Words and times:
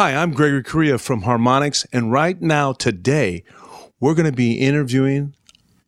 Hi, 0.00 0.14
I'm 0.14 0.32
Gregory 0.32 0.62
Correa 0.62 0.96
from 0.96 1.20
Harmonics, 1.20 1.86
and 1.92 2.10
right 2.10 2.40
now, 2.40 2.72
today, 2.72 3.44
we're 4.00 4.14
going 4.14 4.24
to 4.24 4.34
be 4.34 4.54
interviewing 4.54 5.34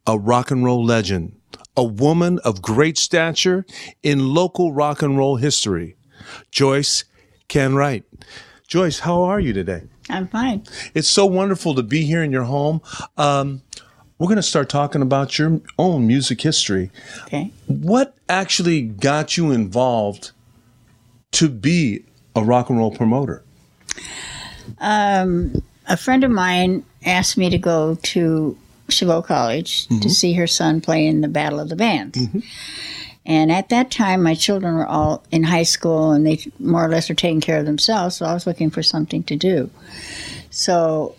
a 0.07 0.19
rock 0.19 0.51
and 0.51 0.63
roll 0.63 0.85
legend, 0.85 1.41
a 1.79 1.83
woman 1.83 2.39
of 2.41 2.61
great 2.61 2.99
stature 2.99 3.65
in 4.03 4.35
local 4.35 4.71
rock 4.71 5.01
and 5.01 5.17
roll 5.17 5.37
history, 5.37 5.97
Joyce 6.51 7.05
Can 7.49 7.75
Wright. 7.75 8.05
Joyce, 8.69 8.99
how 8.99 9.23
are 9.23 9.41
you 9.41 9.55
today? 9.55 9.85
I'm 10.11 10.29
fine. 10.29 10.65
It's 10.93 11.09
so 11.09 11.25
wonderful 11.25 11.75
to 11.75 11.83
be 11.83 12.05
here 12.05 12.23
in 12.23 12.31
your 12.31 12.45
home. 12.45 12.83
Um, 13.17 13.63
we're 14.19 14.29
going 14.29 14.37
to 14.37 14.43
start 14.43 14.69
talking 14.69 15.01
about 15.01 15.39
your 15.39 15.63
own 15.79 16.07
music 16.07 16.43
history. 16.43 16.91
Okay. 17.23 17.51
What 17.67 18.15
actually 18.29 18.83
got 18.83 19.39
you 19.39 19.53
involved 19.53 20.33
to 21.31 21.49
be 21.49 22.05
a 22.37 22.45
rock 22.45 22.69
and 22.69 22.79
roll 22.79 22.91
promoter? 22.91 23.43
Um, 24.79 25.63
a 25.89 25.97
friend 25.97 26.25
of 26.25 26.31
mine 26.31 26.85
asked 27.05 27.37
me 27.37 27.51
to 27.51 27.59
go 27.59 27.97
to 28.03 28.57
Chabot 28.89 29.23
College 29.23 29.87
to 30.01 30.11
see 30.11 30.35
her 30.35 30.47
son 30.47 30.81
play 30.81 31.07
in 31.07 31.21
the 31.21 31.29
Battle 31.29 31.61
of 31.61 31.69
the 31.69 31.77
Bands. 31.77 32.19
And 33.25 33.53
at 33.53 33.69
that 33.69 33.91
time, 33.91 34.23
my 34.23 34.35
children 34.35 34.75
were 34.75 34.87
all 34.87 35.23
in 35.31 35.45
high 35.45 35.63
school 35.63 36.11
and 36.11 36.27
they 36.27 36.41
more 36.59 36.85
or 36.85 36.89
less 36.89 37.09
were 37.09 37.15
taking 37.15 37.41
care 37.41 37.59
of 37.59 37.67
themselves, 37.67 38.17
so 38.17 38.27
I 38.27 38.35
was 38.35 38.47
looking 38.47 38.71
for 38.71 38.83
something 38.83 39.23
to 39.25 39.37
do. 39.37 39.71
So 40.51 41.15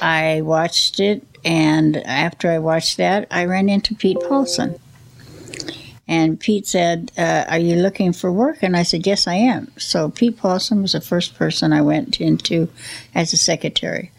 I 0.00 0.40
watched 0.42 1.00
it, 1.00 1.22
and 1.44 1.98
after 1.98 2.50
I 2.50 2.58
watched 2.58 2.96
that, 2.96 3.26
I 3.30 3.44
ran 3.44 3.68
into 3.68 3.94
Pete 3.94 4.18
Paulson. 4.26 4.78
And 6.08 6.40
Pete 6.40 6.66
said, 6.66 7.12
uh, 7.18 7.44
Are 7.48 7.58
you 7.58 7.76
looking 7.76 8.12
for 8.12 8.32
work? 8.32 8.58
And 8.62 8.76
I 8.76 8.82
said, 8.82 9.06
Yes, 9.06 9.26
I 9.26 9.34
am. 9.34 9.70
So 9.76 10.10
Pete 10.10 10.38
Paulson 10.38 10.82
was 10.82 10.92
the 10.92 11.00
first 11.00 11.34
person 11.36 11.72
I 11.72 11.82
went 11.82 12.20
into 12.20 12.68
as 13.14 13.32
a 13.32 13.36
secretary. 13.36 14.10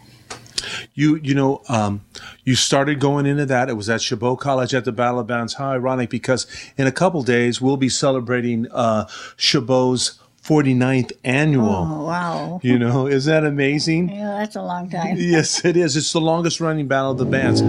You 0.94 1.16
you 1.16 1.34
know 1.34 1.62
um, 1.68 2.02
you 2.44 2.54
started 2.54 3.00
going 3.00 3.26
into 3.26 3.46
that. 3.46 3.70
It 3.70 3.74
was 3.74 3.88
at 3.88 4.02
Chabot 4.02 4.36
College 4.36 4.74
at 4.74 4.84
the 4.84 4.92
Battle 4.92 5.20
of 5.20 5.26
Bands. 5.26 5.54
How 5.54 5.70
ironic 5.72 6.10
because 6.10 6.46
in 6.76 6.86
a 6.86 6.92
couple 6.92 7.22
days 7.22 7.60
we'll 7.60 7.78
be 7.78 7.88
celebrating 7.88 8.66
uh, 8.70 9.06
Chabot's 9.38 10.18
49th 10.44 11.12
annual. 11.22 11.68
Oh, 11.68 12.04
wow. 12.04 12.60
You 12.62 12.78
know, 12.78 13.06
is 13.06 13.26
that 13.26 13.44
amazing? 13.44 14.08
Yeah, 14.08 14.38
that's 14.38 14.56
a 14.56 14.62
long 14.62 14.88
time. 14.90 15.16
Yes, 15.18 15.64
it 15.64 15.76
is. 15.76 15.96
It's 15.96 16.12
the 16.12 16.20
longest 16.20 16.60
running 16.60 16.88
Battle 16.88 17.12
of 17.12 17.18
the 17.18 17.26
Bands. 17.26 17.60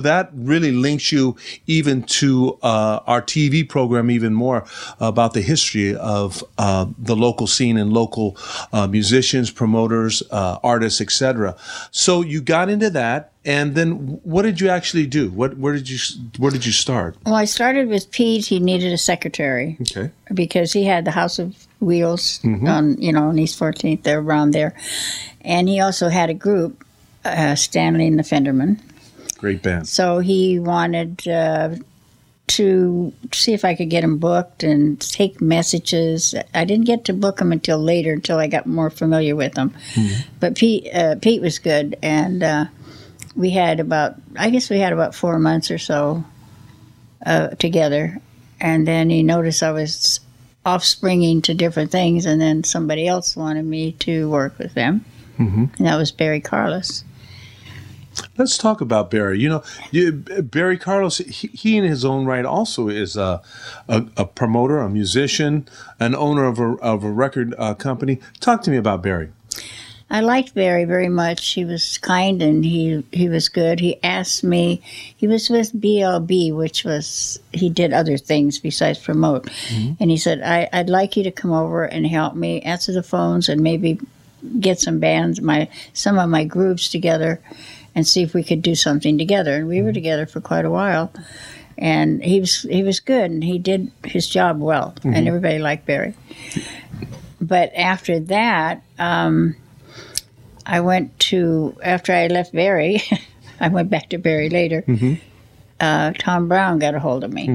So 0.00 0.04
that 0.04 0.30
really 0.32 0.72
links 0.72 1.12
you 1.12 1.36
even 1.66 2.04
to 2.20 2.58
uh, 2.62 3.00
our 3.06 3.20
TV 3.20 3.68
program 3.68 4.10
even 4.10 4.32
more 4.32 4.64
about 4.98 5.34
the 5.34 5.42
history 5.42 5.94
of 5.94 6.42
uh, 6.56 6.86
the 6.96 7.14
local 7.14 7.46
scene 7.46 7.76
and 7.76 7.92
local 7.92 8.38
uh, 8.72 8.86
musicians, 8.86 9.50
promoters, 9.50 10.22
uh, 10.30 10.58
artists, 10.62 11.02
etc. 11.02 11.54
So 11.90 12.22
you 12.22 12.40
got 12.40 12.70
into 12.70 12.88
that, 12.88 13.32
and 13.44 13.74
then 13.74 14.20
what 14.24 14.42
did 14.42 14.58
you 14.58 14.70
actually 14.70 15.06
do? 15.06 15.28
What 15.32 15.58
where 15.58 15.74
did 15.74 15.90
you 15.90 15.98
where 16.38 16.50
did 16.50 16.64
you 16.64 16.72
start? 16.72 17.16
Well, 17.26 17.34
I 17.34 17.44
started 17.44 17.88
with 17.90 18.10
Pete. 18.10 18.46
He 18.46 18.58
needed 18.58 18.94
a 18.94 18.98
secretary 18.98 19.76
Okay. 19.82 20.10
because 20.32 20.72
he 20.72 20.84
had 20.84 21.04
the 21.04 21.10
House 21.10 21.38
of 21.38 21.54
Wheels 21.80 22.40
on, 22.44 22.96
you 23.02 23.12
know, 23.12 23.28
on 23.28 23.38
East 23.38 23.58
14th, 23.60 24.02
there 24.04 24.20
around 24.20 24.52
there. 24.52 24.72
And 25.42 25.68
he 25.68 25.80
also 25.80 26.08
had 26.08 26.30
a 26.30 26.34
group, 26.34 26.84
uh, 27.26 27.54
Stanley 27.54 28.06
and 28.06 28.18
the 28.18 28.22
Fenderman. 28.24 28.78
Great 29.40 29.62
band. 29.62 29.88
So 29.88 30.18
he 30.18 30.58
wanted 30.58 31.26
uh, 31.26 31.76
to 32.48 33.12
see 33.32 33.54
if 33.54 33.64
I 33.64 33.74
could 33.74 33.88
get 33.88 34.04
him 34.04 34.18
booked 34.18 34.62
and 34.62 35.00
take 35.00 35.40
messages. 35.40 36.34
I 36.52 36.64
didn't 36.64 36.84
get 36.84 37.06
to 37.06 37.14
book 37.14 37.40
him 37.40 37.50
until 37.50 37.78
later, 37.78 38.12
until 38.12 38.38
I 38.38 38.48
got 38.48 38.66
more 38.66 38.90
familiar 38.90 39.34
with 39.34 39.56
him. 39.56 39.74
But 40.40 40.56
Pete, 40.56 40.92
uh, 40.94 41.14
Pete 41.22 41.40
was 41.40 41.58
good, 41.58 41.96
and 42.02 42.42
uh, 42.42 42.64
we 43.34 43.50
had 43.50 43.80
about, 43.80 44.16
I 44.36 44.50
guess 44.50 44.68
we 44.68 44.78
had 44.78 44.92
about 44.92 45.14
four 45.14 45.38
months 45.38 45.70
or 45.70 45.78
so 45.78 46.22
uh, 47.24 47.48
together. 47.50 48.20
And 48.60 48.86
then 48.86 49.08
he 49.08 49.22
noticed 49.22 49.62
I 49.62 49.72
was 49.72 50.20
offspringing 50.66 51.40
to 51.42 51.54
different 51.54 51.90
things, 51.90 52.26
and 52.26 52.38
then 52.38 52.62
somebody 52.62 53.06
else 53.08 53.34
wanted 53.36 53.64
me 53.64 53.92
to 53.92 54.28
work 54.28 54.58
with 54.58 54.74
them, 54.74 55.02
and 55.78 55.86
that 55.86 55.96
was 55.96 56.12
Barry 56.12 56.40
Carlos. 56.40 57.04
Let's 58.36 58.58
talk 58.58 58.80
about 58.80 59.10
Barry. 59.10 59.38
You 59.38 59.48
know, 59.48 59.62
you, 59.90 60.12
Barry 60.12 60.78
Carlos. 60.78 61.18
He, 61.18 61.48
he, 61.48 61.76
in 61.76 61.84
his 61.84 62.04
own 62.04 62.24
right, 62.24 62.44
also 62.44 62.88
is 62.88 63.16
a, 63.16 63.42
a, 63.88 64.06
a 64.16 64.24
promoter, 64.24 64.78
a 64.78 64.88
musician, 64.88 65.68
an 65.98 66.14
owner 66.14 66.44
of 66.44 66.58
a, 66.58 66.72
of 66.80 67.04
a 67.04 67.10
record 67.10 67.54
uh, 67.58 67.74
company. 67.74 68.20
Talk 68.40 68.62
to 68.62 68.70
me 68.70 68.76
about 68.76 69.02
Barry. 69.02 69.30
I 70.12 70.20
liked 70.22 70.54
Barry 70.56 70.84
very 70.84 71.08
much. 71.08 71.52
He 71.52 71.64
was 71.64 71.96
kind 71.98 72.42
and 72.42 72.64
he 72.64 73.04
he 73.12 73.28
was 73.28 73.48
good. 73.48 73.78
He 73.78 74.02
asked 74.02 74.42
me. 74.42 74.82
He 75.16 75.28
was 75.28 75.48
with 75.48 75.72
BLB, 75.72 76.52
which 76.52 76.84
was 76.84 77.38
he 77.52 77.70
did 77.70 77.92
other 77.92 78.18
things 78.18 78.58
besides 78.58 78.98
promote. 78.98 79.48
And 80.00 80.10
he 80.10 80.16
said, 80.16 80.42
I, 80.42 80.68
"I'd 80.72 80.90
like 80.90 81.16
you 81.16 81.22
to 81.22 81.30
come 81.30 81.52
over 81.52 81.84
and 81.84 82.06
help 82.06 82.34
me 82.34 82.60
answer 82.62 82.90
the 82.90 83.04
phones 83.04 83.48
and 83.48 83.60
maybe 83.60 84.00
get 84.58 84.80
some 84.80 84.98
bands, 84.98 85.40
my 85.40 85.68
some 85.92 86.18
of 86.18 86.28
my 86.28 86.44
groups 86.44 86.88
together, 86.88 87.40
and 87.94 88.06
see 88.06 88.22
if 88.22 88.34
we 88.34 88.42
could 88.42 88.62
do 88.62 88.74
something 88.74 89.18
together." 89.18 89.56
And 89.56 89.68
we 89.68 89.82
were 89.82 89.92
together 89.92 90.26
for 90.26 90.40
quite 90.40 90.64
a 90.64 90.70
while. 90.70 91.12
And 91.78 92.22
he 92.22 92.40
was 92.40 92.62
he 92.62 92.82
was 92.82 93.00
good, 93.00 93.30
and 93.30 93.42
he 93.42 93.58
did 93.58 93.90
his 94.04 94.26
job 94.28 94.60
well, 94.60 94.94
and 95.02 95.26
everybody 95.26 95.58
liked 95.58 95.86
Barry. 95.86 96.14
But 97.40 97.72
after 97.74 98.20
that, 98.20 98.82
um, 98.98 99.56
I 100.66 100.80
went 100.80 101.18
to 101.30 101.74
after 101.82 102.12
I 102.12 102.26
left 102.26 102.52
Barry. 102.52 103.02
I 103.60 103.68
went 103.68 103.88
back 103.90 104.10
to 104.10 104.18
Barry 104.18 104.50
later. 104.50 104.84
Uh, 105.80 106.12
Tom 106.18 106.48
Brown 106.48 106.78
got 106.78 106.94
a 106.94 107.00
hold 107.00 107.24
of 107.24 107.32
me. 107.32 107.46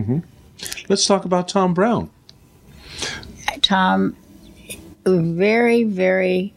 Let's 0.89 1.05
talk 1.05 1.25
about 1.25 1.47
Tom 1.47 1.73
Brown. 1.75 2.09
Tom, 3.61 4.15
very, 5.05 5.83
very. 5.83 6.53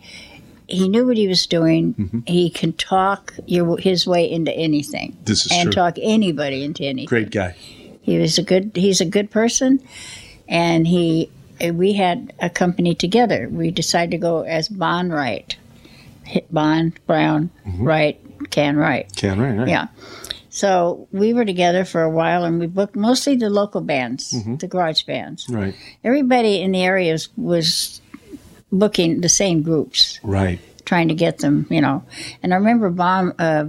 He 0.69 0.89
knew 0.89 1.07
what 1.07 1.17
he 1.17 1.27
was 1.27 1.47
doing. 1.47 1.95
Mm-hmm. 1.95 2.21
He 2.27 2.51
can 2.51 2.75
talk 2.75 3.35
your, 3.47 3.79
his 3.79 4.07
way 4.07 4.31
into 4.31 4.53
anything, 4.53 5.17
This 5.25 5.47
is 5.47 5.53
and 5.53 5.65
true. 5.65 5.73
talk 5.73 5.97
anybody 6.01 6.63
into 6.63 6.85
anything. 6.85 7.09
Great 7.09 7.31
guy. 7.31 7.57
He 8.03 8.19
was 8.19 8.39
a 8.39 8.43
good. 8.43 8.73
He's 8.75 9.01
a 9.01 9.07
good 9.07 9.31
person, 9.31 9.83
and 10.49 10.87
he. 10.87 11.31
We 11.61 11.95
had 11.95 12.33
a 12.39 12.49
company 12.49 12.95
together. 12.95 13.49
We 13.51 13.71
decided 13.71 14.13
to 14.13 14.19
go 14.19 14.43
as 14.43 14.69
Bond 14.69 15.13
Wright, 15.13 15.57
Hit 16.25 16.53
Bond 16.53 16.99
Brown 17.07 17.51
mm-hmm. 17.67 17.85
Wright 17.85 18.51
Can 18.51 18.77
Wright. 18.77 19.11
Can 19.17 19.41
right, 19.41 19.59
right. 19.59 19.69
Yeah. 19.69 19.89
So 20.51 21.07
we 21.13 21.35
were 21.35 21.45
together 21.45 21.85
for 21.85 22.03
a 22.03 22.11
while, 22.11 22.45
and 22.45 22.59
we 22.59 22.67
booked 22.67 22.97
mostly 22.97 23.37
the 23.37 23.51
local 23.51 23.81
bands, 23.81 24.33
mm-hmm. 24.33 24.57
the 24.57 24.67
garage 24.67 25.03
bands. 25.03 25.47
Right. 25.49 25.75
Everybody 26.03 26.63
in 26.63 26.73
the 26.73 26.83
areas 26.83 27.29
was 27.37 28.01
booking 28.73 29.21
the 29.21 29.29
same 29.29 29.63
groups, 29.63 30.21
Right. 30.23 30.59
trying 30.85 31.09
to 31.09 31.15
get 31.15 31.39
them, 31.39 31.67
you 31.71 31.81
know. 31.81 32.03
And 32.43 32.53
I 32.53 32.57
remember 32.57 32.91
Bomb, 32.91 33.33
uh, 33.39 33.65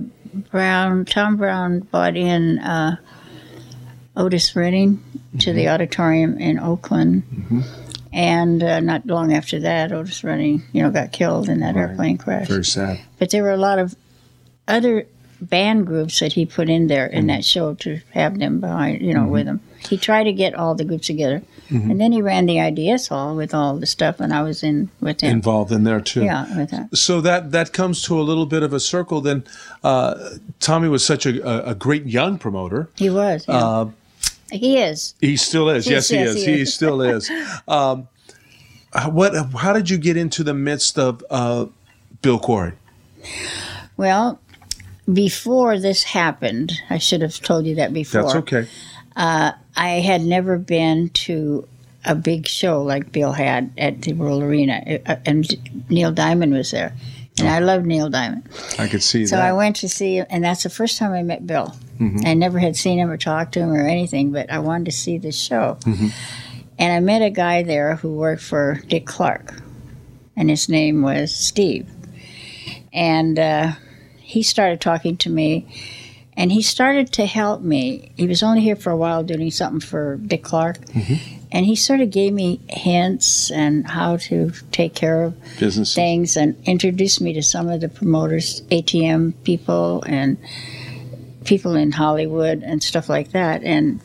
Brown, 0.51 1.05
Tom 1.05 1.37
Brown 1.37 1.79
bought 1.79 2.15
in 2.17 2.59
uh, 2.59 2.97
Otis 4.15 4.55
Redding 4.55 5.03
to 5.39 5.53
the 5.53 5.69
auditorium 5.69 6.37
in 6.37 6.59
Oakland. 6.59 7.23
And 8.11 8.63
uh, 8.63 8.79
not 8.79 9.05
long 9.05 9.33
after 9.33 9.59
that, 9.61 9.91
Otis 9.91 10.23
Redding, 10.23 10.63
you 10.73 10.81
know, 10.81 10.89
got 10.91 11.11
killed 11.11 11.47
in 11.47 11.59
that 11.59 11.75
airplane 11.75 12.17
crash. 12.17 12.47
Very 12.47 12.65
sad. 12.65 12.99
But 13.19 13.29
there 13.29 13.43
were 13.43 13.51
a 13.51 13.57
lot 13.57 13.79
of 13.79 13.95
other 14.67 15.05
band 15.41 15.87
groups 15.87 16.19
that 16.19 16.33
he 16.33 16.45
put 16.45 16.69
in 16.69 16.87
there 16.87 17.05
in 17.05 17.27
that 17.27 17.45
show 17.45 17.73
to 17.75 17.99
have 18.11 18.39
them 18.39 18.59
behind, 18.59 19.01
you 19.01 19.13
know, 19.13 19.25
with 19.25 19.47
him. 19.47 19.61
He 19.87 19.97
tried 19.97 20.25
to 20.25 20.33
get 20.33 20.53
all 20.53 20.75
the 20.75 20.85
groups 20.85 21.07
together. 21.07 21.41
And 21.69 22.01
then 22.01 22.11
he 22.11 22.21
ran 22.21 22.47
the 22.47 22.57
IDS 22.57 23.07
hall 23.07 23.35
with 23.35 23.53
all 23.53 23.77
the 23.77 23.85
stuff, 23.85 24.19
and 24.19 24.33
I 24.33 24.41
was 24.41 24.63
in 24.63 24.89
with 25.01 25.21
him. 25.21 25.31
Involved 25.31 25.71
in 25.71 25.83
there 25.83 26.01
too. 26.01 26.23
yeah, 26.23 26.57
with 26.57 26.71
that. 26.71 26.95
So 26.97 27.21
that 27.21 27.51
that 27.51 27.73
comes 27.73 28.01
to 28.03 28.19
a 28.19 28.23
little 28.23 28.47
bit 28.47 28.63
of 28.63 28.73
a 28.73 28.79
circle. 28.79 29.21
Then 29.21 29.43
uh, 29.83 30.37
Tommy 30.59 30.87
was 30.87 31.05
such 31.05 31.27
a, 31.27 31.69
a, 31.69 31.75
great 31.75 32.07
young 32.07 32.39
promoter. 32.39 32.89
He 32.95 33.11
was. 33.11 33.45
yeah. 33.47 33.55
Uh, 33.55 33.91
he 34.51 34.79
is. 34.79 35.13
He 35.21 35.37
still 35.37 35.69
is. 35.69 35.87
Yes, 35.87 36.09
he 36.09 36.17
yes, 36.17 36.29
is. 36.29 36.45
he 36.45 36.57
He, 36.57 36.65
still 36.65 37.01
is. 37.01 37.29
Um, 37.67 38.07
what? 39.11 39.35
How 39.55 39.73
did 39.73 39.91
you 39.91 39.99
get 39.99 40.17
into 40.17 40.43
the 40.43 40.55
midst 40.55 40.97
of 40.97 41.23
uh, 41.29 41.67
Bill 42.23 42.39
Corey? 42.39 42.73
Well, 43.95 44.39
before 45.11 45.79
this 45.79 46.03
happened, 46.03 46.73
I 46.89 46.97
should 46.97 47.21
have 47.21 47.39
told 47.39 47.65
you 47.65 47.75
that 47.75 47.93
before. 47.93 48.23
That's 48.23 48.35
okay. 48.35 48.67
I 49.15 50.01
had 50.03 50.21
never 50.21 50.57
been 50.57 51.09
to 51.09 51.67
a 52.05 52.15
big 52.15 52.47
show 52.47 52.81
like 52.81 53.11
Bill 53.11 53.33
had 53.33 53.71
at 53.77 54.01
the 54.01 54.13
World 54.13 54.41
Arena, 54.43 54.99
uh, 55.05 55.15
and 55.25 55.45
Neil 55.89 56.11
Diamond 56.11 56.53
was 56.53 56.71
there, 56.71 56.93
and 57.37 57.47
I 57.47 57.59
love 57.59 57.85
Neil 57.85 58.09
Diamond. 58.09 58.47
I 58.77 58.87
could 58.87 59.03
see 59.03 59.25
So 59.25 59.35
that. 59.35 59.41
So 59.41 59.45
I 59.45 59.53
went 59.53 59.75
to 59.77 59.89
see 59.89 60.17
him, 60.17 60.25
and 60.29 60.43
that's 60.43 60.63
the 60.63 60.69
first 60.69 60.97
time 60.97 61.11
I 61.11 61.23
met 61.23 61.45
Bill. 61.45 61.75
I 62.25 62.33
never 62.33 62.59
had 62.59 62.77
seen 62.77 62.97
him 62.97 63.09
or 63.09 63.17
talked 63.17 63.53
to 63.55 63.59
him 63.59 63.71
or 63.73 63.85
anything, 63.85 64.31
but 64.31 64.49
I 64.49 64.59
wanted 64.59 64.85
to 64.85 64.91
see 64.93 65.17
the 65.17 65.33
show. 65.33 65.77
And 65.85 66.93
I 66.93 67.01
met 67.01 67.21
a 67.21 67.29
guy 67.29 67.61
there 67.63 67.97
who 67.97 68.13
worked 68.13 68.41
for 68.41 68.79
Dick 68.87 69.05
Clark, 69.05 69.61
and 70.37 70.49
his 70.49 70.69
name 70.69 71.01
was 71.01 71.35
Steve. 71.35 71.89
And 72.93 73.37
uh, 73.37 73.71
he 74.29 74.43
started 74.43 74.79
talking 74.79 75.17
to 75.17 75.29
me, 75.29 75.65
and 76.37 76.51
he 76.51 76.61
started 76.61 77.11
to 77.13 77.25
help 77.25 77.61
me. 77.61 78.11
He 78.15 78.27
was 78.27 78.43
only 78.43 78.61
here 78.61 78.75
for 78.75 78.91
a 78.91 78.95
while 78.95 79.23
doing 79.23 79.49
something 79.49 79.79
for 79.79 80.17
Dick 80.17 80.43
Clark. 80.43 80.77
Mm-hmm. 80.85 81.37
And 81.51 81.65
he 81.65 81.75
sort 81.75 81.99
of 81.99 82.11
gave 82.11 82.31
me 82.31 82.61
hints 82.69 83.49
and 83.49 83.89
how 83.89 84.17
to 84.17 84.51
take 84.71 84.93
care 84.93 85.23
of 85.23 85.59
Business. 85.59 85.95
things 85.95 86.37
and 86.37 86.55
introduced 86.65 87.21
me 87.21 87.33
to 87.33 87.41
some 87.41 87.69
of 87.69 87.81
the 87.81 87.89
promoters, 87.89 88.61
ATM 88.69 89.33
people 89.43 90.03
and 90.05 90.37
people 91.43 91.73
in 91.73 91.91
Hollywood 91.91 92.61
and 92.61 92.83
stuff 92.83 93.09
like 93.09 93.31
that. 93.31 93.63
And 93.63 93.99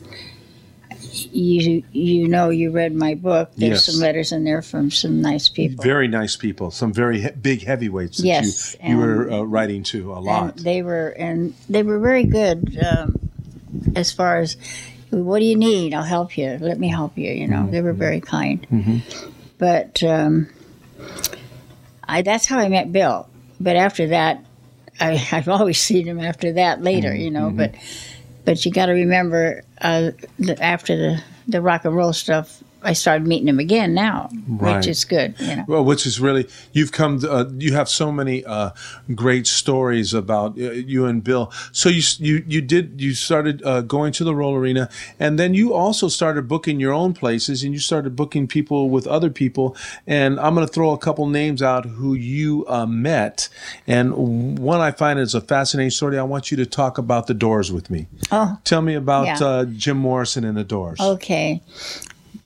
you 1.31 1.83
you 1.91 2.27
know 2.27 2.49
you 2.49 2.71
read 2.71 2.93
my 2.95 3.15
book. 3.15 3.51
There's 3.55 3.71
Yes. 3.71 3.85
some 3.85 4.01
letters 4.01 4.31
in 4.31 4.43
there 4.43 4.61
from 4.61 4.91
some 4.91 5.21
nice 5.21 5.49
people. 5.49 5.83
Very 5.83 6.07
nice 6.07 6.35
people. 6.35 6.71
Some 6.71 6.91
very 6.93 7.21
he- 7.21 7.29
big 7.31 7.63
heavyweights 7.63 8.17
that 8.17 8.25
Yes, 8.27 8.75
you, 8.83 8.89
you 8.91 8.97
were 8.97 9.31
uh, 9.31 9.41
writing 9.43 9.83
to 9.83 10.13
a 10.13 10.19
lot. 10.19 10.57
they 10.57 10.81
were 10.81 11.09
and 11.09 11.53
they 11.69 11.83
were 11.83 11.99
very 11.99 12.23
good 12.25 12.77
um, 12.85 13.29
as 13.95 14.11
far 14.11 14.37
as 14.37 14.57
what 15.11 15.39
do 15.39 15.45
you 15.45 15.55
need? 15.55 15.93
I'll 15.93 16.03
help 16.03 16.37
you. 16.37 16.57
Let 16.59 16.79
me 16.79 16.89
help 16.89 17.17
you. 17.17 17.31
You 17.31 17.47
know, 17.47 17.57
Mm-hmm. 17.63 17.71
they 17.71 17.81
were 17.81 17.93
very 17.93 18.19
kind. 18.21 19.01
But 19.57 20.03
um, 20.03 20.49
I 22.03 22.21
that's 22.21 22.45
how 22.45 22.59
I 22.59 22.69
met 22.69 22.91
Bill. 22.91 23.27
But 23.59 23.75
after 23.77 24.07
that, 24.07 24.43
I, 24.99 25.25
I've 25.31 25.47
always 25.47 25.79
seen 25.79 26.05
him 26.07 26.19
after 26.19 26.53
that 26.53 26.81
later. 26.81 27.09
Mm-hmm. 27.09 27.21
You 27.21 27.31
know, 27.31 27.49
but 27.51 27.75
but 28.43 28.65
you 28.65 28.71
got 28.71 28.87
to 28.87 28.91
remember 28.93 29.63
uh, 29.81 30.11
after 30.61 30.97
the 30.97 31.23
the 31.47 31.61
rock 31.61 31.85
and 31.85 31.95
roll 31.95 32.13
stuff. 32.13 32.63
I 32.85 32.93
started 32.93 33.27
meeting 33.27 33.47
him 33.47 33.59
again 33.59 33.93
now, 33.93 34.29
Right. 34.47 34.77
which 34.77 34.87
is 34.87 35.03
good. 35.05 35.33
You 35.39 35.55
know. 35.57 35.65
Well, 35.67 35.83
which 35.85 36.05
is 36.05 36.19
really 36.19 36.47
you've 36.71 36.91
come. 36.91 37.19
To, 37.19 37.31
uh, 37.31 37.49
you 37.57 37.73
have 37.73 37.89
so 37.89 38.11
many 38.11 38.45
uh, 38.45 38.69
great 39.15 39.47
stories 39.47 40.13
about 40.13 40.51
uh, 40.57 40.71
you 40.71 41.05
and 41.05 41.23
Bill. 41.23 41.51
So 41.71 41.89
you 41.89 42.01
you 42.19 42.43
you 42.47 42.61
did 42.61 43.01
you 43.01 43.13
started 43.13 43.61
uh, 43.65 43.81
going 43.81 44.13
to 44.13 44.23
the 44.23 44.35
Roll 44.35 44.55
Arena, 44.55 44.89
and 45.19 45.37
then 45.39 45.53
you 45.53 45.73
also 45.73 46.07
started 46.07 46.47
booking 46.47 46.79
your 46.79 46.93
own 46.93 47.13
places, 47.13 47.63
and 47.63 47.73
you 47.73 47.79
started 47.79 48.15
booking 48.15 48.47
people 48.47 48.89
with 48.89 49.07
other 49.07 49.29
people. 49.29 49.75
And 50.07 50.39
I'm 50.39 50.53
going 50.55 50.67
to 50.67 50.71
throw 50.73 50.91
a 50.91 50.97
couple 50.97 51.25
names 51.27 51.61
out 51.61 51.85
who 51.85 52.13
you 52.13 52.65
uh, 52.67 52.85
met, 52.85 53.49
and 53.87 54.13
one 54.59 54.79
I 54.79 54.91
find 54.91 55.19
is 55.19 55.33
a 55.35 55.41
fascinating 55.41 55.89
story. 55.91 56.17
I 56.19 56.23
want 56.23 56.51
you 56.51 56.57
to 56.57 56.65
talk 56.65 56.97
about 56.97 57.25
the 57.27 57.33
Doors 57.33 57.71
with 57.71 57.89
me. 57.89 58.07
Oh, 58.31 58.57
Tell 58.63 58.81
me 58.81 58.93
about 58.95 59.25
Yeah. 59.25 59.47
uh, 59.47 59.65
Jim 59.65 59.97
Morrison 59.97 60.43
and 60.43 60.55
the 60.57 60.63
Doors. 60.63 60.99
Okay. 60.99 61.61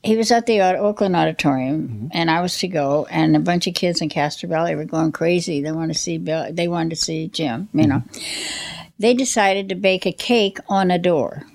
He 0.02 0.16
was 0.16 0.32
at 0.32 0.46
the 0.46 0.62
Oakland 0.62 1.16
Auditorium, 1.16 1.88
mm-hmm. 1.88 2.08
and 2.12 2.32
I 2.32 2.42
was 2.42 2.58
to 2.60 2.70
go, 2.70 3.06
and 3.10 3.36
a 3.36 3.40
bunch 3.40 3.68
of 3.68 3.74
kids 3.74 4.02
in 4.02 4.08
Castro 4.08 4.48
Valley 4.48 4.74
were 4.76 4.86
going 4.86 5.12
crazy. 5.12 5.62
They 5.62 5.74
wanted 5.74 5.94
to 5.94 6.00
see 6.00 6.18
Bill. 6.18 6.48
They 6.52 6.70
wanted 6.70 6.92
to 6.92 6.96
see 6.96 7.28
Jim. 7.28 7.68
You 7.74 7.88
know, 7.88 7.98
mm-hmm. 7.98 8.90
they 8.98 9.14
decided 9.14 9.68
to 9.70 9.76
bake 9.76 10.06
a 10.06 10.14
cake 10.14 10.60
on 10.70 10.90
a 10.90 10.98
door. 10.98 11.46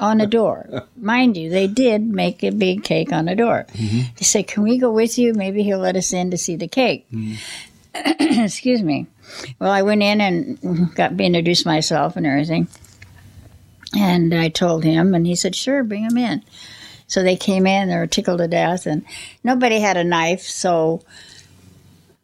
On 0.00 0.20
a 0.20 0.26
door, 0.26 0.86
mind 0.96 1.36
you, 1.36 1.50
they 1.50 1.66
did 1.66 2.02
make 2.02 2.42
a 2.42 2.50
big 2.50 2.84
cake 2.84 3.12
on 3.12 3.26
a 3.26 3.36
door. 3.36 3.66
Mm-hmm. 3.72 4.14
They 4.16 4.24
said, 4.24 4.48
"Can 4.48 4.64
we 4.64 4.78
go 4.78 4.90
with 4.90 5.16
you? 5.16 5.32
Maybe 5.32 5.62
he'll 5.62 5.78
let 5.78 5.96
us 5.96 6.12
in 6.12 6.32
to 6.32 6.36
see 6.36 6.56
the 6.56 6.68
cake." 6.68 7.06
Excuse 7.94 8.82
me. 8.82 9.06
Well, 9.60 9.70
I 9.70 9.82
went 9.82 10.02
in 10.02 10.20
and 10.20 10.94
got 10.96 11.18
introduced 11.20 11.64
myself 11.64 12.16
and 12.16 12.26
everything, 12.26 12.66
and 13.96 14.34
I 14.34 14.48
told 14.48 14.82
him, 14.82 15.14
and 15.14 15.26
he 15.26 15.36
said, 15.36 15.54
"Sure, 15.54 15.84
bring 15.84 16.02
him 16.02 16.18
in." 16.18 16.42
So 17.08 17.22
they 17.22 17.36
came 17.36 17.66
in, 17.66 17.88
they 17.88 17.96
were 17.96 18.06
tickled 18.06 18.38
to 18.38 18.48
death, 18.48 18.86
and 18.86 19.04
nobody 19.42 19.80
had 19.80 19.96
a 19.96 20.04
knife, 20.04 20.42
so 20.42 21.02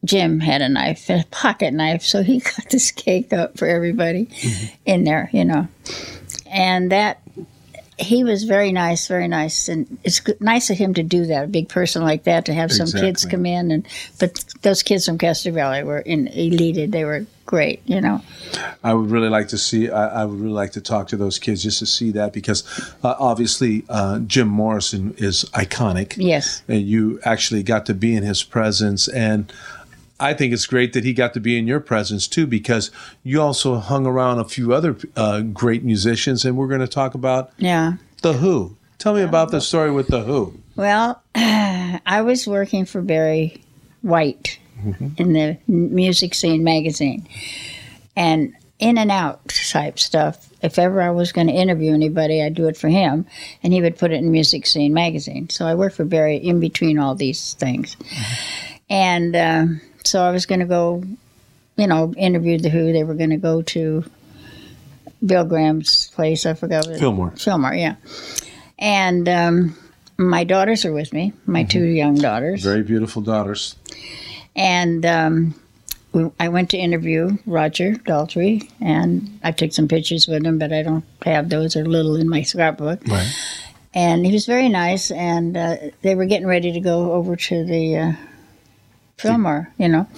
Jim 0.05 0.41
had 0.41 0.63
a 0.63 0.69
knife, 0.69 1.09
a 1.09 1.25
pocket 1.31 1.73
knife, 1.73 2.03
so 2.03 2.23
he 2.23 2.41
cut 2.41 2.71
this 2.71 2.93
cake 2.93 3.33
up 3.33 3.59
for 3.59 3.67
everybody 3.67 4.27
mm-hmm. 4.27 4.75
in 4.85 5.05
there, 5.05 5.31
you 5.33 5.45
know. 5.45 5.67
And 6.47 6.93
that, 6.93 7.21
he 7.99 8.25
was 8.25 8.45
very 8.45 8.73
nice, 8.73 9.07
very 9.07 9.29
nice, 9.29 9.69
and 9.69 9.99
it's 10.05 10.21
nice 10.41 10.69
of 10.69 10.77
him 10.77 10.95
to 10.95 11.03
do 11.03 11.27
that, 11.27 11.45
a 11.45 11.49
big 11.49 11.69
person 11.69 12.03
like 12.03 12.25
that, 12.25 12.47
to 12.47 12.55
have 12.55 12.73
some 12.73 12.89
kids 12.89 13.25
come 13.25 13.47
in, 13.47 13.71
and 13.71 13.87
but 14.19 14.45
those 14.63 14.83
kids 14.83 15.07
from 15.07 15.17
Castro 15.17 15.53
Valley 15.53 15.85
were 15.85 16.01
in 16.01 16.27
elated, 16.29 16.93
they 16.93 17.05
were 17.05 17.25
great, 17.46 17.82
you 17.87 18.00
know. 18.00 18.23
I 18.82 18.94
would 18.94 19.11
really 19.11 19.29
like 19.29 19.49
to 19.49 19.58
see. 19.58 19.91
I, 19.91 20.23
I 20.23 20.25
would 20.25 20.41
really 20.41 20.52
like 20.52 20.73
to 20.73 20.81
talk 20.81 21.08
to 21.08 21.17
those 21.17 21.38
kids 21.38 21.62
just 21.62 21.79
to 21.81 21.87
see 21.87 22.11
that 22.12 22.32
because 22.32 22.64
uh, 23.02 23.14
obviously 23.19 23.85
uh, 23.88 24.20
Jim 24.20 24.49
Morrison 24.49 25.14
is 25.19 25.44
iconic, 25.55 26.14
Yes, 26.17 26.62
and 26.69 26.82
you 26.82 27.20
actually 27.25 27.62
got 27.62 27.87
to 27.87 27.94
be 27.94 28.14
in 28.14 28.23
his 28.23 28.43
presence. 28.43 29.08
And 29.08 29.52
I 30.20 30.35
think 30.35 30.52
it's 30.52 30.67
great 30.67 30.93
that 30.93 31.05
he 31.05 31.12
got 31.12 31.35
to 31.35 31.41
be 31.41 31.58
in 31.58 31.67
your 31.67 31.81
presence 31.81 32.29
too 32.29 32.46
because 32.46 32.91
you 33.23 33.41
also 33.41 33.76
hung 33.76 34.06
around 34.06 34.38
a 34.38 34.44
few 34.44 34.73
other 34.73 34.97
uh, 35.17 35.40
great 35.40 35.85
musicians, 35.85 36.44
and 36.44 36.56
we're 36.56 36.69
going 36.69 36.81
to 36.81 36.88
talk 36.88 37.14
about 37.14 37.50
yeah. 37.58 37.94
the 38.23 38.35
Who. 38.35 38.76
Tell 38.99 39.14
me 39.14 39.23
about 39.23 39.50
the 39.50 39.61
story 39.61 39.90
with 39.90 40.08
the 40.08 40.23
Who. 40.23 40.58
Well, 40.76 41.23
I 41.35 42.23
was 42.23 42.47
working 42.47 42.85
for 42.85 43.02
Barry 43.02 43.62
White 44.02 44.58
in 45.19 45.33
the 45.33 45.59
music 45.67 46.35
scene 46.35 46.64
magazine, 46.64 47.26
and 48.17 48.55
in 48.79 48.99
and 48.99 49.11
out 49.11 49.41
type 49.71 49.99
stuff. 49.99 50.49
If 50.62 50.79
ever 50.79 51.03
I 51.03 51.11
was 51.11 51.33
going 51.33 51.49
to 51.49 51.53
interview 51.53 51.93
anybody, 51.93 52.43
I'd 52.43 52.55
do 52.55 52.69
it 52.69 52.76
for 52.76 52.88
him, 52.88 53.26
and 53.62 53.73
he 53.73 53.83
would 53.83 53.99
put 53.99 54.12
it 54.12 54.17
in 54.17 54.31
music 54.33 54.67
scene 54.67 54.95
magazine. 54.95 55.50
So 55.50 55.67
I 55.67 55.75
worked 55.75 55.97
for 55.97 56.05
Barry 56.05 56.37
in 56.37 56.59
between 56.59 56.99
all 56.99 57.14
these 57.14 57.55
things, 57.55 57.97
and 58.88 59.37
um 59.37 59.81
so 60.05 60.23
I 60.23 60.31
was 60.31 60.47
going 60.47 60.61
to 60.61 60.67
go, 60.67 61.03
you 61.76 61.87
know, 61.87 62.12
interview 62.17 62.59
the 62.59 62.69
Who. 62.69 62.93
They 62.93 63.05
were 63.05 63.14
going 63.14 63.31
to 63.31 63.37
go 63.37 63.62
to 63.62 64.05
Bill 65.25 65.45
Graham's 65.45 66.09
place. 66.09 66.47
I 66.47 66.55
forgot 66.55 66.87
what 66.87 66.99
Fillmore. 66.99 67.31
Fillmore, 67.37 67.75
yeah. 67.75 67.97
And 68.79 69.29
um, 69.29 69.76
my 70.19 70.45
daughters 70.45 70.85
are 70.85 70.93
with 70.93 71.12
me, 71.12 71.33
my 71.47 71.64
two 71.64 71.85
young 71.85 72.17
daughters. 72.17 72.62
Very 72.62 72.83
beautiful 72.83 73.23
daughters. 73.23 73.76
And 74.56 75.04
um, 75.04 75.54
we, 76.12 76.30
I 76.38 76.49
went 76.49 76.70
to 76.70 76.78
interview 76.78 77.37
Roger 77.46 77.94
Daltrey, 77.94 78.70
and 78.80 79.40
I 79.42 79.50
took 79.52 79.73
some 79.73 79.88
pictures 79.88 80.26
with 80.28 80.44
him, 80.44 80.58
but 80.58 80.73
I 80.73 80.82
don't 80.82 81.04
have 81.25 81.49
those. 81.49 81.75
They're 81.75 81.84
little 81.84 82.16
in 82.16 82.28
my 82.28 82.42
scrapbook. 82.42 83.06
Right. 83.06 83.32
And 83.94 84.25
he 84.26 84.32
was 84.32 84.46
very 84.46 84.68
nice, 84.68 85.11
and 85.11 85.56
uh, 85.56 85.76
they 86.02 86.14
were 86.14 86.26
getting 86.26 86.46
ready 86.46 86.73
to 86.73 86.80
go 86.80 87.12
over 87.12 87.37
to 87.37 87.64
the 87.64 88.16
uh, 89.23 89.62
you 89.78 89.88
know. 89.88 90.09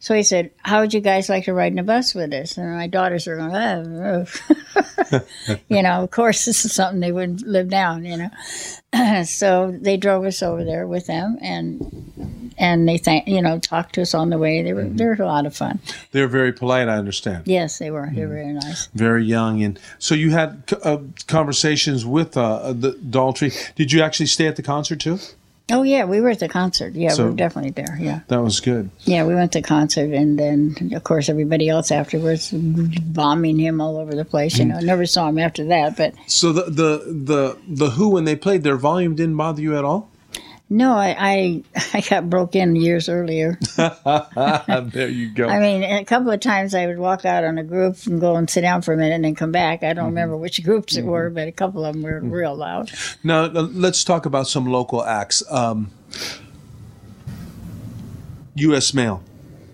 So 0.00 0.14
he 0.14 0.22
said, 0.22 0.50
"How 0.58 0.80
would 0.80 0.94
you 0.94 1.00
guys 1.00 1.28
like 1.28 1.44
to 1.44 1.54
ride 1.54 1.72
in 1.72 1.78
a 1.78 1.84
bus 1.84 2.14
with 2.14 2.32
us?" 2.32 2.56
And 2.56 2.74
my 2.74 2.86
daughters 2.86 3.26
are 3.28 3.36
going, 3.36 3.54
oh, 3.54 4.26
oh." 4.26 5.20
you 5.68 5.82
know, 5.82 6.02
of 6.02 6.10
course, 6.10 6.44
this 6.44 6.64
is 6.64 6.72
something 6.72 7.00
they 7.00 7.12
wouldn't 7.12 7.46
live 7.46 7.68
down, 7.68 8.04
you 8.04 8.16
know. 8.16 8.30
so 9.24 9.76
they 9.80 9.96
drove 9.96 10.24
us 10.24 10.42
over 10.42 10.64
there 10.64 10.86
with 10.86 11.06
them, 11.06 11.38
and 11.40 12.52
and 12.58 12.88
they 12.88 12.98
thank 12.98 13.26
you 13.26 13.40
know 13.40 13.58
talked 13.58 13.94
to 13.94 14.02
us 14.02 14.14
on 14.14 14.30
the 14.30 14.38
way. 14.38 14.62
They 14.62 14.72
were 14.72 14.84
they 14.84 15.04
were 15.04 15.14
a 15.14 15.26
lot 15.26 15.46
of 15.46 15.56
fun. 15.56 15.80
They're 16.10 16.28
very 16.28 16.52
polite. 16.52 16.88
I 16.88 16.96
understand. 16.96 17.44
Yes, 17.46 17.78
they 17.78 17.90
were. 17.90 18.10
They 18.12 18.22
were 18.22 18.34
very 18.34 18.52
nice. 18.52 18.86
very 18.94 19.24
young, 19.24 19.62
and 19.62 19.78
so 19.98 20.14
you 20.14 20.30
had 20.30 20.62
uh, 20.82 20.98
conversations 21.26 22.04
with 22.04 22.36
uh, 22.36 22.72
the 22.72 22.92
Daltrey. 22.92 23.74
Did 23.74 23.92
you 23.92 24.02
actually 24.02 24.26
stay 24.26 24.46
at 24.46 24.56
the 24.56 24.62
concert 24.62 25.00
too? 25.00 25.18
Oh 25.70 25.82
yeah, 25.82 26.04
we 26.04 26.20
were 26.20 26.30
at 26.30 26.40
the 26.40 26.48
concert. 26.48 26.94
Yeah, 26.94 27.10
So- 27.10 27.24
we 27.24 27.30
were 27.30 27.36
definitely 27.36 27.70
there. 27.70 27.96
Yeah. 28.00 28.20
That 28.28 28.42
was 28.42 28.60
good. 28.60 28.90
Yeah, 29.04 29.24
we 29.24 29.34
went 29.34 29.52
to 29.52 29.62
concert, 29.62 30.10
and 30.12 30.38
then 30.38 30.90
of 30.94 31.04
course 31.04 31.28
everybody 31.28 31.68
else 31.68 31.90
afterwards 31.90 32.52
bombing 32.52 33.58
him 33.58 33.80
all 33.80 33.96
over 33.96 34.14
the 34.14 34.24
place. 34.24 34.58
You 34.58 34.64
hmm. 34.64 34.70
know, 34.72 34.80
never 34.80 35.06
saw 35.06 35.28
him 35.28 35.38
after 35.38 35.64
that. 35.66 35.96
But 35.96 36.14
So 36.26 36.52
the 36.52 36.64
the 36.64 37.02
the 37.06 37.58
the 37.68 37.90
Who 37.90 38.10
when 38.10 38.24
they 38.24 38.36
played, 38.36 38.62
their 38.62 38.76
volume 38.76 39.14
didn't 39.14 39.36
bother 39.36 39.62
you 39.62 39.76
at 39.76 39.84
all. 39.84 40.11
No, 40.72 40.92
I 40.94 41.14
I, 41.18 41.62
I 41.94 42.00
got 42.00 42.28
broke 42.30 42.56
in 42.56 42.74
years 42.76 43.08
earlier. 43.08 43.58
there 43.76 45.08
you 45.08 45.30
go. 45.34 45.46
I 45.48 45.58
mean, 45.60 45.82
a 45.84 46.04
couple 46.04 46.30
of 46.30 46.40
times 46.40 46.74
I 46.74 46.86
would 46.86 46.98
walk 46.98 47.24
out 47.24 47.44
on 47.44 47.58
a 47.58 47.64
group 47.64 47.96
and 48.06 48.20
go 48.20 48.36
and 48.36 48.48
sit 48.48 48.62
down 48.62 48.82
for 48.82 48.94
a 48.94 48.96
minute 48.96 49.14
and 49.14 49.24
then 49.24 49.34
come 49.34 49.52
back. 49.52 49.82
I 49.82 49.92
don't 49.92 50.06
remember 50.06 50.36
which 50.36 50.62
groups 50.64 50.96
it 50.96 51.04
were, 51.04 51.30
but 51.30 51.46
a 51.48 51.52
couple 51.52 51.84
of 51.84 51.92
them 51.94 52.02
were 52.02 52.20
real 52.20 52.54
loud. 52.56 52.90
now 53.22 53.44
uh, 53.44 53.68
let's 53.72 54.02
talk 54.04 54.26
about 54.26 54.48
some 54.48 54.66
local 54.66 55.04
acts. 55.04 55.42
Um, 55.50 55.90
U.S. 58.56 58.92
Mail. 58.94 59.22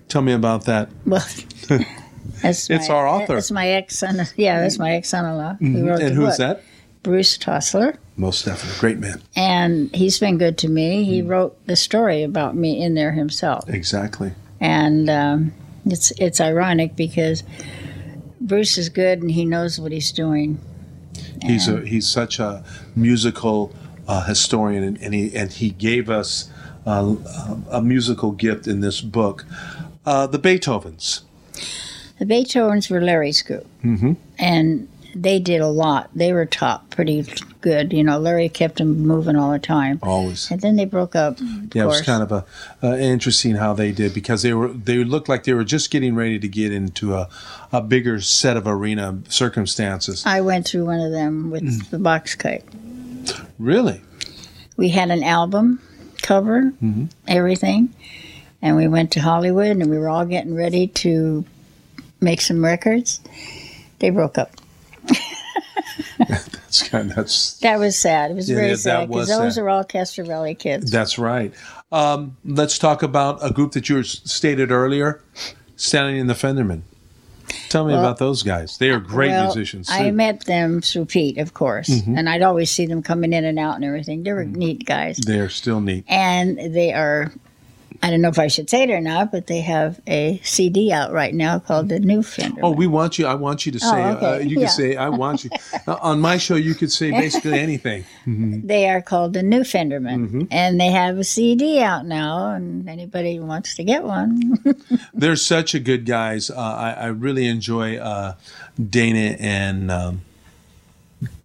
Tell 0.09 0.23
me 0.23 0.33
about 0.33 0.64
that. 0.64 0.88
Well. 1.07 1.25
That's 2.43 2.71
It's 2.71 2.88
my- 2.88 2.95
our 2.95 3.09
author. 3.09 3.35
That's 3.35 3.50
my 3.50 3.67
ex 3.69 3.99
son. 3.99 4.21
Yeah, 4.37 4.61
that's 4.61 4.78
my 4.78 4.93
ex 4.93 5.09
son-in-law. 5.09 5.55
Who 5.55 5.88
wrote 5.88 6.00
and 6.00 6.14
who's 6.14 6.37
book. 6.37 6.38
that? 6.38 6.62
Bruce 7.02 7.37
Tossler. 7.37 7.97
Most 8.18 8.44
definitely. 8.44 8.78
Great 8.80 8.98
man. 8.98 9.22
and 9.37 9.94
he's 9.94 10.18
been 10.18 10.37
good 10.37 10.58
to 10.58 10.68
me. 10.68 11.04
He 11.04 11.22
wrote 11.22 11.56
the 11.66 11.76
story 11.76 12.22
about 12.22 12.54
me 12.54 12.82
in 12.82 12.94
there 12.94 13.12
himself, 13.12 13.66
Exactly. 13.68 14.32
and 14.60 15.08
um, 15.08 15.52
it's 15.87 16.10
it's 16.18 16.40
ironic 16.40 16.94
because 16.96 17.42
Bruce 18.40 18.76
is 18.78 18.88
good 18.90 19.22
and 19.22 19.30
he 19.30 19.44
knows 19.44 19.78
what 19.80 19.92
he's 19.92 20.12
doing. 20.12 20.58
He's 21.42 21.68
a 21.68 21.80
he's 21.87 22.06
such 22.08 22.38
a 22.38 22.62
musical 22.96 23.72
uh, 24.06 24.25
historian, 24.26 24.82
and, 24.82 24.98
and 25.02 25.14
he 25.14 25.34
and 25.37 25.52
he 25.52 25.70
gave 25.70 26.10
us 26.10 26.50
uh, 26.87 27.14
a 27.70 27.80
musical 27.82 28.32
gift 28.32 28.66
in 28.66 28.80
this 28.80 29.00
book. 29.00 29.44
Uh, 30.04 30.26
the 30.26 30.38
Beethovens. 30.38 31.22
The 32.18 32.25
Beethovens 32.26 32.90
were 32.90 33.00
Larry's 33.00 33.42
group, 33.42 33.66
Mhm. 33.84 34.16
and 34.38 34.88
they 35.14 35.38
did 35.38 35.60
a 35.60 35.68
lot. 35.68 36.10
They 36.14 36.32
were 36.32 36.46
top, 36.46 36.90
pretty 36.90 37.22
good. 37.68 37.92
You 37.92 38.02
know, 38.04 38.18
Larry 38.18 38.48
kept 38.48 38.76
them 38.78 39.00
moving 39.06 39.37
all 39.37 39.52
the 39.52 39.58
time, 39.58 39.98
Always. 40.02 40.50
and 40.50 40.60
then 40.60 40.76
they 40.76 40.84
broke 40.87 41.14
up. 41.14 41.40
Of 41.40 41.75
Yeah, 41.75 41.84
it 41.84 41.87
was 41.87 42.00
kind 42.02 42.22
of 42.22 42.32
a 42.32 42.44
uh, 42.82 42.96
interesting 42.96 43.56
how 43.56 43.72
they 43.75 43.92
did 43.92 44.14
because 44.14 44.42
they 44.42 44.52
were 44.54 44.68
they 44.68 45.04
looked 45.04 45.28
like 45.28 45.44
they 45.44 45.52
were 45.54 45.64
just 45.76 45.90
getting 45.90 46.14
ready 46.14 46.38
to 46.38 46.48
get 46.48 46.72
into 46.72 47.14
a, 47.14 47.28
a 47.72 47.80
bigger 47.80 48.20
set 48.20 48.56
of 48.56 48.66
arena 48.66 49.18
circumstances. 49.28 50.25
I 50.26 50.40
went 50.40 50.66
through 50.66 50.87
one 50.87 51.00
of 51.00 51.12
them 51.12 51.50
with 51.50 51.62
Mm. 51.64 51.90
the 51.90 51.98
box 51.98 52.34
kite. 52.34 52.64
Really? 53.58 54.00
we 54.76 54.88
had 54.90 55.10
an 55.10 55.22
album 55.25 55.80
cover, 56.22 56.72
Mm-hmm. 56.82 57.06
everything, 57.26 57.92
and 58.62 58.76
we 58.76 58.87
went 58.88 59.10
to 59.12 59.20
Hollywood 59.20 59.76
and 59.76 59.90
we 59.90 59.98
were 59.98 60.08
all 60.08 60.25
getting 60.25 60.54
ready 60.54 60.87
to 61.02 61.44
make 62.20 62.40
some 62.40 62.64
records. 62.64 63.20
They 63.98 64.10
broke 64.10 64.38
up. 64.38 64.50
That's 66.68 66.87
kind 66.87 67.10
that's 67.10 67.58
That 67.60 67.78
was 67.78 67.96
sad. 67.98 68.30
It 68.30 68.34
was 68.34 68.50
very 68.50 68.68
yeah, 68.68 68.75
sad 68.75 69.08
because 69.08 69.28
those 69.28 69.54
sad. 69.54 69.62
are 69.62 69.70
all 69.70 69.84
Castro 69.84 70.22
Valley 70.26 70.54
kids. 70.54 70.90
that's 70.90 71.18
right. 71.18 71.54
Um, 71.90 72.37
let's 72.44 72.78
talk 72.78 73.02
about 73.02 73.38
a 73.42 73.50
group 73.50 73.72
that 73.72 73.88
you 73.88 74.02
stated 74.02 74.70
earlier, 74.70 75.22
Stanley 75.76 76.18
and 76.20 76.28
the 76.28 76.34
Fendermen. 76.34 76.82
Tell 77.70 77.87
me 77.87 77.92
Well, 77.94 78.00
about 78.04 78.18
those 78.18 78.42
guys. 78.42 78.76
They 78.76 78.90
are 78.90 79.00
great 79.00 79.30
well, 79.30 79.44
musicians. 79.46 79.88
I 79.90 80.10
met 80.10 80.44
them 80.44 80.82
through 80.82 81.06
Pete, 81.06 81.38
of 81.38 81.54
course, 81.54 81.88
Mm-hmm. 81.88 82.18
and 82.18 82.28
I'd 82.28 82.42
always 82.42 82.70
see 82.70 82.84
them 82.84 83.02
coming 83.02 83.32
in 83.32 83.46
and 83.46 83.58
out 83.58 83.76
and 83.76 83.84
everything. 83.87 84.22
They 84.22 84.32
were 84.34 84.44
neat 84.44 84.84
guys, 84.84 85.16
they 85.16 85.38
are 85.38 85.48
still 85.48 85.80
neat. 85.80 86.04
and 86.08 86.58
they 86.75 86.92
are. 86.92 87.32
I 88.00 88.11
don't 88.11 88.21
know 88.21 88.28
if 88.28 88.38
I 88.38 88.47
should 88.47 88.71
say 88.71 88.85
it 88.85 88.90
or 88.90 89.00
not, 89.00 89.33
but 89.33 89.49
they 89.49 89.61
have 89.61 90.00
a 90.07 90.40
CD 90.45 90.93
out 90.93 91.12
right 91.12 91.35
now 91.35 91.59
called 91.59 91.88
the 91.88 91.99
New 91.99 92.23
Fender. 92.23 92.61
Oh, 92.62 92.71
we 92.71 92.87
want 92.87 93.19
you. 93.19 93.26
I 93.26 93.35
want 93.35 93.67
you 93.67 93.73
to 93.73 93.81
say. 93.81 94.02
Oh, 94.05 94.11
okay. 94.12 94.26
uh, 94.26 94.38
you 94.38 94.57
can 94.57 94.69
say. 94.69 94.97
I 94.97 95.09
want 95.09 95.45
you. 95.45 95.50
Uh, 95.87 95.97
on 96.02 96.21
my 96.21 96.37
show, 96.37 96.55
you 96.55 96.75
could 96.75 96.93
say 96.93 97.11
basically 97.11 97.59
anything. 97.69 98.05
They 98.26 98.88
are 98.90 99.00
called 99.00 99.33
the 99.33 99.43
New 99.43 99.61
Fenderman, 99.61 100.26
Mm-hmm. 100.28 100.43
and 100.50 100.78
they 100.81 100.88
have 100.90 101.17
a 101.19 101.25
CD 101.25 101.81
out 101.81 102.05
now. 102.07 102.50
And 102.50 102.88
anybody 102.88 103.37
who 103.37 103.45
wants 103.47 103.75
to 103.76 103.85
get 103.85 104.05
one, 104.05 104.59
They're 105.14 105.37
such 105.37 105.75
a 105.75 105.81
good 105.81 106.05
guys. 106.05 106.50
Uh, 106.50 106.57
I, 106.57 106.90
I 106.93 107.07
really 107.07 107.47
enjoy 107.47 107.97
uh, 107.97 108.35
Dana 108.78 109.37
and 109.40 109.90
um, 109.90 110.21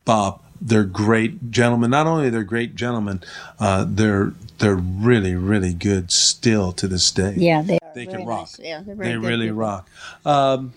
Bob. 0.06 0.42
They're 0.62 0.84
great 0.86 1.52
gentlemen. 1.52 1.90
Not 1.92 2.08
only 2.08 2.30
they're 2.30 2.44
great 2.44 2.76
gentlemen, 2.76 3.22
uh, 3.60 3.86
they're 3.88 4.34
they're 4.60 4.76
really 4.76 5.36
really 5.36 5.74
good 5.74 6.12
still 6.12 6.72
to 6.74 6.88
this 6.88 7.12
day. 7.12 7.34
yeah, 7.38 7.62
they 7.62 7.78
are. 7.82 7.92
They 7.94 8.06
can 8.06 8.26
rock. 8.26 8.42
nice. 8.42 8.60
Yeah, 8.60 8.82
they're 8.82 8.96
very 8.96 9.10
they 9.10 9.16
good 9.20 9.28
really 9.28 9.46
people. 9.48 9.60
rock. 9.60 9.90
Um, 10.26 10.74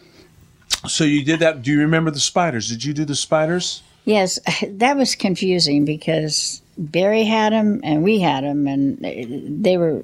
so 0.87 1.05
you 1.05 1.25
did 1.25 1.41
that. 1.41 1.63
Do 1.63 1.71
you 1.71 1.81
remember 1.81 2.11
the 2.11 2.21
spiders? 2.21 2.69
Did 2.69 2.85
you 2.85 2.93
do 2.93 3.05
the 3.05 3.17
spiders? 3.17 3.83
Yes, 4.05 4.39
that 4.69 4.97
was 4.97 5.15
confusing 5.15 5.85
because 5.85 6.63
Barry 6.79 7.25
had 7.25 7.53
them 7.53 7.81
and 7.85 8.03
we 8.03 8.21
had 8.21 8.45
them, 8.45 8.67
and 8.67 8.99
they 9.63 9.77
were. 9.77 10.03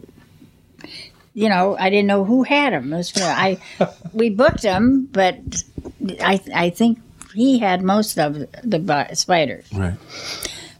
You 1.34 1.48
know, 1.48 1.78
I 1.78 1.88
didn't 1.88 2.08
know 2.08 2.24
who 2.24 2.42
had 2.42 2.74
them. 2.74 2.92
I 2.92 3.58
we 4.12 4.28
booked 4.28 4.62
them, 4.62 5.08
but 5.10 5.38
I 6.20 6.40
I 6.54 6.70
think 6.70 6.98
he 7.34 7.58
had 7.58 7.82
most 7.82 8.18
of 8.18 8.34
the 8.34 9.08
spiders. 9.14 9.64
Right. 9.72 9.94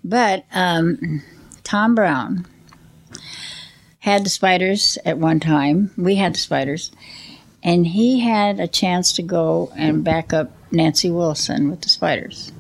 But 0.05 0.45
um, 0.53 1.23
Tom 1.65 1.95
Brown 1.95 2.47
had 4.03 4.25
the 4.25 4.31
spiders 4.31 4.99
at 5.05 5.17
one 5.17 5.39
time. 5.39 5.93
We 5.97 6.17
had 6.17 6.35
the 6.35 6.39
spiders. 6.39 6.91
And 7.63 7.87
he 7.87 8.19
had 8.19 8.59
a 8.59 8.67
chance 8.67 9.13
to 9.13 9.23
go 9.23 9.73
and 9.77 10.03
back 10.03 10.33
up 10.33 10.51
Nancy 10.73 11.09
Wilson 11.09 11.71
with 11.71 11.83
the 11.83 11.89
spiders. 11.89 12.51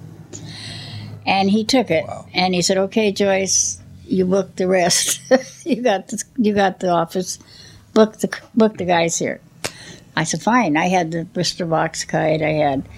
And 1.27 1.51
he 1.51 1.65
took 1.65 1.91
it. 1.91 2.05
And 2.33 2.55
he 2.55 2.63
said, 2.63 2.79
Okay, 2.79 3.11
Joyce, 3.11 3.83
you 4.05 4.25
book 4.25 4.55
the 4.55 4.69
rest. 4.69 5.21
you 5.67 5.83
got 5.83 6.07
the, 6.09 6.23
you 6.37 6.55
got 6.55 6.79
the 6.79 6.91
office. 6.91 7.41
Book 7.93 8.19
the 8.19 8.33
book 8.55 8.79
the 8.79 8.85
guys 8.85 9.19
here. 9.19 9.41
I 10.17 10.23
said, 10.23 10.43
Fine. 10.43 10.77
I 10.77 10.87
had 10.87 11.11
the 11.11 11.25
Bristol 11.25 11.67
Box 11.67 12.05
Kite. 12.05 12.41
I 12.41 12.53
had 12.53 12.89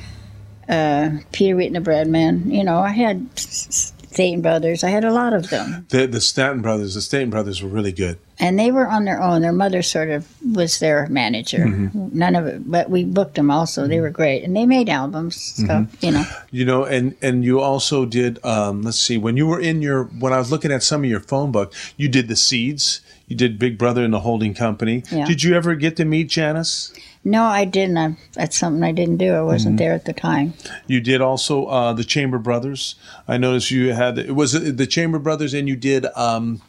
uh, 0.68 1.10
Peter 1.32 1.56
Wheat 1.56 1.68
and 1.68 1.76
the 1.76 1.80
Breadmen. 1.80 2.50
You 2.50 2.62
know, 2.62 2.80
I 2.80 2.90
had 2.90 3.38
Staten 3.38 4.42
Brothers. 4.42 4.84
I 4.84 4.90
had 4.90 5.04
a 5.04 5.12
lot 5.12 5.32
of 5.32 5.48
them. 5.48 5.86
The 5.88 6.04
the 6.06 6.20
Stanton 6.20 6.60
brothers. 6.60 6.92
The 6.94 7.00
Stanton 7.00 7.30
brothers 7.30 7.62
were 7.62 7.70
really 7.70 7.92
good. 7.92 8.18
And 8.40 8.58
they 8.58 8.70
were 8.72 8.88
on 8.88 9.04
their 9.04 9.22
own. 9.22 9.42
Their 9.42 9.52
mother 9.52 9.80
sort 9.82 10.10
of 10.10 10.26
was 10.54 10.80
their 10.80 11.06
manager. 11.08 11.66
None 11.66 12.34
of 12.34 12.46
it, 12.46 12.68
but 12.68 12.90
we 12.90 13.04
booked 13.04 13.36
them 13.36 13.50
also. 13.50 13.86
They 13.86 14.00
were 14.00 14.10
great. 14.10 14.42
And 14.42 14.56
they 14.56 14.66
made 14.66 14.88
albums, 14.88 15.36
stuff, 15.36 15.86
you 16.02 16.10
know. 16.10 16.24
You 16.50 16.64
know, 16.64 16.84
and 16.84 17.14
and 17.22 17.44
you 17.44 17.60
also 17.60 18.04
did. 18.04 18.44
Um, 18.44 18.82
let's 18.82 18.98
see, 18.98 19.18
when 19.18 19.36
you 19.36 19.46
were 19.46 19.60
in 19.60 19.82
your 19.82 20.04
when 20.04 20.32
I 20.32 20.38
was 20.38 20.50
looking 20.50 20.72
at 20.72 20.82
some 20.82 21.04
of 21.04 21.10
your 21.10 21.20
phone 21.20 21.52
book, 21.52 21.72
you 21.96 22.08
did 22.08 22.28
the 22.28 22.36
Seeds. 22.36 23.00
You 23.28 23.36
did 23.36 23.58
Big 23.58 23.78
Brother 23.78 24.04
and 24.04 24.12
the 24.12 24.20
Holding 24.20 24.52
Company. 24.52 25.02
Yeah. 25.10 25.24
Did 25.24 25.42
you 25.42 25.54
ever 25.54 25.74
get 25.76 25.96
to 25.96 26.04
meet 26.04 26.28
Janis? 26.28 26.92
No, 27.24 27.44
I 27.44 27.64
didn't. 27.64 27.96
I, 27.96 28.16
that's 28.34 28.56
something 28.56 28.82
I 28.82 28.92
didn't 28.92 29.16
do. 29.16 29.32
I 29.32 29.40
wasn't 29.40 29.78
there 29.78 29.94
at 29.94 30.04
the 30.04 30.12
time. 30.12 30.52
You 30.86 31.00
did 31.00 31.22
also 31.22 31.64
uh, 31.66 31.94
the 31.94 32.04
Chamber 32.04 32.38
Brothers. 32.38 32.96
I 33.26 33.38
noticed 33.38 33.70
you 33.70 33.94
had 33.94 34.18
it 34.18 34.34
was 34.34 34.52
the 34.52 34.86
Chamber 34.86 35.18
Brothers, 35.18 35.54
and 35.54 35.66
you 35.66 35.74
did 35.74 36.04
um, 36.16 36.60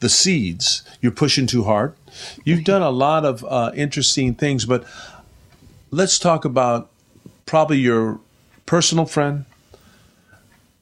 the 0.00 0.08
Seeds. 0.08 0.82
You're 1.00 1.12
pushing 1.12 1.46
too 1.46 1.64
hard. 1.64 1.94
You've 2.44 2.64
done 2.64 2.82
a 2.82 2.90
lot 2.90 3.24
of 3.24 3.44
uh, 3.44 3.72
interesting 3.74 4.34
things, 4.34 4.64
but 4.66 4.84
let's 5.90 6.18
talk 6.18 6.44
about 6.44 6.90
probably 7.46 7.78
your 7.78 8.20
personal 8.66 9.04
friend 9.06 9.44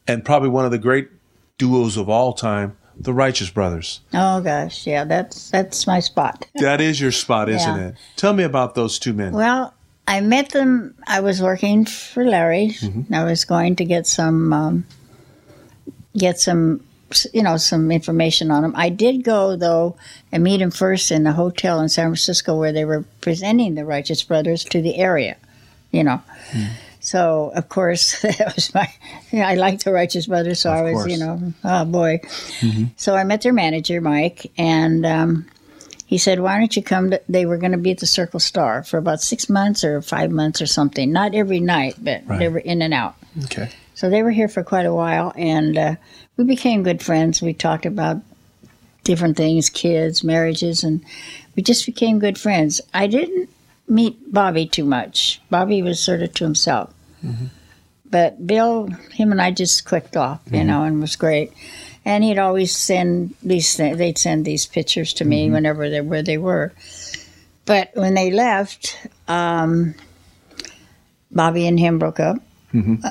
and 0.06 0.24
probably 0.24 0.48
one 0.48 0.64
of 0.64 0.70
the 0.70 0.78
great 0.78 1.08
duos 1.58 1.96
of 1.96 2.08
all 2.08 2.32
time, 2.32 2.76
the 2.98 3.12
Righteous 3.12 3.50
Brothers. 3.50 4.00
Oh 4.12 4.40
gosh, 4.40 4.86
yeah, 4.86 5.04
that's 5.04 5.50
that's 5.50 5.86
my 5.86 6.00
spot. 6.00 6.46
That 6.56 6.80
is 6.80 7.00
your 7.00 7.12
spot, 7.12 7.48
isn't 7.48 7.76
Yeah. 7.76 7.88
it? 7.88 7.94
Tell 8.16 8.32
me 8.34 8.44
about 8.44 8.74
those 8.74 8.98
two 8.98 9.12
men. 9.12 9.32
Well, 9.32 9.72
I 10.06 10.20
met 10.20 10.50
them. 10.50 10.94
I 11.06 11.20
was 11.20 11.40
working 11.40 11.84
for 11.86 12.24
Larry. 12.24 12.74
Mm-hmm. 12.80 13.14
I 13.14 13.24
was 13.24 13.44
going 13.44 13.76
to 13.76 13.84
get 13.84 14.06
some, 14.06 14.52
um, 14.52 14.86
get 16.16 16.38
some, 16.40 16.84
you 17.32 17.42
know, 17.42 17.56
some 17.56 17.90
information 17.90 18.50
on 18.50 18.64
him. 18.64 18.74
I 18.76 18.88
did 18.88 19.24
go 19.24 19.56
though 19.56 19.96
and 20.30 20.42
meet 20.42 20.60
him 20.60 20.70
first 20.70 21.10
in 21.10 21.26
a 21.26 21.32
hotel 21.32 21.80
in 21.80 21.88
San 21.88 22.06
Francisco 22.06 22.56
where 22.58 22.72
they 22.72 22.84
were 22.84 23.04
presenting 23.20 23.74
the 23.74 23.84
Righteous 23.84 24.22
Brothers 24.22 24.64
to 24.64 24.80
the 24.82 24.96
area. 24.96 25.36
You 25.90 26.04
know. 26.04 26.22
Hmm. 26.50 26.64
So 27.00 27.50
of 27.54 27.68
course 27.68 28.20
that 28.22 28.52
was 28.54 28.72
my. 28.74 28.88
I 29.32 29.56
liked 29.56 29.84
the 29.84 29.92
Righteous 29.92 30.26
Brothers, 30.26 30.60
so 30.60 30.70
Of 30.72 30.78
I 30.78 30.82
was, 30.82 30.92
course. 30.92 31.12
Mm-hmm. 31.12 31.20
you 31.20 31.48
know, 31.48 31.52
oh 31.64 31.84
boy. 31.84 32.20
So 32.96 33.14
I 33.16 33.24
met 33.24 33.42
their 33.42 33.52
manager, 33.52 34.00
Mike, 34.00 34.52
and 34.56 35.04
um, 35.04 35.46
he 36.06 36.16
said, 36.18 36.38
"Why 36.40 36.58
don't 36.58 36.74
you 36.76 36.82
come?" 36.82 37.10
To, 37.10 37.20
they 37.28 37.44
were 37.44 37.56
going 37.58 37.72
to 37.72 37.78
be 37.78 37.90
at 37.90 37.98
the 37.98 38.06
Circle 38.06 38.38
Star 38.40 38.84
for 38.84 38.98
about 38.98 39.20
six 39.20 39.48
months 39.48 39.82
or 39.82 40.00
five 40.00 40.30
months 40.30 40.62
or 40.62 40.66
something. 40.66 41.10
Not 41.10 41.34
every 41.34 41.58
night, 41.60 41.96
but 41.98 42.22
they 42.38 42.48
were 42.48 42.58
in 42.60 42.82
and 42.82 42.94
out. 42.94 43.16
okay. 43.44 43.68
So 44.02 44.10
they 44.10 44.24
were 44.24 44.32
here 44.32 44.48
for 44.48 44.64
quite 44.64 44.84
a 44.84 44.92
while, 44.92 45.32
and 45.36 45.78
uh, 45.78 45.94
we 46.36 46.42
became 46.42 46.82
good 46.82 47.00
friends. 47.00 47.40
We 47.40 47.52
talked 47.52 47.86
about 47.86 48.16
different 49.04 49.36
things, 49.36 49.70
kids, 49.70 50.24
marriages, 50.24 50.82
and 50.82 51.04
we 51.54 51.62
just 51.62 51.86
became 51.86 52.18
good 52.18 52.36
friends. 52.36 52.80
I 52.92 53.06
didn't 53.06 53.48
meet 53.86 54.18
Bobby 54.32 54.66
too 54.66 54.84
much. 54.84 55.40
Bobby 55.50 55.82
was 55.82 56.00
sort 56.00 56.20
of 56.20 56.34
to 56.34 56.42
himself. 56.42 56.92
But 58.10 58.44
Bill, 58.44 58.88
him 59.12 59.30
and 59.30 59.40
I 59.40 59.52
just 59.52 59.84
clicked 59.84 60.16
off, 60.16 60.40
you 60.50 60.64
know, 60.64 60.82
and 60.82 61.00
was 61.00 61.14
great. 61.14 61.52
And 62.04 62.24
he'd 62.24 62.38
always 62.38 62.76
send 62.76 63.36
these 63.40 63.76
things, 63.76 63.98
they'd 63.98 64.18
send 64.18 64.44
these 64.44 64.66
pictures 64.66 65.12
to 65.12 65.24
me 65.24 65.48
whenever 65.48 65.88
they 65.88 66.00
where 66.00 66.24
they 66.24 66.38
were. 66.38 66.72
But 67.66 67.92
when 67.94 68.14
they 68.14 68.32
left, 68.32 68.98
um, 69.28 69.94
Bobby 71.30 71.68
and 71.68 71.78
him 71.78 72.00
broke 72.00 72.18
up, 72.18 72.42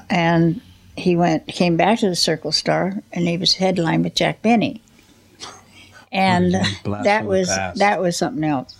and 0.09 0.59
he 1.01 1.15
went 1.15 1.47
came 1.47 1.77
back 1.77 1.99
to 1.99 2.09
the 2.09 2.15
Circle 2.15 2.51
Star, 2.51 3.01
and 3.11 3.27
he 3.27 3.37
was 3.37 3.55
headlined 3.55 4.03
with 4.03 4.15
Jack 4.15 4.41
Benny, 4.41 4.81
and 6.11 6.53
that 6.53 7.25
was 7.25 7.47
that 7.47 7.99
was 7.99 8.17
something 8.17 8.43
else. 8.43 8.75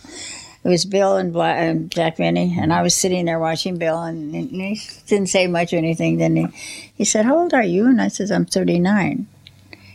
It 0.64 0.70
was 0.70 0.86
Bill 0.86 1.18
and, 1.18 1.34
Bla- 1.34 1.56
and 1.56 1.90
Jack 1.90 2.18
Benny, 2.18 2.56
and 2.60 2.72
I 2.72 2.84
was 2.84 2.94
sitting 2.94 3.26
there 3.26 3.40
watching 3.40 3.78
Bill, 3.78 4.04
and, 4.04 4.36
and 4.36 4.52
he 4.52 4.80
didn't 5.08 5.30
say 5.30 5.48
much 5.48 5.74
or 5.74 5.78
anything. 5.78 6.18
Then 6.18 6.36
he, 6.36 6.48
he 6.94 7.04
said, 7.04 7.26
"How 7.26 7.40
old 7.40 7.54
are 7.54 7.64
you?" 7.64 7.88
And 7.88 8.00
I 8.00 8.10
says, 8.10 8.32
"I'm 8.32 8.46
39." 8.46 9.28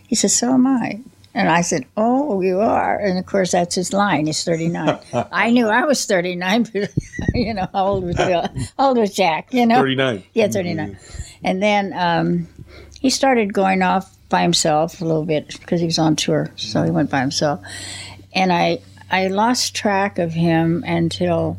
He 0.06 0.14
said, 0.14 0.30
So 0.30 0.54
am 0.54 0.66
I. 0.66 1.00
And 1.34 1.50
I 1.50 1.60
said, 1.60 1.84
Oh, 1.96 2.40
you 2.40 2.60
are. 2.60 2.98
And 2.98 3.18
of 3.18 3.26
course, 3.26 3.52
that's 3.52 3.74
his 3.74 3.92
line. 3.92 4.26
He's 4.26 4.42
39. 4.44 4.98
I 5.32 5.50
knew 5.50 5.68
I 5.68 5.84
was 5.84 6.04
39, 6.06 6.62
but, 6.72 6.90
you 7.34 7.52
know, 7.52 7.68
how 7.72 7.86
old 7.86 8.04
was 8.04 8.16
Bill? 8.16 8.46
How 8.78 8.88
old 8.88 8.98
was 8.98 9.12
Jack? 9.14 9.52
You 9.52 9.66
know? 9.66 9.76
39. 9.76 10.22
Yeah, 10.32 10.48
39. 10.48 10.98
And 11.42 11.62
then 11.62 11.92
um, 11.94 12.48
he 13.00 13.10
started 13.10 13.52
going 13.52 13.82
off 13.82 14.16
by 14.28 14.42
himself 14.42 15.00
a 15.00 15.04
little 15.04 15.24
bit 15.24 15.58
because 15.60 15.80
he 15.80 15.86
was 15.86 15.98
on 15.98 16.16
tour. 16.16 16.50
So 16.56 16.82
he 16.82 16.90
went 16.90 17.10
by 17.10 17.20
himself. 17.20 17.60
And 18.34 18.52
I, 18.52 18.80
I 19.10 19.28
lost 19.28 19.74
track 19.74 20.18
of 20.18 20.32
him 20.32 20.84
until 20.86 21.58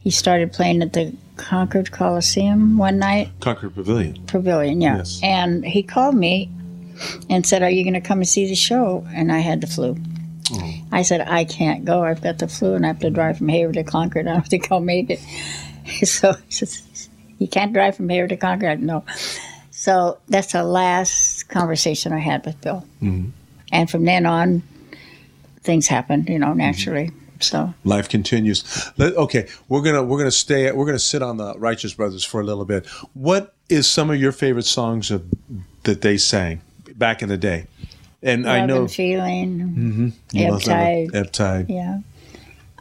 he 0.00 0.10
started 0.10 0.52
playing 0.52 0.82
at 0.82 0.92
the 0.92 1.14
Concord 1.36 1.90
Coliseum 1.92 2.76
one 2.76 2.98
night. 2.98 3.30
Concord 3.40 3.74
Pavilion. 3.74 4.24
Pavilion, 4.26 4.80
yeah. 4.80 4.98
Yes. 4.98 5.20
And 5.22 5.64
he 5.64 5.82
called 5.82 6.14
me 6.14 6.50
and 7.30 7.46
said, 7.46 7.62
Are 7.62 7.70
you 7.70 7.84
going 7.84 7.94
to 7.94 8.00
come 8.00 8.18
and 8.18 8.28
see 8.28 8.46
the 8.46 8.54
show? 8.54 9.06
And 9.14 9.32
I 9.32 9.38
had 9.38 9.60
the 9.60 9.66
flu. 9.66 9.96
Oh. 10.52 10.74
I 10.90 11.02
said, 11.02 11.22
I 11.22 11.44
can't 11.44 11.84
go. 11.84 12.02
I've 12.02 12.22
got 12.22 12.38
the 12.38 12.48
flu 12.48 12.74
and 12.74 12.84
I 12.84 12.88
have 12.88 12.98
to 13.00 13.10
drive 13.10 13.38
from 13.38 13.48
Hayward 13.48 13.74
to 13.74 13.84
Concord. 13.84 14.26
I 14.26 14.34
don't 14.34 14.46
think 14.46 14.70
I'll 14.70 14.80
make 14.80 15.08
it. 15.10 15.20
So 16.06 16.32
he 16.46 16.52
says, 16.52 17.08
You 17.42 17.48
can't 17.48 17.72
drive 17.72 17.96
from 17.96 18.08
here 18.08 18.28
to 18.28 18.36
Concord? 18.36 18.80
No. 18.80 19.04
So 19.72 20.18
that's 20.28 20.52
the 20.52 20.62
last 20.62 21.48
conversation 21.48 22.12
I 22.12 22.20
had 22.20 22.46
with 22.46 22.60
Bill. 22.60 22.86
Mm-hmm. 23.02 23.30
And 23.72 23.90
from 23.90 24.04
then 24.04 24.26
on, 24.26 24.62
things 25.62 25.88
happened, 25.88 26.28
you 26.28 26.34
Mm-hmm. 26.36 26.40
know, 26.44 26.52
naturally. 26.54 27.10
So 27.40 27.74
Life 27.82 28.08
continues. 28.08 28.62
Let, 28.96 29.14
okay, 29.16 29.48
we're 29.68 29.82
gonna 29.82 30.04
we're 30.04 30.18
gonna 30.18 30.30
stay. 30.30 30.70
We're 30.70 30.86
gonna 30.86 31.00
sit 31.00 31.22
on 31.22 31.38
the 31.38 31.58
Righteous 31.58 31.92
Brothers 31.94 32.22
for 32.22 32.40
a 32.40 32.44
little 32.44 32.64
bit. 32.64 32.86
What 33.14 33.54
is 33.68 33.88
some 33.90 34.10
of 34.10 34.20
your 34.20 34.30
favorite 34.30 34.66
songs 34.66 35.10
of, 35.10 35.24
that 35.82 36.02
they 36.02 36.16
sang 36.18 36.60
back 36.94 37.20
in 37.20 37.28
the 37.28 37.36
day? 37.36 37.66
And 38.22 38.48
I 38.48 38.64
know 38.66 38.82
and 38.82 38.92
feeling, 38.92 40.12
you 40.30 40.46
know, 40.46 40.58
some 40.60 40.74
of- 40.78 40.78
Ebb 40.78 41.08
Tide. 41.10 41.14
Ebb 41.16 41.32
Tide. 41.32 41.66
Yeah. 41.68 41.98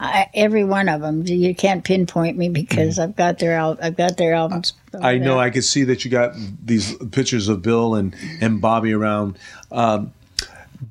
I, 0.02 0.30
every 0.34 0.64
one 0.64 0.90
of 0.90 1.02
them. 1.02 1.28
You 1.28 1.54
can't 1.54 1.84
pinpoint 1.84 2.36
me 2.36 2.50
because 2.50 2.98
I've 2.98 3.16
got 3.16 3.38
their 3.38 3.56
al- 3.56 3.78
I've 3.80 3.96
got 3.96 4.18
their 4.18 4.34
albums. 4.34 4.74
Mm-hmm. 4.92 5.06
I 5.06 5.20
know. 5.20 5.40
I 5.40 5.52
could 5.52 5.64
see 5.64 5.84
that 5.84 6.04
you 6.04 6.10
got 6.10 6.34
these 6.66 6.96
pictures 7.12 7.48
of 7.48 7.62
Bill 7.62 7.94
and 7.94 8.16
and 8.42 8.60
Bobby 8.60 8.94
around. 8.94 9.38
Um, 9.72 10.12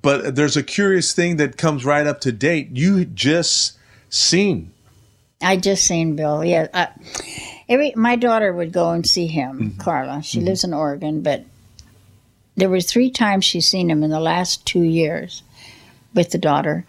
but 0.00 0.36
there's 0.36 0.56
a 0.56 0.62
curious 0.62 1.12
thing 1.12 1.38
that 1.38 1.56
comes 1.56 1.84
right 1.84 2.06
up 2.06 2.20
to 2.20 2.30
date. 2.30 2.68
You 2.70 3.04
just 3.04 3.76
seen. 4.10 4.72
I 5.42 5.56
just 5.56 5.84
seen 5.84 6.14
Bill. 6.14 6.44
Yeah. 6.44 6.68
Uh, 6.72 6.86
every 7.68 7.92
my 7.96 8.14
daughter 8.14 8.52
would 8.52 8.72
go 8.72 8.90
and 8.90 9.04
see 9.04 9.26
him. 9.26 9.74
Carla. 9.78 10.22
She 10.22 10.40
lives 10.40 10.62
in 10.62 10.72
Oregon, 10.72 11.22
but 11.22 11.44
there 12.56 12.70
were 12.70 12.80
three 12.80 13.10
times 13.10 13.44
she's 13.44 13.66
seen 13.66 13.90
him 13.90 14.04
in 14.04 14.10
the 14.10 14.20
last 14.20 14.64
two 14.64 14.82
years 14.82 15.42
with 16.14 16.30
the 16.30 16.38
daughter. 16.38 16.86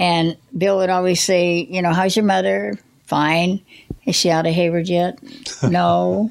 And 0.00 0.36
Bill 0.56 0.78
would 0.78 0.88
always 0.90 1.22
say, 1.22 1.58
you 1.70 1.82
know, 1.82 1.92
how's 1.92 2.16
your 2.16 2.24
mother? 2.24 2.76
Fine. 3.04 3.60
Is 4.06 4.16
she 4.16 4.30
out 4.30 4.46
of 4.46 4.54
Hayward 4.54 4.88
yet? 4.88 5.18
No. 5.62 6.30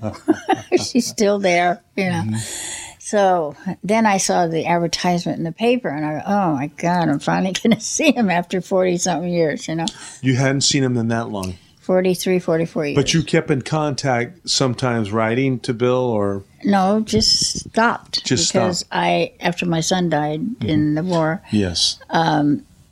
She's 0.71 1.05
still 1.05 1.37
there, 1.37 1.81
you 1.95 2.09
know. 2.09 2.23
So 2.97 3.55
then 3.83 4.05
I 4.07 4.17
saw 4.17 4.47
the 4.47 4.65
advertisement 4.65 5.37
in 5.37 5.43
the 5.43 5.51
paper 5.51 5.87
and 5.89 6.03
I 6.05 6.13
go, 6.19 6.23
oh 6.25 6.53
my 6.55 6.67
God, 6.67 7.09
I'm 7.09 7.19
finally 7.19 7.53
going 7.63 7.75
to 7.75 7.79
see 7.81 8.11
him 8.11 8.29
after 8.31 8.59
40 8.59 8.97
something 8.97 9.31
years, 9.31 9.67
you 9.67 9.75
know, 9.75 9.85
You 10.21 10.35
hadn't 10.35 10.61
seen 10.61 10.83
him 10.83 10.97
in 10.97 11.09
that 11.09 11.29
long, 11.29 11.55
43, 11.81 12.39
44 12.39 12.85
years. 12.87 12.95
but 12.95 13.13
you 13.13 13.21
kept 13.23 13.51
in 13.51 13.61
contact 13.61 14.49
sometimes, 14.49 15.11
writing 15.11 15.59
to 15.61 15.73
Bill 15.75 15.95
or 15.95 16.43
No, 16.63 17.01
just 17.01 17.69
stopped. 17.69 18.25
Just 18.25 18.51
because 18.51 18.79
stopped. 18.79 18.91
Mm-hmm. 18.93 18.99
I, 18.99 19.31
after 19.47 19.65
my 19.67 19.81
son 19.81 20.09
died 20.09 20.41
in 20.63 20.95
the 20.95 21.03
war, 21.03 21.41
yes. 21.51 21.99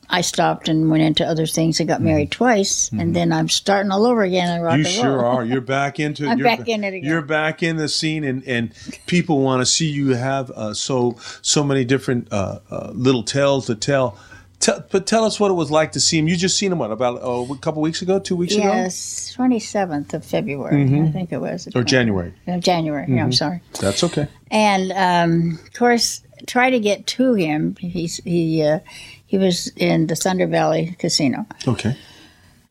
I 0.10 0.22
stopped 0.22 0.70
and 0.70 0.89
went 0.89 1.04
into 1.04 1.26
other 1.26 1.46
things. 1.46 1.82
I 1.82 1.84
got 1.84 2.02
married 2.02 2.32
twice, 2.32 2.89
and 2.91 3.15
then 3.15 3.34
I'm 3.34 3.50
starting 3.50 3.91
all 3.91 4.06
over 4.06 4.22
again 4.24 4.56
in 4.58 4.62
rock 4.62 4.76
Mm-hmm. 4.76 4.80
You 4.82 4.86
and 4.86 4.96
sure 4.96 5.17
roll. 5.17 5.38
are. 5.38 5.46
You're 5.46 5.62
back 5.80 6.00
into. 6.00 6.28
I'm 6.28 6.38
you're 6.38 6.46
back 6.48 6.65
ba- 6.65 6.72
in 6.72 6.84
it 6.84 6.93
again. 6.93 7.10
You're 7.10 7.22
back 7.22 7.62
in 7.63 7.76
the 7.78 7.89
scene, 7.89 8.24
and 8.24 8.41
and 8.48 8.74
people 9.06 9.41
want 9.41 9.62
to 9.62 9.65
see 9.65 9.88
you 9.89 10.15
have 10.15 10.50
uh, 10.52 10.74
so 10.74 11.17
so 11.41 11.63
many 11.63 11.84
different 11.84 12.32
uh, 12.32 12.60
uh, 12.72 12.91
little 12.93 13.24
tales 13.24 13.65
to 13.67 13.76
tell. 13.76 14.17
Tell, 14.60 14.84
but 14.89 15.06
tell 15.06 15.24
us 15.24 15.39
what 15.39 15.52
it 15.52 15.54
was 15.54 15.70
like 15.70 15.91
to 15.91 16.00
see 16.00 16.17
him. 16.17 16.28
You 16.28 16.36
just 16.36 16.58
seen 16.58 16.72
him 16.72 16.80
what 16.80 16.89
about 16.91 17.20
oh, 17.22 17.54
a 17.54 17.58
couple 17.60 17.80
weeks 17.84 18.02
ago, 18.02 18.17
two 18.17 18.36
weeks 18.36 18.56
ago? 18.56 18.63
Yes, 18.63 19.36
27th 19.38 20.15
of 20.15 20.26
February, 20.26 20.84
I 21.00 21.12
think 21.12 21.32
it 21.32 21.38
was. 21.39 21.67
or 21.76 21.84
January? 21.84 22.34
January, 22.60 23.06
yeah, 23.08 23.24
I'm 23.24 23.32
sorry. 23.34 23.62
That's 23.80 24.04
okay. 24.04 24.28
And 24.50 24.91
um, 24.93 25.60
of 25.63 25.74
course, 25.74 26.24
try 26.48 26.72
to 26.72 26.80
get 26.80 27.06
to 27.06 27.36
him. 27.36 27.76
He's 27.80 28.17
he 28.24 28.63
uh, 28.63 28.80
he 29.28 29.38
was 29.38 29.68
in 29.76 30.08
the 30.08 30.16
Thunder 30.16 30.48
Valley 30.48 30.96
Casino. 31.00 31.46
Okay. 31.68 31.96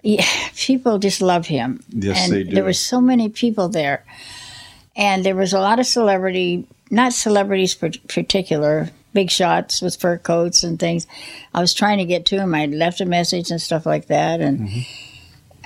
Yeah, 0.03 0.25
people 0.57 0.99
just 0.99 1.21
love 1.21 1.47
him. 1.47 1.83
Yes, 1.91 2.25
and 2.25 2.33
they 2.33 2.43
do. 2.45 2.55
There 2.55 2.65
were 2.65 2.73
so 2.73 3.01
many 3.01 3.29
people 3.29 3.69
there, 3.69 4.05
and 4.97 5.25
there 5.25 5.35
was 5.37 5.53
a 5.53 5.59
lot 5.61 5.79
of 5.81 5.87
celebrity, 5.87 6.67
not 6.91 7.13
celebrities 7.13 7.75
per- 7.75 7.91
particular, 8.09 8.91
big 9.13 9.31
shots 9.31 9.83
with 9.83 9.97
fur 9.97 10.17
coats 10.19 10.63
and 10.63 10.79
things. 10.79 11.07
I 11.55 11.61
was 11.61 11.75
trying 11.75 11.99
to 11.99 12.05
get 12.05 12.25
to 12.27 12.37
him. 12.39 12.55
I 12.55 12.67
left 12.67 13.01
a 13.01 13.05
message 13.07 13.51
and 13.51 13.61
stuff 13.61 13.85
like 13.87 14.07
that, 14.07 14.41
and 14.41 14.61
Mm-hmm. 14.69 14.81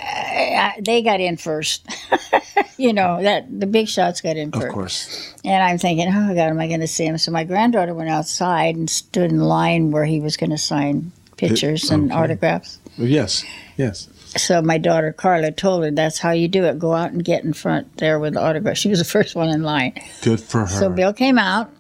I, 0.03 0.73
I, 0.77 0.81
they 0.81 1.03
got 1.03 1.21
in 1.21 1.37
first. 1.37 1.87
you 2.81 2.93
know 2.93 3.23
that 3.23 3.47
the 3.61 3.67
big 3.67 3.89
shots 3.89 4.21
got 4.21 4.37
in 4.37 4.51
first. 4.51 4.67
Of 4.67 4.73
course. 4.73 5.35
And 5.45 5.63
I'm 5.63 5.79
thinking, 5.79 6.09
oh 6.09 6.35
God, 6.35 6.49
am 6.49 6.61
I 6.61 6.67
going 6.67 6.81
to 6.81 6.87
see 6.87 7.05
him? 7.05 7.19
So 7.19 7.31
my 7.31 7.45
granddaughter 7.45 7.95
went 7.95 8.11
outside 8.11 8.77
and 8.77 8.89
stood 8.89 9.31
in 9.31 9.41
line 9.41 9.91
where 9.91 10.05
he 10.05 10.21
was 10.21 10.37
going 10.37 10.51
to 10.51 10.59
sign 10.59 11.13
pictures 11.37 11.91
and 11.91 12.11
okay. 12.11 12.21
autographs. 12.21 12.79
Yes. 12.97 13.45
Yes. 13.77 14.09
So 14.37 14.63
my 14.63 14.79
daughter 14.79 15.13
Carla 15.13 15.51
told 15.51 15.85
her 15.85 15.91
that's 15.91 16.19
how 16.19 16.31
you 16.31 16.49
do 16.49 16.65
it. 16.65 16.79
Go 16.79 16.93
out 16.93 17.13
and 17.13 17.25
get 17.25 17.45
in 17.45 17.53
front 17.53 17.97
there 17.99 18.19
with 18.19 18.35
the 18.35 18.41
autograph. 18.41 18.77
She 18.77 18.89
was 18.89 18.99
the 18.99 19.05
first 19.17 19.35
one 19.35 19.49
in 19.49 19.63
line. 19.63 19.95
Good 20.23 20.41
for 20.41 20.61
her. 20.61 20.67
So 20.67 20.91
Bill 20.91 21.13
came 21.13 21.39
out 21.39 21.71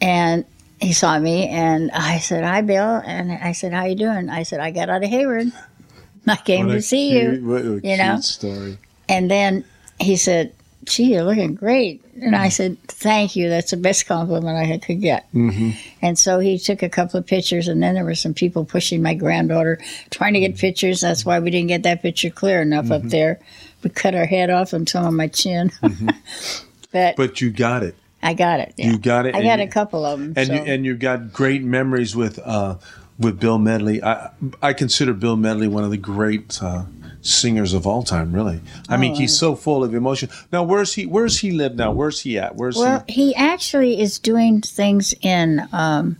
and 0.00 0.44
he 0.80 0.92
saw 0.92 1.18
me 1.18 1.48
and 1.48 1.90
I 1.90 2.18
said, 2.18 2.44
Hi 2.44 2.60
Bill 2.62 3.02
and 3.04 3.32
I 3.32 3.52
said, 3.52 3.72
How 3.72 3.84
you 3.84 3.96
doing? 3.96 4.28
I 4.28 4.44
said, 4.44 4.60
I 4.60 4.70
got 4.70 4.88
out 4.88 5.02
of 5.02 5.10
Hayward. 5.10 5.52
I 6.28 6.36
came 6.36 6.66
What 6.66 6.74
to 6.74 6.82
see 6.82 7.10
cute- 7.10 7.42
you. 7.42 7.80
You 7.82 7.96
know? 7.96 8.20
story. 8.20 8.78
And 9.08 9.30
then 9.30 9.64
he 9.98 10.16
said, 10.16 10.52
Gee, 10.84 11.14
you're 11.14 11.24
looking 11.24 11.54
great. 11.56 12.04
And 12.22 12.36
I 12.36 12.48
said, 12.48 12.80
Thank 12.82 13.34
you. 13.34 13.48
That's 13.48 13.72
the 13.72 13.76
best 13.76 14.06
compliment 14.06 14.56
I 14.56 14.78
could 14.78 15.00
get. 15.00 15.26
Mm-hmm. 15.32 15.70
And 16.00 16.16
so 16.18 16.38
he 16.38 16.58
took 16.58 16.82
a 16.82 16.88
couple 16.88 17.18
of 17.18 17.26
pictures, 17.26 17.66
and 17.66 17.82
then 17.82 17.94
there 17.94 18.04
were 18.04 18.14
some 18.14 18.34
people 18.34 18.64
pushing 18.64 19.02
my 19.02 19.14
granddaughter, 19.14 19.80
trying 20.10 20.34
to 20.34 20.40
get 20.40 20.56
pictures. 20.56 21.00
That's 21.00 21.24
why 21.26 21.40
we 21.40 21.50
didn't 21.50 21.68
get 21.68 21.82
that 21.82 22.02
picture 22.02 22.30
clear 22.30 22.62
enough 22.62 22.90
up 22.92 23.02
there. 23.02 23.40
We 23.82 23.90
cut 23.90 24.14
our 24.14 24.26
head 24.26 24.48
off 24.50 24.72
and 24.72 24.88
some 24.88 25.04
of 25.06 25.12
my 25.14 25.26
chin. 25.26 25.72
but, 26.92 27.16
But 27.16 27.40
you 27.40 27.50
got 27.50 27.82
it. 27.82 27.94
I 28.22 28.34
got 28.34 28.60
it. 28.60 28.74
yeah. 28.76 28.90
You 28.90 28.98
got 28.98 29.26
it. 29.26 29.34
I 29.34 29.42
got 29.42 29.58
you- 29.58 29.64
a 29.66 29.68
couple 29.68 30.04
of 30.04 30.18
them. 30.18 30.34
and 30.36 30.46
so. 30.46 30.54
you, 30.54 30.60
and 30.60 30.84
you've 30.86 30.98
got 30.98 31.32
great 31.32 31.62
memories 31.62 32.16
with 32.16 32.38
uh, 32.38 32.76
with 33.18 33.38
Bill 33.38 33.58
Medley. 33.58 34.02
I 34.02 34.30
I 34.62 34.72
consider 34.72 35.12
Bill 35.14 35.36
Medley 35.36 35.68
one 35.68 35.84
of 35.84 35.90
the 35.90 35.96
great 35.96 36.60
uh, 36.62 36.84
singers 37.26 37.72
of 37.74 37.86
all 37.86 38.02
time. 38.02 38.32
Really, 38.32 38.60
I 38.88 38.96
mean, 38.96 39.12
Oh, 39.12 39.16
he's 39.16 39.36
so 39.38 39.54
full 39.54 39.82
of 39.84 39.94
emotion. 39.94 40.28
Now, 40.52 40.62
where's 40.62 40.94
he? 40.94 41.06
Where's 41.06 41.38
he 41.40 41.50
live 41.50 41.74
now? 41.76 41.92
Where's 41.92 42.20
he 42.20 42.38
at? 42.38 42.56
Where's 42.56 42.76
well, 42.76 43.04
he 43.08 43.34
actually 43.34 44.00
is 44.00 44.18
doing 44.18 44.60
things 44.62 45.14
in 45.22 45.68
um, 45.72 46.16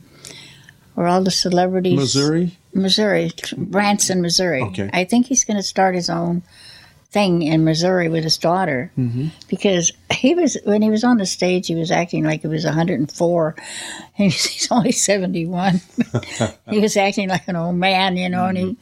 where 0.95 1.07
all 1.07 1.23
the 1.23 1.31
celebrities. 1.31 1.93
he? 1.93 1.97
Missouri. 1.99 2.57
Missouri, 2.75 3.31
Branson, 3.57 4.21
Missouri. 4.21 4.61
Okay. 4.63 4.91
I 4.93 5.05
think 5.05 5.27
he's 5.27 5.45
going 5.45 5.57
to 5.57 5.63
start 5.63 5.95
his 5.95 6.11
own 6.11 6.43
thing 7.11 7.41
in 7.41 7.65
Missouri 7.65 8.11
with 8.11 8.23
his 8.25 8.37
daughter 8.37 8.93
Mm-hmm. 8.99 9.29
because 9.49 9.93
he 10.13 10.35
was 10.35 10.59
when 10.65 10.83
he 10.83 10.91
was 10.91 11.03
on 11.03 11.17
the 11.17 11.25
stage, 11.25 11.69
he 11.69 11.75
was 11.75 11.91
acting 11.91 12.25
like 12.25 12.43
he 12.43 12.49
was 12.49 12.67
104, 12.67 13.55
and 14.19 14.31
he's, 14.31 14.45
he's 14.53 14.71
only 14.71 14.93
71. 14.93 15.81
he 16.71 16.79
was 16.81 16.97
acting 16.99 17.31
like 17.31 17.49
an 17.49 17.57
old 17.57 17.77
man, 17.77 18.19
you 18.19 18.29
know, 18.29 18.45
and 18.47 18.59
he 18.59 18.77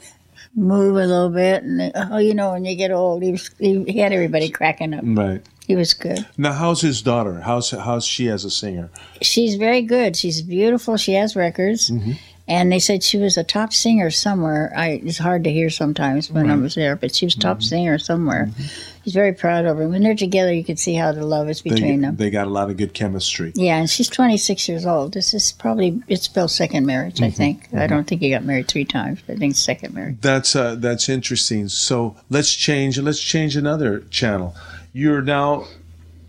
move 0.55 0.97
a 0.97 1.07
little 1.07 1.31
bit, 1.31 1.62
and 1.62 1.93
oh, 1.95 2.19
you 2.19 2.35
know, 2.35 2.53
when 2.53 2.64
you 2.64 2.77
get 2.77 2.90
old, 2.90 3.23
he 3.23 3.33
was 3.33 3.51
he, 3.59 3.85
he 3.85 3.99
had 3.99 4.12
everybody 4.12 4.49
cracking 4.49 4.95
up. 4.95 5.03
Right. 5.05 5.43
He 5.67 5.77
was 5.77 5.95
good. 5.95 6.27
Now, 6.37 6.53
how's 6.53 6.83
his 6.83 7.01
daughter? 7.01 7.40
How's 7.40 7.71
how's 7.71 8.05
she 8.05 8.29
as 8.29 8.45
a 8.45 8.51
singer? 8.51 8.90
She's 9.23 9.55
very 9.55 9.83
good. 9.83 10.14
She's 10.17 10.43
beautiful. 10.43 10.97
She 10.97 11.14
has 11.14 11.35
records. 11.35 11.90
Mm-hmm. 11.90 12.12
And 12.46 12.70
they 12.70 12.78
said 12.78 13.02
she 13.02 13.16
was 13.16 13.38
a 13.38 13.44
top 13.44 13.72
singer 13.72 14.11
somewhere. 14.11 14.70
I, 14.76 15.00
it's 15.02 15.16
hard 15.16 15.44
to 15.44 15.52
hear 15.52 15.70
sometimes 15.70 16.30
when 16.30 16.50
I 16.50 16.57
was 16.57 16.74
there, 16.74 16.94
but 16.94 17.14
she 17.14 17.24
was 17.24 17.35
top 17.35 17.59
mm-hmm. 17.59 17.62
singer 17.62 17.98
somewhere. 17.98 18.50
Mm-hmm. 18.50 18.62
He's 19.02 19.14
very 19.14 19.33
proud 19.33 19.64
of 19.64 19.78
her. 19.78 19.88
When 19.88 20.02
they're 20.02 20.14
together, 20.14 20.52
you 20.52 20.62
can 20.62 20.76
see 20.76 20.92
how 20.92 21.12
the 21.12 21.24
love 21.24 21.48
is 21.48 21.62
They, 21.62 21.70
between 21.70 22.02
them. 22.02 22.16
they 22.16 22.28
got 22.28 22.46
a 22.46 22.50
lot 22.50 22.68
of 22.68 22.76
good 22.76 22.92
chemistry. 22.92 23.52
Yeah, 23.54 23.78
and 23.78 23.88
she's 23.88 24.09
26 24.09 24.68
years 24.68 24.85
old. 24.85 25.14
This 25.14 25.33
is 25.33 25.52
probably 25.52 26.02
it's 26.07 26.28
Bill's 26.28 26.54
second 26.54 26.85
marriage, 26.85 27.22
I 27.22 27.28
mm-hmm. 27.28 27.37
think. 27.37 27.68
I 27.74 27.87
don't 27.87 28.07
think 28.07 28.20
he 28.20 28.28
got 28.28 28.44
married 28.44 28.68
three 28.68 28.85
times. 28.85 29.22
But 29.26 29.37
I 29.37 29.38
think 29.38 29.57
second 29.57 29.94
marriage. 29.94 30.18
That's 30.20 30.54
uh, 30.54 30.74
that's 30.74 31.09
interesting. 31.09 31.68
So 31.68 32.14
let's 32.28 32.52
change. 32.52 32.98
Let's 32.98 33.20
change 33.20 33.57
another 33.57 34.00
channel. 34.11 34.54
You're 34.92 35.22
now 35.22 35.66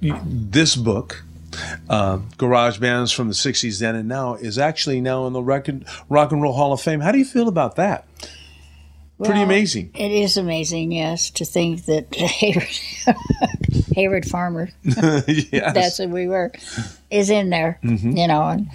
this 0.01 0.75
book, 0.75 1.24
uh, 1.89 2.17
garage 2.37 2.77
bands 2.79 3.11
from 3.11 3.27
the 3.27 3.33
60s 3.33 3.79
then 3.79 3.95
and 3.95 4.07
now 4.09 4.35
is 4.35 4.57
actually 4.57 5.01
now 5.01 5.25
in 5.27 5.33
the 5.33 5.41
record 5.41 5.85
rock 6.09 6.31
and 6.31 6.41
roll 6.41 6.53
hall 6.53 6.73
of 6.73 6.81
fame 6.81 6.99
how 6.99 7.11
do 7.11 7.17
you 7.17 7.25
feel 7.25 7.47
about 7.47 7.75
that 7.75 8.05
pretty 9.23 9.41
amazing 9.41 9.91
It 9.95 10.11
is 10.11 10.35
amazing, 10.35 10.91
yes, 10.91 11.29
to 11.31 11.45
think 11.45 11.85
that 11.85 12.13
Hayward, 12.15 12.67
Hayward 13.93 14.25
Farmer, 14.25 14.69
yes. 14.83 15.73
that's 15.73 15.97
who 15.97 16.09
we 16.09 16.27
were, 16.27 16.51
is 17.09 17.29
in 17.29 17.49
there, 17.49 17.79
Mm-hmm. 17.83 18.17
you 18.17 18.27
know, 18.27 18.43
and 18.49 18.67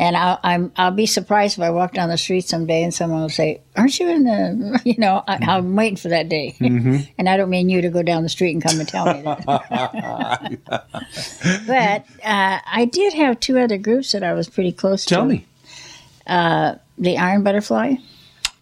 and 0.00 0.16
I'll, 0.16 0.40
I'm 0.42 0.72
I'll 0.76 0.90
be 0.92 1.04
surprised 1.04 1.58
if 1.58 1.62
I 1.62 1.68
walk 1.68 1.92
down 1.92 2.08
the 2.08 2.16
street 2.16 2.48
someday 2.48 2.82
and 2.82 2.92
someone 2.92 3.20
will 3.20 3.28
say, 3.28 3.60
"Aren't 3.76 4.00
you 4.00 4.08
in 4.08 4.24
the?" 4.24 4.80
You 4.84 4.94
know, 4.96 5.22
I, 5.28 5.36
I'm 5.36 5.76
waiting 5.76 5.96
for 5.96 6.08
that 6.08 6.28
day, 6.30 6.56
Mm-hmm. 6.58 6.96
and 7.18 7.28
I 7.28 7.36
don't 7.36 7.50
mean 7.50 7.68
you 7.68 7.82
to 7.82 7.90
go 7.90 8.02
down 8.02 8.22
the 8.22 8.30
street 8.30 8.52
and 8.52 8.62
come 8.62 8.80
and 8.80 8.88
tell 8.88 9.04
me 9.12 9.20
that. 9.22 10.58
but 11.66 12.04
uh, 12.24 12.58
I 12.66 12.88
did 12.90 13.12
have 13.12 13.40
two 13.40 13.58
other 13.58 13.76
groups 13.78 14.12
that 14.12 14.22
I 14.24 14.32
was 14.32 14.48
pretty 14.48 14.72
close 14.72 15.04
tell 15.04 15.28
to. 15.28 15.28
Tell 15.28 15.28
me 15.28 16.78
the 16.98 17.18
Iron 17.18 17.42
Butterfly. 17.42 17.96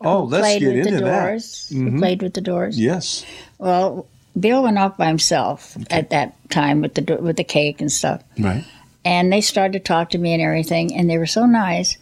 oh 0.00 0.24
let's 0.24 0.42
played 0.42 0.60
get 0.60 0.68
with 0.74 0.86
into 0.86 0.98
the 0.98 1.04
that 1.04 1.26
Doors. 1.28 1.68
who 1.70 1.98
Played 1.98 2.22
with 2.22 2.34
the 2.34 2.40
Doors. 2.40 2.78
yes 2.78 3.24
Well, 3.58 4.06
Bill 4.38 4.62
went 4.62 4.78
off 4.78 4.96
by 4.96 5.06
himself 5.06 5.76
at 5.90 6.10
that 6.10 6.34
time 6.50 6.80
with 6.80 6.94
the 6.94 7.16
with 7.16 7.36
the 7.36 7.44
cake 7.44 7.80
and 7.80 7.90
stuff, 7.92 8.22
right 8.38 8.64
and 9.08 9.32
they 9.32 9.40
started 9.40 9.72
to 9.72 9.80
talk 9.80 10.10
to 10.10 10.18
me 10.18 10.34
and 10.34 10.42
everything, 10.42 10.94
and 10.94 11.08
they 11.08 11.16
were 11.16 11.26
so 11.26 11.46
nice, 11.46 11.96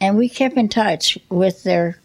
and 0.00 0.16
we 0.16 0.26
kept 0.26 0.56
in 0.56 0.70
touch 0.70 1.18
with 1.28 1.64
their, 1.64 1.98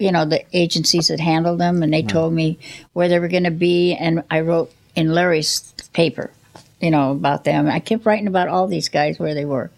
you 0.00 0.10
know, 0.10 0.24
the 0.24 0.44
agencies 0.52 1.06
that 1.06 1.20
handled 1.20 1.60
them, 1.60 1.80
and 1.84 1.92
they 1.92 2.02
told 2.02 2.32
me 2.32 2.58
where 2.92 3.08
they 3.08 3.20
were 3.20 3.28
going 3.28 3.44
to 3.44 3.52
be, 3.52 3.94
and 3.94 4.24
I 4.32 4.40
wrote 4.40 4.72
in 4.96 5.12
Larry's 5.12 5.72
paper, 5.92 6.32
you 6.80 6.90
know, 6.90 7.12
about 7.12 7.44
them. 7.44 7.68
I 7.68 7.78
kept 7.78 8.04
writing 8.04 8.26
about 8.26 8.48
all 8.48 8.66
these 8.66 8.88
guys 8.88 9.20
where 9.20 9.32
they 9.32 9.44
were. 9.44 9.70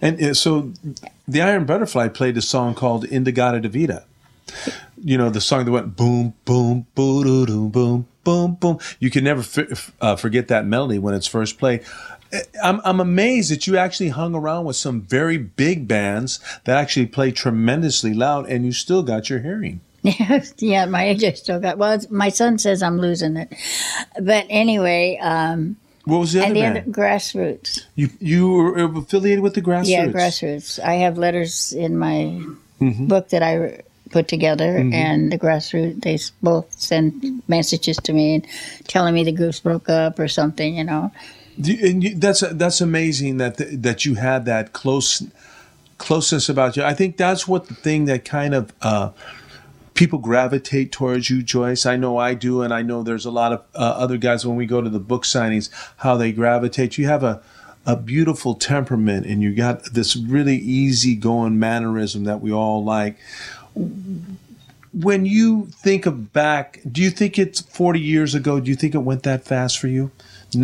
And 0.00 0.22
uh, 0.22 0.34
so 0.34 0.72
the 1.26 1.42
Iron 1.42 1.64
Butterfly 1.64 2.08
played 2.08 2.36
a 2.36 2.42
song 2.42 2.76
called 2.76 3.06
In-A-Gadda-Da-Vida. 3.06 4.04
You 5.02 5.18
know, 5.18 5.30
the 5.30 5.40
song 5.40 5.64
that 5.64 5.72
went 5.72 5.96
boom, 5.96 6.34
boom, 6.44 6.86
boo 6.94 7.24
doo 7.24 7.44
doo 7.44 7.68
boom, 7.68 8.06
boom, 8.22 8.54
boom. 8.54 8.78
You 9.00 9.10
can 9.10 9.24
never 9.24 9.40
f- 9.40 9.92
uh, 10.00 10.14
forget 10.14 10.46
that 10.48 10.64
melody 10.64 11.00
when 11.00 11.14
it's 11.14 11.26
first 11.26 11.58
played. 11.58 11.82
I'm, 12.62 12.80
I'm 12.84 13.00
amazed 13.00 13.50
that 13.50 13.66
you 13.66 13.76
actually 13.76 14.10
hung 14.10 14.34
around 14.34 14.64
with 14.66 14.76
some 14.76 15.02
very 15.02 15.38
big 15.38 15.88
bands 15.88 16.40
that 16.64 16.76
actually 16.76 17.06
play 17.06 17.30
tremendously 17.32 18.12
loud 18.14 18.48
and 18.48 18.64
you 18.66 18.72
still 18.72 19.02
got 19.02 19.30
your 19.30 19.40
hearing. 19.40 19.80
Yeah, 20.58 20.86
my 20.86 21.08
age 21.08 21.24
I 21.24 21.32
still 21.32 21.60
got. 21.60 21.76
Well, 21.78 21.92
it's, 21.92 22.10
my 22.10 22.28
son 22.28 22.58
says 22.58 22.82
I'm 22.82 22.98
losing 23.00 23.36
it, 23.36 23.52
but 24.20 24.46
anyway, 24.48 25.18
um, 25.20 25.76
What 26.04 26.18
was 26.18 26.32
the 26.32 26.40
other 26.40 26.46
and 26.48 26.56
the 26.56 26.60
band? 26.60 26.78
other, 26.78 26.90
grassroots. 26.90 27.80
you, 27.94 28.08
you 28.20 28.48
were 28.50 28.78
affiliated 28.98 29.42
with 29.42 29.54
the 29.54 29.62
Grassroots? 29.62 29.88
Yeah, 29.88 30.06
grassroots. 30.06 30.78
I 30.82 30.94
have 30.94 31.18
letters 31.18 31.72
in 31.72 31.98
my 31.98 32.40
Mm-hmm. 32.80 33.06
book 33.08 33.30
that 33.30 33.42
I 33.42 33.82
put 34.10 34.28
together, 34.28 34.76
and 34.76 35.32
the 35.32 35.38
grassroots. 35.38 36.00
They 36.00 36.16
both 36.40 36.72
send 36.80 37.42
messages 37.48 37.96
to 38.04 38.12
me 38.12 38.36
and 38.36 38.46
telling 38.86 39.14
me 39.14 39.24
the 39.24 39.32
groups 39.32 39.58
broke 39.58 39.88
up 39.88 40.20
or 40.20 40.28
something. 40.28 40.76
You 40.76 40.84
know. 40.84 41.10
And 41.58 42.04
you, 42.04 42.14
that's 42.14 42.40
that's 42.40 42.80
amazing 42.80 43.38
that 43.38 43.58
th- 43.58 43.80
that 43.82 44.04
you 44.04 44.14
had 44.14 44.44
that 44.44 44.72
close 44.72 45.24
closeness 45.98 46.48
about 46.48 46.76
you. 46.76 46.84
I 46.84 46.94
think 46.94 47.16
that's 47.16 47.48
what 47.48 47.66
the 47.66 47.74
thing 47.74 48.04
that 48.04 48.24
kind 48.24 48.54
of 48.54 48.72
uh, 48.80 49.10
people 49.94 50.20
gravitate 50.20 50.92
towards 50.92 51.28
you, 51.28 51.42
Joyce. 51.42 51.84
I 51.84 51.96
know 51.96 52.16
I 52.16 52.34
do, 52.34 52.62
and 52.62 52.72
I 52.72 52.82
know 52.82 53.02
there's 53.02 53.26
a 53.26 53.32
lot 53.32 53.52
of 53.52 53.60
uh, 53.74 53.78
other 53.78 54.16
guys 54.16 54.46
when 54.46 54.56
we 54.56 54.66
go 54.66 54.80
to 54.80 54.88
the 54.88 55.00
book 55.00 55.24
signings 55.24 55.70
how 55.98 56.16
they 56.16 56.30
gravitate. 56.30 56.96
You 56.96 57.06
have 57.08 57.24
a 57.24 57.42
a 57.84 57.96
beautiful 57.96 58.54
temperament, 58.54 59.26
and 59.26 59.42
you 59.42 59.54
got 59.54 59.84
this 59.94 60.14
really 60.14 60.60
easygoing 60.60 61.54
mannerism 61.54 62.24
that 62.24 62.40
we 62.40 62.52
all 62.52 62.84
like. 62.84 63.16
When 64.92 65.26
you 65.26 65.66
think 65.66 66.06
of 66.06 66.32
back, 66.32 66.80
do 66.90 67.02
you 67.02 67.10
think 67.10 67.38
it's 67.38 67.60
40 67.60 67.98
years 68.00 68.34
ago? 68.34 68.60
Do 68.60 68.70
you 68.70 68.76
think 68.76 68.94
it 68.94 68.98
went 68.98 69.22
that 69.24 69.44
fast 69.44 69.78
for 69.78 69.88
you? 69.88 70.10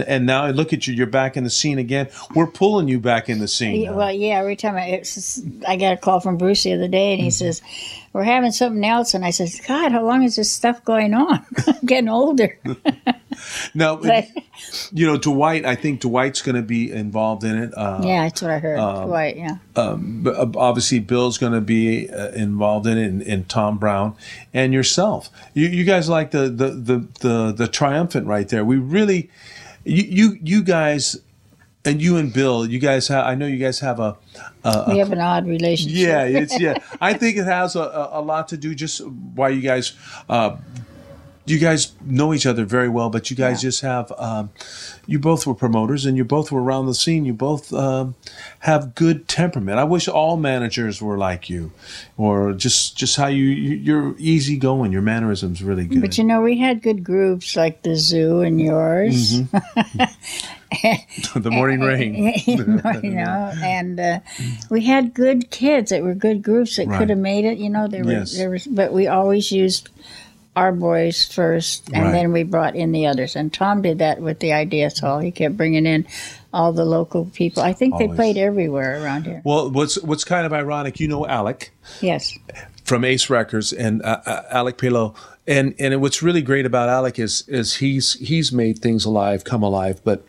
And 0.06 0.24
now 0.24 0.42
I 0.44 0.50
look 0.50 0.72
at 0.72 0.86
you, 0.86 0.94
you're 0.94 1.06
back 1.06 1.36
in 1.36 1.44
the 1.44 1.50
scene 1.50 1.78
again. 1.78 2.08
We're 2.34 2.46
pulling 2.46 2.88
you 2.88 2.98
back 2.98 3.28
in 3.28 3.38
the 3.38 3.48
scene. 3.48 3.82
Yeah, 3.82 3.90
well, 3.92 4.10
yeah. 4.12 4.38
Every 4.38 4.56
time 4.56 4.76
I, 4.76 4.86
it's 4.86 5.14
just, 5.14 5.44
I 5.68 5.76
got 5.76 5.92
a 5.92 5.96
call 5.98 6.20
from 6.20 6.38
Bruce 6.38 6.62
the 6.62 6.72
other 6.72 6.88
day, 6.88 7.12
and 7.12 7.20
he 7.22 7.30
says, 7.30 7.60
"We're 8.14 8.22
having 8.24 8.52
something 8.52 8.82
else," 8.84 9.12
and 9.12 9.24
I 9.26 9.30
says, 9.30 9.60
"God, 9.68 9.92
how 9.92 10.02
long 10.04 10.22
is 10.22 10.36
this 10.36 10.50
stuff 10.50 10.82
going 10.84 11.12
on? 11.12 11.44
I'm 11.66 11.74
getting 11.84 12.08
older." 12.08 12.58
Now, 13.74 13.96
But- 13.96 14.28
you 14.92 15.06
know, 15.06 15.16
Dwight. 15.16 15.64
I 15.64 15.74
think 15.74 16.00
Dwight's 16.00 16.40
going 16.40 16.54
to 16.54 16.62
be 16.62 16.90
involved 16.92 17.42
in 17.42 17.58
it. 17.58 17.76
Uh, 17.76 18.00
yeah, 18.04 18.22
that's 18.22 18.40
what 18.40 18.52
I 18.52 18.58
heard. 18.60 18.78
Um, 18.78 19.10
Right? 19.10 19.36
Yeah. 19.36 19.56
but 19.74 20.36
uh, 20.36 20.50
obviously, 20.56 21.00
Bill's 21.00 21.36
going 21.38 21.52
to 21.52 21.60
be 21.60 22.08
uh, 22.08 22.28
involved 22.30 22.86
in 22.86 22.96
it, 22.96 23.06
and, 23.06 23.22
and 23.22 23.48
Tom 23.48 23.78
Brown, 23.78 24.14
and 24.54 24.72
yourself. 24.72 25.30
You, 25.52 25.66
you 25.66 25.82
guys 25.84 26.08
like 26.08 26.30
the 26.30 26.48
the, 26.48 26.68
the 26.70 27.06
the 27.20 27.52
the 27.52 27.68
triumphant 27.68 28.26
right 28.28 28.48
there. 28.48 28.64
We 28.64 28.76
really, 28.76 29.30
you 29.84 30.02
you 30.02 30.38
you 30.42 30.62
guys, 30.62 31.16
and 31.84 32.00
you 32.00 32.16
and 32.16 32.32
Bill. 32.32 32.66
You 32.66 32.78
guys 32.78 33.08
have. 33.08 33.26
I 33.26 33.34
know 33.34 33.46
you 33.46 33.58
guys 33.58 33.80
have 33.80 34.00
a. 34.00 34.16
a, 34.64 34.84
We 34.88 34.98
have 34.98 35.12
an 35.12 35.20
odd 35.20 35.46
relationship. 35.46 35.98
Yeah, 35.98 36.24
it's 36.24 36.58
yeah. 36.58 36.78
I 37.00 37.14
think 37.14 37.36
it 37.36 37.44
has 37.44 37.76
a, 37.76 37.80
a, 37.80 38.20
a 38.20 38.22
lot 38.22 38.48
to 38.48 38.56
do 38.56 38.74
just 38.74 39.06
why 39.06 39.50
you 39.50 39.60
guys 39.60 39.92
uh, 40.28 40.56
you 41.46 41.58
guys 41.58 41.92
know 42.04 42.32
each 42.32 42.46
other 42.46 42.64
very 42.64 42.88
well, 42.88 43.10
but 43.10 43.30
you 43.30 43.36
guys 43.36 43.62
Yeah. 43.62 43.68
just 43.68 43.80
have 43.82 44.10
um, 44.18 44.50
you 45.06 45.18
both 45.18 45.46
were 45.46 45.54
promoters 45.54 46.06
and 46.06 46.16
you 46.16 46.24
both 46.24 46.50
were 46.50 46.62
around 46.62 46.86
the 46.86 46.94
scene. 46.94 47.24
You 47.26 47.34
both 47.34 47.72
um, 47.74 48.14
have 48.60 48.94
good 48.94 49.28
temperament. 49.28 49.78
I 49.78 49.84
wish 49.84 50.08
all 50.08 50.36
managers 50.38 51.02
were 51.02 51.18
like 51.18 51.50
you, 51.50 51.70
or 52.16 52.52
just 52.54 52.96
just 52.96 53.16
how 53.16 53.26
you 53.26 53.44
you- 53.44 53.76
you're 53.76 54.14
easygoing. 54.18 54.90
Your 54.92 55.02
mannerisms 55.02 55.62
really 55.62 55.84
good. 55.84 56.00
But 56.00 56.16
you 56.18 56.24
know, 56.24 56.40
we 56.40 56.58
had 56.58 56.80
good 56.82 57.04
groups 57.04 57.56
like 57.56 57.82
the 57.82 57.94
zoo 57.96 58.40
and 58.40 58.60
yours. 58.60 59.40
the 61.36 61.50
morning 61.50 61.80
rain. 61.80 62.32
you 62.46 63.10
know, 63.10 63.52
and 63.62 64.00
uh, 64.00 64.20
we 64.70 64.84
had 64.84 65.14
good 65.14 65.50
kids 65.50 65.90
that 65.90 66.02
were 66.02 66.14
good 66.14 66.42
groups 66.42 66.76
that 66.76 66.88
Right. 66.88 66.98
could 66.98 67.10
have 67.10 67.18
made 67.18 67.44
it. 67.44 67.58
You 67.58 67.70
know, 67.70 67.86
they 67.86 68.02
were, 68.02 68.24
there 68.24 68.50
was, 68.50 68.66
but 68.66 68.92
we 68.92 69.06
always 69.06 69.52
used 69.52 69.88
our 70.56 70.72
boys 70.72 71.24
first, 71.24 71.90
and 71.92 72.04
Right. 72.04 72.12
then 72.12 72.32
we 72.32 72.42
brought 72.44 72.76
in 72.76 72.92
the 72.92 73.06
others. 73.06 73.34
And 73.36 73.52
Tom 73.52 73.82
did 73.82 73.98
that 73.98 74.20
with 74.20 74.38
the 74.38 74.52
IDS 74.52 75.00
Hall. 75.00 75.18
He 75.18 75.30
kept 75.30 75.56
bringing 75.56 75.86
in 75.86 76.06
all 76.52 76.72
the 76.72 76.84
local 76.84 77.24
people. 77.26 77.62
I 77.62 77.72
think 77.72 77.98
they 77.98 78.06
played 78.08 78.36
everywhere 78.36 79.02
around 79.02 79.24
here. 79.26 79.42
Well, 79.44 79.70
what's 79.70 80.00
what's 80.02 80.22
kind 80.24 80.46
of 80.46 80.52
ironic, 80.52 81.00
you 81.00 81.08
know, 81.08 81.26
Alec. 81.26 81.72
Yes, 82.00 82.32
from 82.84 83.04
Ace 83.04 83.28
Records 83.30 83.72
and 83.72 84.02
uh, 84.02 84.20
uh, 84.26 84.42
Alec 84.50 84.78
Palao. 84.78 85.14
And 85.46 85.74
and 85.78 86.00
what's 86.00 86.22
really 86.22 86.42
great 86.42 86.64
about 86.66 86.88
Alec 86.88 87.18
is 87.18 87.44
is 87.48 87.76
he's 87.76 88.14
he's 88.14 88.52
made 88.52 88.78
things 88.78 89.04
alive 89.04 89.44
come 89.44 89.62
alive, 89.62 90.00
but 90.04 90.24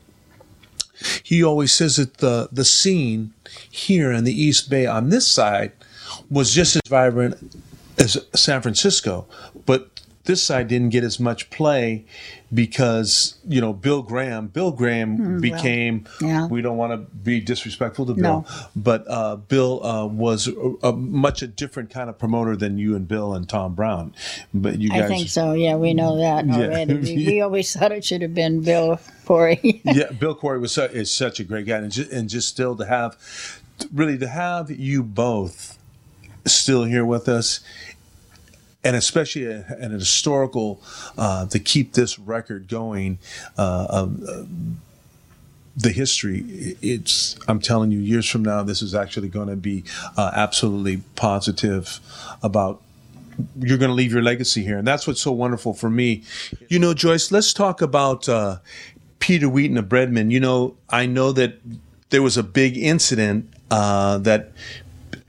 he 1.24 1.44
always 1.44 1.74
says 1.74 1.98
that 1.98 2.18
the 2.18 2.50
the 2.52 2.66
scene 2.66 3.34
here 3.70 4.12
in 4.12 4.24
the 4.24 4.34
East 4.34 4.70
Bay 4.70 4.86
on 4.86 5.10
this 5.10 5.28
side 5.28 5.72
was 6.30 6.52
just 6.54 6.76
as 6.76 6.82
vibrant 6.90 7.56
as 7.98 8.18
San 8.34 8.62
Francisco, 8.62 9.26
but 9.66 9.95
this 10.26 10.44
side 10.44 10.68
didn't 10.68 10.90
get 10.90 11.04
as 11.04 11.20
much 11.20 11.50
play 11.50 12.06
because 12.54 13.36
you 13.48 13.60
know 13.62 13.74
Bill 13.74 14.02
Graham. 14.02 14.48
Bill 14.48 14.72
Graham 14.72 15.40
became. 15.42 16.06
yeah. 16.22 16.48
We 16.48 16.62
don't 16.62 16.78
want 16.78 16.92
to 16.94 16.98
be 17.16 17.40
disrespectful 17.40 18.06
to 18.08 18.14
Bill, 18.14 18.22
No. 18.22 18.46
but 18.76 19.04
uh, 19.08 19.36
Bill 19.38 19.86
uh, 19.86 20.06
was 20.06 20.48
a, 20.48 20.54
a 20.88 20.94
much 20.94 21.42
a 21.42 21.48
different 21.48 21.90
kind 21.90 22.10
of 22.10 22.18
promoter 22.18 22.56
than 22.56 22.78
you 22.78 22.96
and 22.96 23.08
Bill 23.08 23.34
and 23.34 23.48
Tom 23.48 23.74
Brown. 23.76 24.14
But 24.54 24.80
you 24.80 24.90
guys, 24.90 25.04
I 25.04 25.08
think 25.08 25.30
so. 25.30 25.54
Yeah, 25.54 25.76
we 25.76 25.94
know 25.94 26.18
that 26.18 26.46
already. 26.50 26.96
We, 26.96 27.16
we 27.28 27.42
always 27.46 27.74
thought 27.74 27.92
it 27.92 28.06
should 28.06 28.22
have 28.22 28.34
been 28.34 28.62
Bill 28.62 29.00
Corey. 29.26 29.82
yeah, 29.86 30.12
Bill 30.12 30.36
Corey 30.36 30.60
was 30.60 30.72
su- 30.74 30.82
is 30.84 31.12
such 31.12 31.40
a 31.40 31.44
great 31.44 31.66
guy, 31.66 31.78
and 31.78 31.92
just, 31.92 32.12
and 32.12 32.30
just 32.30 32.48
still 32.50 32.76
to 32.76 32.86
have, 32.86 33.18
really 33.94 34.18
to 34.18 34.28
have 34.28 34.70
you 34.72 35.04
both 35.04 35.78
still 36.46 36.84
here 36.84 37.04
with 37.06 37.28
us, 37.28 37.60
and 38.86 38.96
especially 38.96 39.46
a, 39.46 39.66
an 39.80 39.92
historical 39.92 40.82
uh, 41.18 41.48
to 41.48 41.60
keep 41.60 41.94
this 41.94 42.18
record 42.18 42.70
going. 42.70 43.18
Uh, 43.58 43.88
of, 43.90 44.24
uh, 44.24 44.44
the 45.78 45.92
history, 45.92 46.78
it's, 46.82 47.36
I'm 47.50 47.60
telling 47.60 47.92
you, 47.92 48.00
years 48.00 48.30
from 48.30 48.44
now, 48.44 48.64
this 48.64 48.82
is 48.82 48.96
actually 48.96 49.28
going 49.28 49.50
to 49.50 49.58
be 49.58 49.84
uh, 50.16 50.32
absolutely 50.34 51.02
positive 51.18 52.00
about 52.42 52.82
you're 53.60 53.78
going 53.78 53.90
to 53.90 53.96
leave 53.96 54.14
your 54.14 54.22
legacy 54.22 54.64
here. 54.64 54.78
And 54.78 54.88
that's 54.88 55.06
what's 55.06 55.20
so 55.20 55.34
wonderful 55.34 55.74
for 55.74 55.90
me. 55.90 56.24
You 56.70 56.80
know, 56.80 56.94
Joyce, 56.94 57.30
let's 57.30 57.52
talk 57.52 57.82
about 57.82 58.30
uh, 58.30 58.60
Peter 59.20 59.50
Wheaton 59.50 59.78
of 59.78 59.86
Breadman. 59.86 60.32
You 60.32 60.40
know, 60.40 60.78
I 60.90 61.06
know 61.06 61.34
that 61.34 61.60
there 62.10 62.22
was 62.22 62.38
a 62.38 62.44
big 62.44 62.78
incident 62.78 63.54
uh, 63.70 64.20
that 64.20 64.54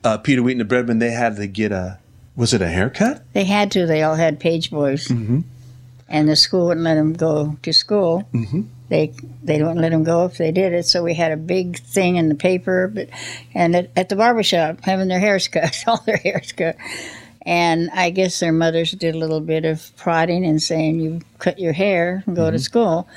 uh, 0.05 0.19
Peter 0.19 0.45
Wheaton 0.45 0.61
of 0.61 0.69
Breadman, 0.69 1.01
they 1.01 1.11
had 1.11 1.35
to 1.37 1.49
get 1.49 1.73
a, 1.73 1.99
was 2.37 2.53
it 2.55 2.63
a 2.63 2.69
haircut? 2.69 3.23
They 3.33 3.45
had 3.45 3.71
to. 3.73 3.87
They 3.87 4.03
all 4.03 4.15
had 4.15 4.39
page 4.39 4.71
boys, 4.71 5.09
Mm-hmm. 5.09 5.41
and 6.09 6.29
the 6.29 6.37
school 6.37 6.67
wouldn't 6.69 6.85
let 6.85 6.95
them 6.95 7.15
go 7.15 7.57
to 7.63 7.73
school. 7.73 8.29
They 8.89 9.13
they 9.43 9.61
wouldn't 9.61 9.81
let 9.81 9.93
him 9.93 10.05
go 10.05 10.27
if 10.27 10.37
they 10.39 10.53
did 10.53 10.73
it. 10.73 10.85
So 10.87 11.03
we 11.03 11.15
had 11.15 11.33
a 11.33 11.37
big 11.37 11.79
thing 11.81 12.17
in 12.17 12.29
the 12.29 12.35
paper, 12.37 12.87
but 12.87 13.09
and 13.55 13.75
at, 13.75 13.91
at 13.97 14.09
the 14.09 14.17
barbershop 14.17 14.83
having 14.85 15.09
their 15.09 15.19
hairs 15.19 15.49
cut, 15.55 15.83
all 15.87 16.03
their 16.07 16.19
hairs 16.19 16.53
cut. 16.53 16.77
And 17.43 17.91
I 17.93 18.11
guess 18.11 18.41
their 18.41 18.53
mothers 18.53 18.91
did 18.93 19.15
a 19.15 19.19
little 19.19 19.41
bit 19.41 19.65
of 19.65 19.91
prodding 19.97 20.45
and 20.45 20.63
saying, 20.63 21.01
"You 21.01 21.21
cut 21.39 21.59
your 21.59 21.73
hair 21.73 22.23
and 22.27 22.37
go 22.37 22.51
to 22.51 22.59
school." 22.59 23.09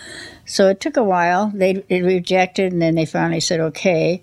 So 0.45 0.69
it 0.69 0.79
took 0.79 0.97
a 0.97 1.03
while. 1.03 1.51
They 1.53 1.83
it 1.89 2.01
rejected, 2.03 2.71
and 2.73 2.81
then 2.81 2.95
they 2.95 3.05
finally 3.05 3.39
said 3.39 3.59
okay. 3.59 4.21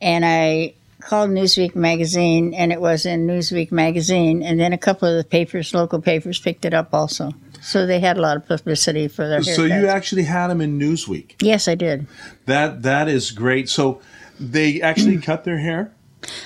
And 0.00 0.24
I 0.24 0.74
called 1.00 1.30
Newsweek 1.30 1.74
magazine, 1.74 2.54
and 2.54 2.72
it 2.72 2.80
was 2.80 3.06
in 3.06 3.26
Newsweek 3.26 3.72
magazine. 3.72 4.42
And 4.42 4.60
then 4.60 4.72
a 4.72 4.78
couple 4.78 5.08
of 5.08 5.16
the 5.16 5.28
papers, 5.28 5.74
local 5.74 6.00
papers, 6.00 6.38
picked 6.38 6.64
it 6.64 6.74
up 6.74 6.92
also. 6.92 7.32
So 7.60 7.86
they 7.86 8.00
had 8.00 8.16
a 8.16 8.20
lot 8.20 8.36
of 8.36 8.46
publicity 8.46 9.08
for 9.08 9.28
their 9.28 9.40
haircuts. 9.40 9.56
So 9.56 9.64
you 9.64 9.86
actually 9.86 10.22
had 10.24 10.48
them 10.48 10.60
in 10.60 10.78
Newsweek. 10.78 11.34
yes, 11.42 11.68
I 11.68 11.74
did. 11.74 12.06
That 12.46 12.82
that 12.82 13.08
is 13.08 13.30
great. 13.30 13.68
So 13.68 14.00
they 14.38 14.80
actually 14.80 15.18
cut 15.30 15.44
their 15.44 15.58
hair. 15.58 15.92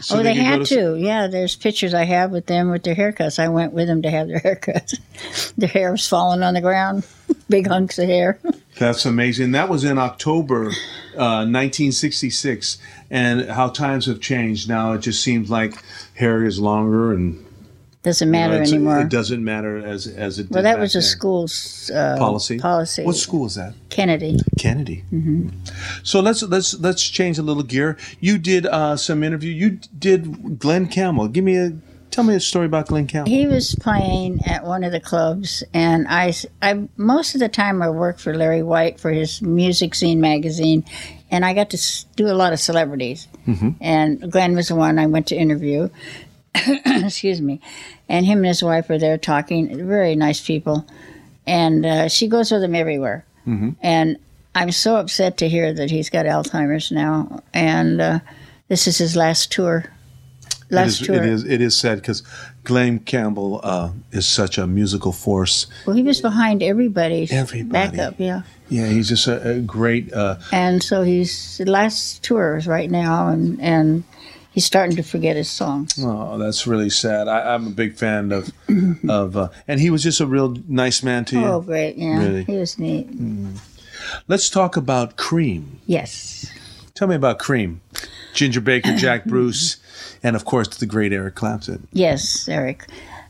So 0.01 0.19
oh, 0.19 0.23
they, 0.23 0.35
go 0.35 0.40
had 0.40 0.67
to. 0.67 0.97
Yeah, 0.97 1.27
there's 1.27 1.57
pictures 1.57 1.95
I 1.95 2.05
have 2.05 2.31
with 2.31 2.47
them 2.47 2.71
with 2.71 2.85
their 2.85 2.95
haircuts. 2.95 3.38
I 3.38 3.49
went 3.49 3.73
with 3.73 3.88
them 3.88 4.03
to 4.03 4.11
have 4.11 4.29
their 4.29 4.40
haircuts. 4.45 5.01
their 5.57 5.69
hair 5.69 5.93
was 5.93 6.07
falling 6.07 6.43
on 6.43 6.55
the 6.55 6.61
ground, 6.61 7.07
big 7.49 7.67
hunks 7.67 7.99
of 7.99 8.07
hair. 8.07 8.38
That's 8.79 9.07
amazing. 9.07 9.53
That 9.53 9.69
was 9.69 9.85
in 9.85 9.99
October 9.99 10.67
uh, 11.17 11.47
1966, 11.47 12.79
and 13.14 13.48
how 13.48 13.68
times 13.68 14.07
have 14.07 14.20
changed. 14.20 14.68
Now 14.68 14.92
it 14.94 14.98
just 14.98 15.22
seems 15.22 15.48
like 15.48 15.81
hair 16.14 16.44
is 16.44 16.59
longer 16.59 17.12
and 17.12 17.44
Doesn't 18.03 18.27
you 18.27 18.33
know, 18.33 18.38
matter 18.38 18.61
anymore. 18.61 19.00
It 19.03 19.09
doesn't 19.09 19.42
matter 19.42 19.79
as 19.79 20.09
as 20.09 20.40
it. 20.40 20.48
Did. 20.48 20.55
Well, 20.55 20.64
that 20.64 20.81
was 20.81 20.96
a 20.96 21.00
school's 21.00 21.90
uh, 21.94 22.16
policy. 22.18 22.59
Policy. 22.59 23.05
What 23.05 23.14
school 23.14 23.46
is 23.46 23.55
that? 23.55 23.74
Kennedy. 23.88 24.40
Kennedy. 24.59 25.05
So 26.03 26.18
let's 26.20 26.42
let's 26.42 26.74
let's 26.81 27.09
change 27.09 27.38
a 27.38 27.42
little 27.42 27.62
gear. 27.62 27.96
You 28.18 28.37
did 28.37 28.66
uh, 28.66 28.96
some 28.96 29.22
interview. 29.22 29.53
You 29.53 29.79
did 29.96 30.59
Glen 30.59 30.88
Campbell. 30.88 31.29
Give 31.29 31.44
me 31.44 31.57
a 31.57 31.72
tell 32.11 32.24
me 32.24 32.35
a 32.35 32.40
story 32.40 32.66
about 32.66 32.88
Glen 32.88 33.07
Campbell. 33.07 33.31
He 33.31 33.46
was 33.46 33.77
playing 33.77 34.40
at 34.44 34.64
one 34.64 34.83
of 34.85 34.92
the 34.92 35.00
clubs, 35.00 35.62
and 35.72 36.07
I 36.09 36.33
I 36.61 36.88
most 36.96 37.35
of 37.35 37.40
the 37.40 37.48
time 37.48 37.81
I 37.81 37.90
worked 37.90 38.20
for 38.20 38.35
Larry 38.35 38.62
White 38.64 38.98
for 38.98 39.11
his 39.11 39.40
Music 39.40 39.94
Scene 39.94 40.20
magazine, 40.20 40.85
and 41.35 41.44
I 41.44 41.53
got 41.53 41.70
to 41.70 42.07
do 42.14 42.29
a 42.29 42.37
lot 42.38 42.53
of 42.53 42.61
celebrities. 42.61 43.27
And 43.81 44.31
Glen 44.31 44.55
was 44.55 44.68
the 44.68 44.77
one 44.77 45.01
I 45.01 45.07
went 45.07 45.27
to 45.29 45.37
interview. 45.37 45.88
Excuse 46.55 47.40
me, 47.40 47.61
and 48.09 48.25
him 48.25 48.38
and 48.38 48.47
his 48.47 48.62
wife 48.62 48.88
were 48.88 48.99
there 48.99 49.18
talking. 49.18 49.85
Very 49.88 50.14
nice 50.14 50.40
people, 50.40 50.87
and 51.44 51.85
uh, 51.85 52.09
she 52.09 52.29
goes 52.29 52.53
with 52.53 52.62
him 52.62 52.77
everywhere. 52.77 53.27
And 53.83 54.16
I'm 54.55 54.70
so 54.70 54.97
upset 54.97 55.37
to 55.38 55.49
hear 55.49 55.75
that 55.75 55.90
he's 55.90 56.09
got 56.09 56.25
Alzheimer's 56.25 56.92
now, 56.92 57.42
and 57.53 58.01
uh, 58.01 58.20
this 58.68 58.87
is 58.87 58.97
his 58.99 59.16
last 59.16 59.51
tour. 59.51 59.85
Last 60.70 61.01
is, 61.01 61.07
tour. 61.07 61.16
it 61.16 61.27
is 61.27 61.44
it 61.44 61.61
is 61.61 61.77
sad 61.77 61.97
because 62.01 62.23
Glen 62.62 63.01
Campbell 63.01 63.61
uh, 63.62 63.90
is 64.12 64.27
such 64.27 64.57
a 64.57 64.66
musical 64.66 65.12
force. 65.12 65.66
Well, 65.87 65.97
he 65.97 66.03
was 66.05 66.20
behind 66.20 66.62
everybody's 66.62 67.33
Everybody. 67.33 67.97
backup, 67.97 68.14
yeah. 68.18 68.42
Yeah, 68.68 68.87
he's 68.88 69.09
just 69.09 69.27
a, 69.27 69.50
a 69.50 69.61
great. 69.61 70.12
Uh, 70.12 70.37
And 70.53 70.83
so 70.83 71.03
he's 71.03 71.61
last 71.66 72.22
tours 72.22 72.66
right 72.66 72.90
now, 72.90 73.29
and 73.29 73.61
and 73.61 74.05
he's 74.53 74.64
starting 74.64 74.96
to 74.96 75.03
forget 75.03 75.37
his 75.37 75.50
songs. 75.50 75.94
oh, 76.03 76.38
that's 76.38 76.66
really 76.66 76.90
sad. 76.90 77.29
I, 77.29 77.55
I'm 77.55 77.66
a 77.66 77.70
big 77.70 77.96
fan 77.96 78.33
of 78.33 78.50
of, 79.09 79.37
uh, 79.37 79.48
and 79.68 79.81
he 79.81 79.90
was 79.90 80.03
just 80.03 80.20
a 80.20 80.27
real 80.27 80.57
nice 80.68 81.03
man 81.03 81.24
to 81.27 81.38
you. 81.38 81.44
Oh, 81.46 81.61
great! 81.61 81.96
Yeah, 81.96 82.18
Really? 82.18 82.44
he 82.44 82.57
was 82.57 82.79
neat. 82.79 83.09
Let's 84.29 84.50
talk 84.50 84.77
about 84.77 85.16
Cream. 85.16 85.81
Yes, 85.87 86.50
Tell 86.94 87.09
me 87.09 87.16
about 87.16 87.38
Cream. 87.40 87.81
Ginger 88.35 88.61
Baker, 88.61 88.94
Jack 88.96 89.24
Bruce, 89.24 89.77
and 90.22 90.37
of 90.37 90.44
course 90.44 90.68
the 90.68 90.87
great 90.87 91.12
Eric 91.12 91.35
Clapton. 91.35 91.87
yes, 91.92 92.48
Eric. 92.48 92.87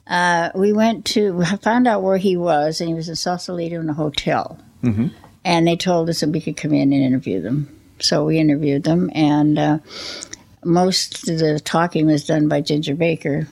Uh, 0.06 0.50
we 0.54 0.72
went 0.72 1.04
to 1.06 1.32
we 1.32 1.44
found 1.62 1.88
out 1.88 2.02
where 2.02 2.18
he 2.18 2.36
was, 2.36 2.80
and 2.80 2.88
he 2.88 2.94
was 2.94 3.08
in 3.08 3.16
Sausalito 3.16 3.80
in 3.80 3.88
a 3.88 3.94
hotel. 3.94 4.58
Mhm. 4.82 5.12
And 5.44 5.66
they 5.66 5.76
told 5.76 6.08
us 6.08 6.20
that 6.20 6.30
we 6.30 6.40
could 6.40 6.56
come 6.56 6.72
in 6.72 6.92
and 6.92 7.02
interview 7.02 7.40
them. 7.40 7.68
So 8.00 8.24
we 8.24 8.38
interviewed 8.38 8.82
them, 8.82 9.10
and 9.14 9.58
uh, 9.58 9.78
most 10.64 11.28
of 11.28 11.38
the 11.38 11.60
talking 11.60 12.06
was 12.06 12.24
done 12.26 12.48
by 12.48 12.60
Ginger 12.60 12.94
Baker, 12.94 13.46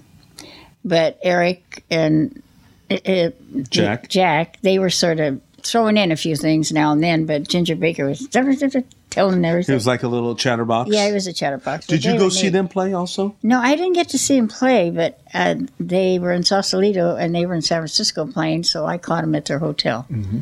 but 0.84 1.18
Eric 1.22 1.84
and 1.90 2.42
uh, 2.90 2.98
uh, 3.06 3.30
Jack. 3.70 4.08
Jack, 4.08 4.58
they 4.62 4.78
were 4.78 4.90
sort 4.90 5.20
of 5.20 5.40
throwing 5.62 5.96
in 5.96 6.10
a 6.10 6.16
few 6.16 6.36
things 6.36 6.72
now 6.72 6.92
and 6.92 7.02
then, 7.02 7.26
but 7.26 7.48
Ginger 7.48 7.76
Baker 7.76 8.06
was 8.06 8.26
telling 8.28 9.44
everything. 9.44 9.72
It 9.72 9.76
was 9.76 9.86
like 9.86 10.02
a 10.02 10.08
little 10.08 10.34
chatterbox. 10.34 10.90
yeah, 10.90 11.06
he 11.06 11.12
was 11.12 11.26
a 11.26 11.32
chatterbox. 11.32 11.86
Did 11.86 12.04
you 12.04 12.18
go 12.18 12.28
see 12.28 12.48
them 12.48 12.68
play 12.68 12.92
also? 12.92 13.36
No, 13.42 13.60
I 13.60 13.76
didn't 13.76 13.92
get 13.92 14.08
to 14.10 14.18
see 14.18 14.36
them 14.36 14.48
play, 14.48 14.90
but 14.90 15.20
uh, 15.32 15.54
they 15.78 16.18
were 16.18 16.32
in 16.32 16.42
Sausalito 16.42 17.16
and 17.16 17.34
they 17.34 17.46
were 17.46 17.54
in 17.54 17.62
San 17.62 17.78
Francisco 17.78 18.26
playing, 18.26 18.64
so 18.64 18.86
I 18.86 18.98
caught 18.98 19.20
them 19.20 19.34
at 19.34 19.44
their 19.44 19.60
hotel. 19.60 20.06
Mm-hmm. 20.10 20.40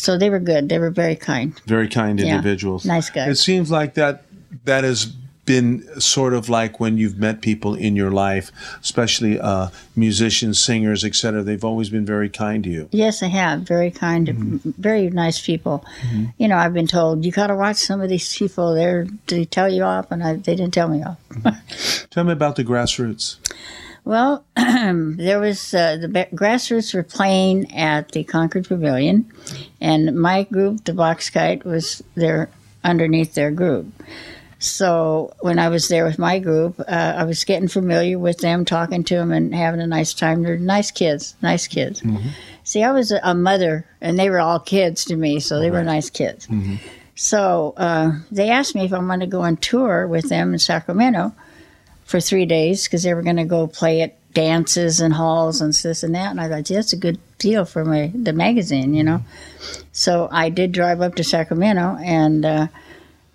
So 0.00 0.16
they 0.18 0.30
were 0.30 0.40
good. 0.40 0.68
They 0.68 0.78
were 0.78 0.90
very 0.90 1.16
kind. 1.16 1.52
Very 1.66 1.88
kind 1.88 2.18
Yeah. 2.18 2.36
individuals. 2.36 2.84
Nice 2.84 3.10
guys. 3.10 3.28
It 3.28 3.36
seems 3.36 3.70
like 3.70 3.94
that 3.94 4.22
that 4.64 4.84
has 4.84 5.06
been 5.46 5.82
sort 6.00 6.32
of 6.32 6.48
like 6.48 6.78
when 6.78 6.96
you've 6.96 7.18
met 7.18 7.40
people 7.40 7.74
in 7.74 7.96
your 7.96 8.10
life, 8.10 8.52
especially 8.82 9.40
uh, 9.40 9.66
musicians, 9.96 10.58
singers, 10.62 11.04
etc. 11.04 11.42
They've 11.42 11.64
always 11.64 11.88
been 11.90 12.06
very 12.06 12.28
kind 12.28 12.62
to 12.64 12.70
you. 12.70 12.88
Yes, 12.92 13.20
I 13.22 13.26
have. 13.28 13.62
Very 13.62 13.90
kind, 13.90 14.28
Mm-hmm. 14.28 14.70
very 14.78 15.10
nice 15.10 15.40
people. 15.44 15.84
You 16.38 16.46
know, 16.48 16.56
I've 16.56 16.72
been 16.74 16.86
told 16.86 17.24
you 17.24 17.32
got 17.32 17.48
to 17.48 17.56
watch 17.56 17.76
some 17.78 18.00
of 18.00 18.08
these 18.08 18.36
people. 18.36 18.74
They're 18.74 19.06
they 19.26 19.44
tell 19.44 19.68
you 19.68 19.82
off, 19.82 20.12
and 20.12 20.22
I, 20.22 20.34
they 20.34 20.54
didn't 20.54 20.72
tell 20.74 20.88
me 20.88 21.02
off. 21.02 21.18
Tell 22.10 22.24
me 22.24 22.32
about 22.32 22.56
the 22.56 22.64
grassroots. 22.64 23.36
Well, 24.04 24.44
there 24.56 25.40
was 25.40 25.74
uh, 25.74 25.96
the 25.96 26.08
grassroots 26.32 26.94
were 26.94 27.02
playing 27.02 27.72
at 27.74 28.12
the 28.12 28.24
Concord 28.24 28.66
Pavilion, 28.66 29.30
and 29.80 30.16
my 30.18 30.44
group, 30.44 30.84
the 30.84 30.94
Box 30.94 31.30
Kite, 31.30 31.64
was 31.64 32.02
there 32.14 32.50
underneath 32.82 33.34
their 33.34 33.50
group. 33.50 33.86
So 34.58 35.32
when 35.40 35.58
I 35.58 35.68
was 35.68 35.88
there 35.88 36.04
with 36.04 36.18
my 36.18 36.38
group, 36.38 36.78
uh, 36.80 37.14
I 37.16 37.24
was 37.24 37.44
getting 37.44 37.68
familiar 37.68 38.18
with 38.18 38.38
them, 38.38 38.64
talking 38.66 39.04
to 39.04 39.14
them, 39.14 39.32
and 39.32 39.54
having 39.54 39.80
a 39.80 39.86
nice 39.86 40.12
time. 40.12 40.42
They're 40.42 40.58
nice 40.58 40.90
kids, 40.90 41.34
nice 41.40 41.66
kids. 41.66 42.02
See, 42.64 42.82
I 42.82 42.92
was 42.92 43.10
a, 43.10 43.20
a 43.22 43.34
mother, 43.34 43.86
and 44.02 44.18
they 44.18 44.28
were 44.28 44.38
all 44.40 44.60
kids 44.60 45.04
to 45.06 45.16
me, 45.16 45.40
so 45.40 45.58
they 45.58 45.70
were 45.70 45.82
nice 45.82 46.10
kids. 46.10 46.46
So 47.14 47.74
uh, 47.76 48.12
they 48.30 48.50
asked 48.50 48.74
me 48.74 48.84
if 48.84 48.92
I 48.92 48.98
wanted 48.98 49.26
to 49.26 49.30
go 49.30 49.42
on 49.42 49.56
tour 49.58 50.06
with 50.06 50.28
them 50.28 50.52
in 50.52 50.58
Sacramento 50.58 51.34
for 52.10 52.20
three 52.20 52.44
days 52.44 52.84
because 52.84 53.04
they 53.04 53.14
were 53.14 53.22
going 53.22 53.36
to 53.36 53.44
go 53.44 53.68
play 53.68 54.02
at 54.02 54.16
dances 54.34 55.00
and 55.00 55.14
halls 55.14 55.60
and 55.60 55.72
this 55.72 56.02
and 56.02 56.12
that. 56.16 56.32
And 56.32 56.40
I 56.40 56.48
thought, 56.48 56.64
gee, 56.64 56.74
that's 56.74 56.92
a 56.92 56.96
good 56.96 57.20
deal 57.38 57.64
for 57.64 57.84
my 57.84 58.10
the 58.12 58.32
magazine, 58.32 58.94
you 58.94 59.04
know. 59.04 59.22
So 59.92 60.28
I 60.32 60.48
did 60.48 60.72
drive 60.72 61.00
up 61.00 61.14
to 61.16 61.24
Sacramento, 61.24 61.98
and 62.02 62.44
uh, 62.44 62.66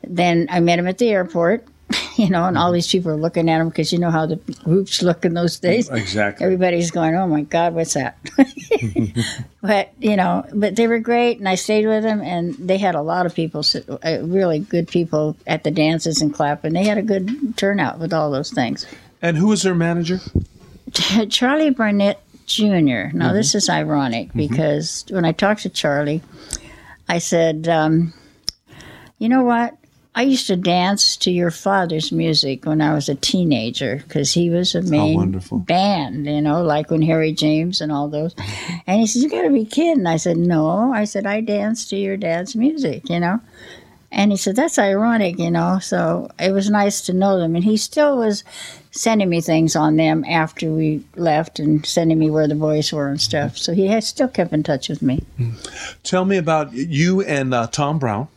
then 0.04 0.48
I 0.50 0.60
met 0.60 0.78
him 0.78 0.88
at 0.88 0.98
the 0.98 1.10
airport, 1.10 1.66
you 2.18 2.30
know, 2.30 2.46
and 2.46 2.58
all 2.58 2.72
these 2.72 2.88
people 2.88 3.12
are 3.12 3.18
looking 3.18 3.50
at 3.50 3.60
them 3.60 3.70
because 3.70 3.92
you 3.92 4.00
know 4.00 4.12
how 4.12 4.26
the 4.26 4.38
groups 4.64 5.02
look 5.02 5.26
in 5.26 5.34
those 5.34 5.60
days. 5.60 5.90
Exactly. 5.90 6.44
Everybody's 6.44 6.92
going, 6.92 7.16
"Oh 7.16 7.28
my 7.28 7.42
God, 7.42 7.74
what's 7.74 7.94
that?" 7.94 8.18
but 9.62 9.92
you 10.00 10.16
know, 10.16 10.46
but 10.54 10.76
they 10.76 10.88
were 10.88 11.00
great, 11.00 11.40
and 11.40 11.48
I 11.48 11.56
stayed 11.56 11.86
with 11.86 12.04
them, 12.04 12.22
and 12.22 12.56
they 12.56 12.78
had 12.78 12.96
a 12.96 13.02
lot 13.02 13.26
of 13.26 13.36
people, 13.36 13.64
uh, 13.90 14.20
really 14.22 14.60
good 14.60 14.88
people 14.88 15.36
at 15.48 15.64
the 15.64 15.72
dances 15.72 16.22
and 16.22 16.34
clapping. 16.34 16.74
They 16.74 16.86
had 16.86 16.98
a 16.98 17.04
good 17.04 17.58
turnout 17.58 18.00
with 18.00 18.14
all 18.14 18.32
those 18.32 18.52
things. 18.52 18.86
And 19.22 19.38
who 19.38 19.48
was 19.48 19.64
their 19.64 19.76
manager? 19.76 20.20
Charlie 21.30 21.72
Barnet 21.72 22.20
Jr. 22.46 23.08
Now, 23.14 23.34
this 23.34 23.56
is 23.56 23.70
ironic 23.70 24.32
because 24.34 25.06
when 25.10 25.26
I 25.26 25.32
talked 25.32 25.64
to 25.64 25.70
Charlie, 25.70 26.22
I 27.10 27.18
said, 27.18 27.68
um, 27.68 28.14
You 29.18 29.30
know 29.30 29.44
what? 29.44 29.76
I 30.17 30.21
used 30.21 30.47
to 30.47 30.56
dance 30.56 31.17
to 31.17 31.32
your 31.32 31.51
father's 31.51 32.10
music 32.10 32.65
when 32.65 32.80
I 32.80 32.93
was 32.93 33.10
a 33.10 33.15
teenager 33.15 33.97
because 33.97 34.32
he 34.32 34.49
was 34.49 34.73
a 34.73 34.82
main 34.82 35.41
band, 35.51 36.25
you 36.25 36.41
know, 36.41 36.63
like 36.63 36.89
when 36.89 37.01
Harry 37.01 37.34
James 37.34 37.82
and 37.82 37.91
all 37.91 38.08
those. 38.08 38.34
And 38.88 39.01
he 39.01 39.08
said, 39.08 39.23
You 39.23 39.30
got 39.30 39.41
to 39.41 39.49
be 39.49 39.65
kidding. 39.65 40.08
I 40.08 40.15
said, 40.15 40.38
No. 40.38 40.93
I 40.93 41.04
said, 41.04 41.25
I 41.25 41.41
danced 41.41 41.89
to 41.89 41.97
your 41.97 42.15
dad's 42.15 42.56
music, 42.56 43.10
you 43.10 43.19
know. 43.19 43.41
And 44.10 44.32
he 44.32 44.38
said, 44.38 44.56
That's 44.56 44.80
ironic, 44.80 45.38
you 45.38 45.51
know. 45.51 45.80
So 45.80 46.30
it 46.39 46.54
was 46.54 46.69
nice 46.69 47.01
to 47.01 47.13
know 47.13 47.38
them. 47.38 47.54
And 47.54 47.65
he 47.65 47.75
still 47.75 48.17
was 48.17 48.45
sending 48.91 49.28
me 49.28 49.41
things 49.41 49.75
on 49.75 49.97
them 49.97 50.23
after 50.23 50.71
we 50.71 51.04
left 51.17 51.60
and 51.60 51.86
sending 51.86 52.17
me 52.17 52.30
where 52.30 52.47
the 52.47 52.56
boys 52.56 52.93
were 52.93 53.10
and 53.10 53.19
stuff. 53.19 53.58
So 53.58 53.73
he 53.73 53.88
has 53.88 54.08
still 54.08 54.30
kept 54.30 54.54
in 54.54 54.63
touch 54.63 54.88
with 54.88 55.01
me. 55.01 55.25
Tell 56.04 56.23
me 56.23 56.38
about 56.38 56.71
you 56.71 57.21
and 57.21 57.54
uh, 57.54 57.67
Tom 57.67 57.99
Brown. 57.99 58.30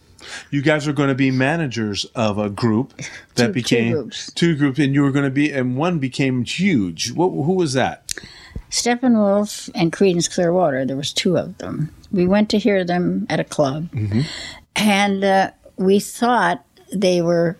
You 0.50 0.62
guys 0.62 0.86
are 0.88 0.92
going 0.92 1.08
to 1.08 1.14
be 1.14 1.30
managers 1.30 2.04
of 2.14 2.38
a 2.38 2.50
group 2.50 2.96
that 2.96 3.06
Two- 3.36 3.46
two 3.46 3.52
became 3.52 3.92
groups. 3.92 4.32
two 4.32 4.56
groups, 4.56 4.78
and 4.78 4.94
you 4.94 5.02
were 5.02 5.10
going 5.10 5.24
to 5.24 5.30
be, 5.30 5.52
and 5.52 5.76
one 5.76 5.98
became 5.98 6.44
huge. 6.44 7.12
What, 7.12 7.28
who 7.28 7.52
was 7.52 7.72
that? 7.74 8.12
Steppenwolf 8.70 9.70
and 9.74 9.92
Creedence 9.92 10.32
Clearwater, 10.32 10.84
there 10.84 10.96
was 10.96 11.12
two 11.12 11.38
of 11.38 11.56
them. 11.58 11.94
we 12.12 12.26
went 12.26 12.50
to 12.50 12.58
hear 12.58 12.84
them 12.84 13.26
at 13.30 13.40
a 13.40 13.44
club, 13.44 13.90
mm-hmm. 13.92 14.22
and 14.76 15.24
uh, 15.24 15.50
we 15.76 16.00
thought 16.00 16.64
they 16.92 17.20
were 17.22 17.56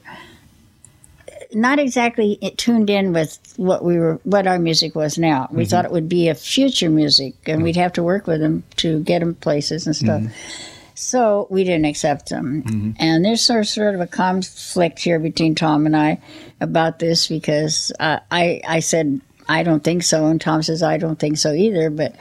not 1.53 1.79
exactly 1.79 2.37
tuned 2.57 2.91
in 2.91 3.13
with 3.13 3.39
what 3.57 3.85
we 3.85 3.99
were, 3.99 4.21
what 4.25 4.47
our 4.47 4.59
music 4.59 4.95
was 4.95 5.19
now. 5.19 5.49
We 5.51 5.63
mm-hmm. 5.63 5.71
thought 5.71 5.85
it 5.85 5.91
would 5.91 6.09
be 6.09 6.29
a 6.29 6.35
future 6.35 6.91
music, 6.91 7.35
and 7.47 7.63
we'd 7.63 7.77
have 7.77 7.93
to 7.95 8.03
work 8.03 8.27
with 8.27 8.41
them 8.41 8.65
to 8.77 9.01
get 9.01 9.21
them 9.21 9.35
places 9.35 9.87
and 9.87 9.97
stuff. 9.97 10.23
Mm-hmm. 10.23 10.75
So 11.01 11.47
we 11.49 11.63
didn't 11.63 11.85
accept 11.85 12.29
them, 12.29 12.95
and 12.99 13.25
there's 13.25 13.41
sort 13.41 13.61
of, 13.61 13.69
sort 13.69 13.95
of 13.95 14.01
a 14.01 14.07
conflict 14.07 14.99
here 14.99 15.21
between 15.21 15.55
Tom 15.55 15.87
and 15.87 15.97
I 15.97 16.21
about 16.61 16.99
this 16.99 17.29
because 17.29 17.93
uh, 18.01 18.19
I 18.33 18.61
I 18.67 18.81
said 18.81 19.21
I 19.49 19.63
don't 19.63 19.85
think 19.85 20.03
so, 20.03 20.27
and 20.27 20.41
Tom 20.41 20.63
says 20.63 20.83
I 20.83 20.97
don't 20.97 21.19
think 21.19 21.39
so 21.39 21.53
either. 21.53 21.89
But 21.89 22.17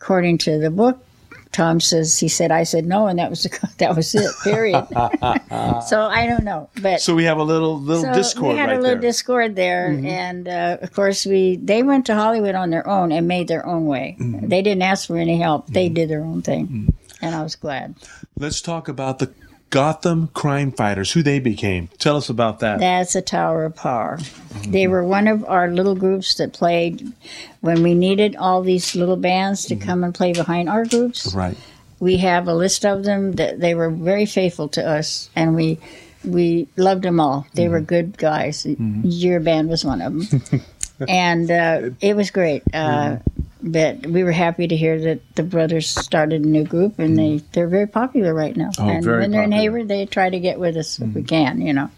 according 0.00 0.38
to 0.38 0.58
the 0.58 0.70
book, 0.70 1.04
Tom 1.52 1.80
says 1.80 2.18
he 2.20 2.28
said 2.28 2.52
I 2.52 2.62
said 2.62 2.86
no, 2.86 3.08
and 3.08 3.18
that 3.18 3.30
was 3.30 3.42
the, 3.42 3.70
that 3.78 3.96
was 3.96 4.14
it. 4.14 4.30
Period. 4.44 4.86
so 5.88 6.02
I 6.02 6.26
don't 6.28 6.44
know, 6.44 6.70
but 6.80 7.00
So 7.00 7.14
we 7.14 7.24
have 7.24 7.38
a 7.38 7.42
little 7.42 7.80
little 7.80 8.04
so 8.04 8.14
discord 8.14 8.52
we 8.52 8.58
had 8.58 8.68
right 8.68 8.78
a 8.78 8.80
little 8.80 8.90
there. 8.90 8.94
Mm-hmm. 8.96 9.02
discord 9.02 9.56
there, 9.56 9.86
and 10.04 10.48
uh, 10.48 10.76
of 10.80 10.92
course 10.92 11.26
we 11.26 11.56
they 11.56 11.82
went 11.82 12.06
to 12.06 12.14
Hollywood 12.14 12.54
on 12.54 12.70
their 12.70 12.86
own 12.88 13.10
and 13.10 13.26
made 13.26 13.48
their 13.48 13.66
own 13.66 13.86
way. 13.86 14.16
Mm-hmm. 14.20 14.48
They 14.48 14.62
didn't 14.62 14.82
ask 14.82 15.08
for 15.08 15.16
any 15.16 15.38
help; 15.38 15.66
they 15.66 15.88
did 15.88 16.08
their 16.08 16.22
own 16.22 16.42
thing, 16.42 16.94
and 17.22 17.34
I 17.34 17.42
was 17.42 17.56
glad. 17.56 17.94
Let's 18.36 18.60
talk 18.60 18.88
about 18.88 19.18
the 19.18 19.32
Gotham 19.70 20.28
Crime 20.28 20.72
Fighters, 20.72 21.12
who 21.12 21.22
they 21.22 21.38
became. 21.38 21.88
Tell 21.98 22.16
us 22.16 22.28
about 22.28 22.58
that. 22.58 22.80
That's 22.80 23.14
a 23.14 23.22
Tower 23.22 23.64
of 23.64 23.76
Power. 23.76 24.18
They 24.66 24.88
were 24.88 25.04
one 25.04 25.28
of 25.28 25.44
our 25.44 25.68
little 25.68 25.94
groups 25.94 26.34
that 26.34 26.52
played 26.52 27.12
when 27.60 27.82
we 27.84 27.94
needed 27.94 28.34
all 28.34 28.62
these 28.62 28.96
little 28.96 29.16
bands 29.16 29.66
to 29.66 29.76
come 29.76 30.02
and 30.02 30.12
play 30.12 30.32
behind 30.32 30.68
our 30.68 30.84
groups. 30.84 31.32
Right. 31.32 31.56
We 32.00 32.16
have 32.16 32.48
a 32.48 32.54
list 32.54 32.84
of 32.84 33.04
them 33.04 33.32
that 33.32 33.60
they 33.60 33.74
were 33.74 33.90
very 33.90 34.26
faithful 34.26 34.68
to 34.70 34.86
us, 34.86 35.30
and 35.36 35.54
we 35.54 35.78
we 36.24 36.66
loved 36.76 37.02
them 37.02 37.20
all. 37.20 37.46
They 37.54 37.68
were 37.68 37.80
good 37.80 38.16
guys. 38.18 38.66
Your 38.66 39.38
band 39.40 39.68
was 39.68 39.84
one 39.84 40.02
of 40.02 40.30
them, 40.30 40.62
and 41.08 41.50
uh, 41.50 41.90
it 42.00 42.16
was 42.16 42.30
great. 42.30 42.62
Uh, 42.72 43.18
But 43.62 44.06
we 44.06 44.24
were 44.24 44.32
happy 44.32 44.66
to 44.68 44.76
hear 44.76 44.98
that 45.00 45.34
the 45.36 45.42
brothers 45.42 45.88
started 45.88 46.42
a 46.42 46.46
new 46.48 46.64
group, 46.64 46.98
and 46.98 47.18
they 47.18 47.42
they're 47.52 47.68
very 47.68 47.86
popular 47.86 48.32
right 48.32 48.56
now. 48.56 48.70
Oh, 48.78 48.88
and 48.88 49.04
when 49.04 49.30
they're 49.30 49.42
in. 49.42 49.52
Hayward, 49.52 49.88
they 49.88 50.06
try 50.06 50.30
to 50.30 50.40
get 50.40 50.58
with 50.58 50.76
us 50.76 50.98
if 51.00 51.12
we 51.14 51.22
can. 51.22 51.60
You 51.60 51.72
know. 51.74 51.90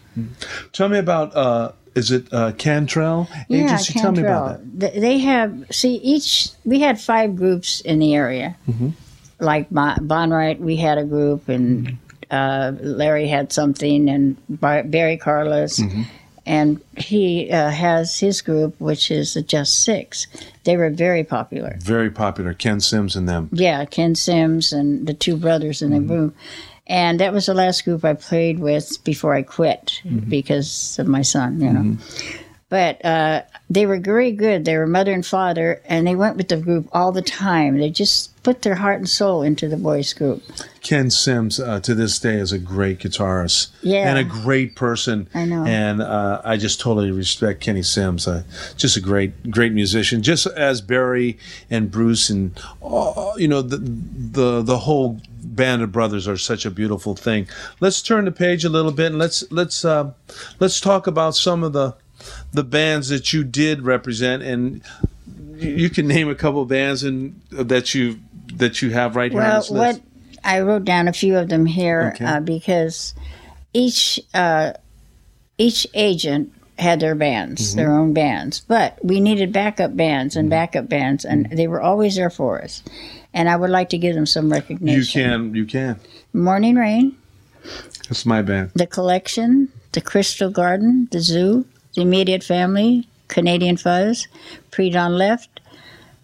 Tell 0.73 0.89
me 0.89 0.99
about. 0.99 1.35
Uh, 1.37 1.73
is 1.95 2.11
it 2.11 2.27
uh, 2.33 2.53
Cantrell 2.53 3.29
Agency? 3.51 3.93
Tell 3.99 4.13
me 4.13 4.21
about 4.23 4.61
that. 4.81 4.95
They 4.95 5.19
have 5.19 5.67
see 5.71 5.97
each. 5.97 6.51
We 6.65 6.81
had 6.81 7.01
five 7.01 7.37
groups 7.37 7.81
in 7.83 7.99
the 7.99 8.15
area. 8.15 8.57
Mm-hmm. 8.69 8.89
Like 9.39 9.69
Bon 9.71 9.97
Bonright, 10.07 10.59
we 10.61 10.77
had 10.77 10.99
a 10.99 11.05
group, 11.05 11.49
and 11.49 11.99
uh, 12.31 12.73
Larry 12.81 13.27
had 13.29 13.53
something, 13.53 14.09
and 14.09 14.37
Bar- 14.49 14.85
Barry 14.85 15.17
Carlos, 15.17 15.79
Mm-hmm. 15.79 16.03
And 16.47 16.81
he 16.97 17.51
uh, 17.51 17.71
has 17.71 18.19
his 18.19 18.43
group, 18.43 18.81
which 18.81 19.11
is 19.11 19.35
the 19.35 19.43
Just 19.43 19.85
Six. 19.85 20.27
They 20.65 20.77
were 20.77 20.91
very 20.91 21.25
popular. 21.25 21.77
Very 21.81 22.11
popular. 22.11 22.55
Ken 22.55 22.81
Sims 22.81 23.17
and 23.17 23.29
them. 23.29 23.49
Yeah, 23.53 23.85
Ken 23.85 24.15
Sims 24.15 24.73
and 24.73 25.07
the 25.07 25.15
two 25.15 25.37
brothers 25.37 25.83
in 25.83 25.91
the 25.91 26.01
group. 26.01 26.35
And 26.87 27.21
that 27.21 27.33
was 27.33 27.47
the 27.47 27.55
last 27.55 27.85
group 27.85 28.05
I 28.05 28.15
played 28.15 28.59
with 28.59 29.03
before 29.05 29.35
I 29.35 29.43
quit 29.43 30.03
because 30.29 30.99
of 30.99 31.07
my 31.07 31.23
son, 31.23 31.61
you 31.61 31.73
know. 31.73 31.97
But 32.69 33.05
uh, 33.05 33.43
they 33.73 33.87
were 33.87 33.99
very 33.99 34.33
good. 34.33 34.65
They 34.65 34.77
were 34.77 34.87
mother 34.87 35.13
and 35.13 35.25
father, 35.25 35.81
and 35.87 36.07
they 36.07 36.15
went 36.15 36.37
with 36.37 36.49
the 36.49 36.57
group 36.59 36.89
all 36.93 37.11
the 37.13 37.23
time. 37.23 37.79
They 37.79 37.91
just 37.91 38.31
put 38.43 38.63
their 38.63 38.75
heart 38.75 38.99
and 38.99 39.09
soul 39.09 39.43
into 39.43 39.69
the 39.69 39.77
boys' 39.77 40.13
group. 40.13 40.43
Ken 40.83 41.11
Sims, 41.11 41.59
uh, 41.61 41.81
to 41.81 41.95
this 41.95 42.19
day, 42.19 42.35
is 42.35 42.53
a 42.53 42.59
great 42.59 42.99
guitarist 42.99 43.69
Yeah. 43.83 44.09
and 44.11 44.19
a 44.19 44.25
great 44.25 44.75
person. 44.77 45.29
I 45.33 45.45
know. 45.47 45.65
And 45.65 46.03
uh, 46.03 46.43
I 46.45 46.57
just 46.57 46.81
totally 46.81 47.11
respect 47.13 47.61
Kenny 47.61 47.83
Sims. 47.83 48.27
Uh, 48.29 48.43
just 48.77 48.97
a 48.97 49.01
great, 49.01 49.51
great 49.51 49.73
musician. 49.73 50.23
Just 50.23 50.47
as 50.49 50.81
Barry 50.81 51.39
and 51.71 51.91
Bruce 51.91 52.29
and 52.31 52.59
uh, 52.83 53.33
you 53.37 53.49
know 53.49 53.63
the 53.63 53.79
the 53.79 54.63
the 54.63 54.79
whole 54.79 55.21
band 55.45 55.83
of 55.83 55.93
brothers 55.93 56.27
are 56.29 56.37
such 56.37 56.67
a 56.67 56.71
beautiful 56.71 57.15
thing. 57.15 57.47
Let's 57.81 58.03
turn 58.03 58.25
the 58.25 58.33
page 58.33 58.65
a 58.65 58.69
little 58.69 58.93
bit 58.93 59.07
and 59.07 59.19
let's 59.19 59.45
let's 59.53 59.85
uh, 59.85 60.11
let's 60.61 60.81
talk 60.81 61.07
about 61.07 61.37
some 61.37 61.63
of 61.63 61.73
the 61.73 61.95
the 62.53 62.65
bands 62.65 63.09
that 63.09 63.33
you 63.33 63.45
did 63.45 63.83
represent 63.83 64.43
and. 64.43 64.83
You 65.59 65.91
can 65.91 66.09
name 66.09 66.29
a 66.29 66.35
couple 66.35 66.65
bands 66.65 67.05
and 67.05 67.41
that 67.53 67.95
you 67.95 68.19
that 68.55 68.83
you 68.83 68.91
have 68.91 69.15
right 69.15 69.31
here 69.31 69.41
on 69.41 69.47
Well, 69.47 69.61
this 69.61 69.71
list. 69.71 70.01
what 70.01 70.41
I 70.43 70.59
wrote 70.61 70.85
down 70.85 71.07
a 71.07 71.13
few 71.13 71.37
of 71.39 71.49
them 71.51 71.67
here 71.67 72.13
Okay. 72.17 72.25
uh, 72.25 72.41
because 72.41 73.15
each 73.73 74.19
uh, 74.35 74.73
each 75.59 75.87
agent 75.95 76.53
had 76.81 76.99
their 76.99 77.15
bands, 77.15 77.61
Mm-hmm. 77.69 77.77
their 77.77 77.93
own 77.93 78.13
bands, 78.13 78.61
but 78.67 78.99
we 79.05 79.21
needed 79.21 79.53
backup 79.53 79.97
bands 79.97 80.35
and 80.35 80.51
backup 80.51 80.89
bands, 80.89 81.25
and 81.25 81.47
Mm-hmm. 81.47 81.55
they 81.57 81.69
were 81.69 81.81
always 81.81 82.17
there 82.17 82.31
for 82.31 82.61
us. 82.61 82.83
And 83.33 83.49
I 83.49 83.55
would 83.55 83.71
like 83.71 83.91
to 83.91 83.99
give 83.99 84.17
them 84.17 84.27
some 84.27 84.51
recognition. 84.51 85.21
You 85.21 85.29
can, 85.29 85.55
you 85.55 85.65
can. 85.65 86.01
Morning 86.33 86.75
Rain, 86.75 87.17
That's 88.09 88.27
my 88.27 88.43
band. 88.43 88.73
The 88.75 88.87
Collection, 88.89 89.69
The 89.93 90.01
Crystal 90.01 90.51
Garden, 90.51 91.07
The 91.13 91.21
Zoo, 91.21 91.67
The 91.95 92.03
Immediate 92.03 92.43
Family, 92.43 93.07
Canadian 93.29 93.77
Fuzz, 93.77 94.27
Pre 94.71 94.91
Dawn 94.91 95.17
Left, 95.17 95.61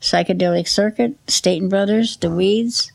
Psychedelic 0.00 0.68
Circuit, 0.68 1.14
Staten 1.26 1.68
Brothers, 1.68 2.16
The 2.16 2.31
Weeds, 2.31 2.92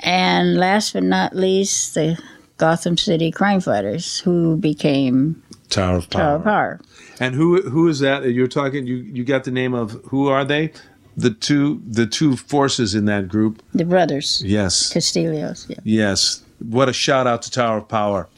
and 0.00 0.56
last 0.56 0.92
but 0.92 1.02
not 1.02 1.34
least, 1.34 1.94
the 1.94 2.18
Gotham 2.58 2.96
City 2.96 3.30
Crime 3.30 3.60
Fighters, 3.60 4.18
who 4.20 4.56
became 4.56 5.42
Tower 5.70 5.96
of 5.96 6.10
Power. 6.10 6.20
Tower 6.22 6.36
of 6.36 6.44
Power. 6.44 6.80
And 7.20 7.34
who 7.34 7.62
who 7.62 7.88
is 7.88 8.00
that? 8.00 8.24
You're 8.30 8.48
talking. 8.48 8.86
You 8.86 8.96
you 8.96 9.24
got 9.24 9.44
the 9.44 9.50
name 9.50 9.74
of 9.74 9.92
who 10.06 10.28
are 10.28 10.44
they? 10.44 10.72
The 11.16 11.30
two 11.30 11.82
the 11.86 12.06
two 12.06 12.36
forces 12.36 12.94
in 12.94 13.04
that 13.06 13.28
group. 13.28 13.62
The 13.74 13.84
brothers, 13.84 14.42
Yes, 14.44 14.92
Castillos. 14.92 15.66
Yeah. 15.68 15.76
yes. 15.84 16.42
What 16.58 16.88
a 16.88 16.92
shout 16.92 17.26
out 17.26 17.42
to 17.42 17.50
Tower 17.50 17.78
of 17.78 17.88
Power. 17.88 18.28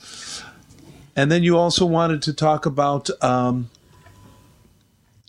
And 1.16 1.31
then 1.31 1.42
you 1.42 1.57
also 1.57 1.87
wanted 1.87 2.22
to 2.22 2.33
talk 2.33 2.66
about 2.66 3.09
um, 3.22 3.70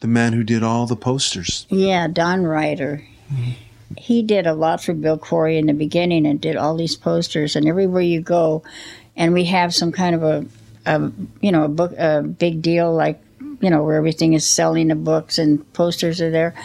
the 0.01 0.07
man 0.07 0.33
who 0.33 0.43
did 0.43 0.63
all 0.63 0.85
the 0.87 0.95
posters. 0.95 1.65
Yeah, 1.69 2.07
Don 2.07 2.43
Ryder. 2.43 3.03
He 3.97 4.23
did 4.23 4.47
a 4.47 4.53
lot 4.53 4.83
for 4.83 4.93
Bill 4.93 5.17
Quarry 5.17 5.57
in 5.57 5.67
the 5.67 5.73
beginning 5.73 6.25
and 6.25 6.41
did 6.41 6.55
all 6.55 6.75
these 6.75 6.95
posters. 6.95 7.55
And 7.55 7.67
everywhere 7.67 8.01
you 8.01 8.21
go, 8.21 8.63
and 9.15 9.33
we 9.33 9.45
have 9.45 9.73
some 9.73 9.91
kind 9.91 10.15
of 10.15 10.23
a, 10.23 10.45
a 10.85 11.11
you 11.41 11.51
know, 11.51 11.65
a 11.65 11.69
book, 11.69 11.93
a 11.97 12.23
big 12.23 12.61
deal 12.61 12.93
like, 12.93 13.21
you 13.61 13.69
know, 13.69 13.83
where 13.83 13.95
everything 13.95 14.33
is 14.33 14.45
selling 14.45 14.89
the 14.89 14.95
books 14.95 15.37
and 15.37 15.71
posters 15.73 16.19
are 16.19 16.31
there. 16.31 16.55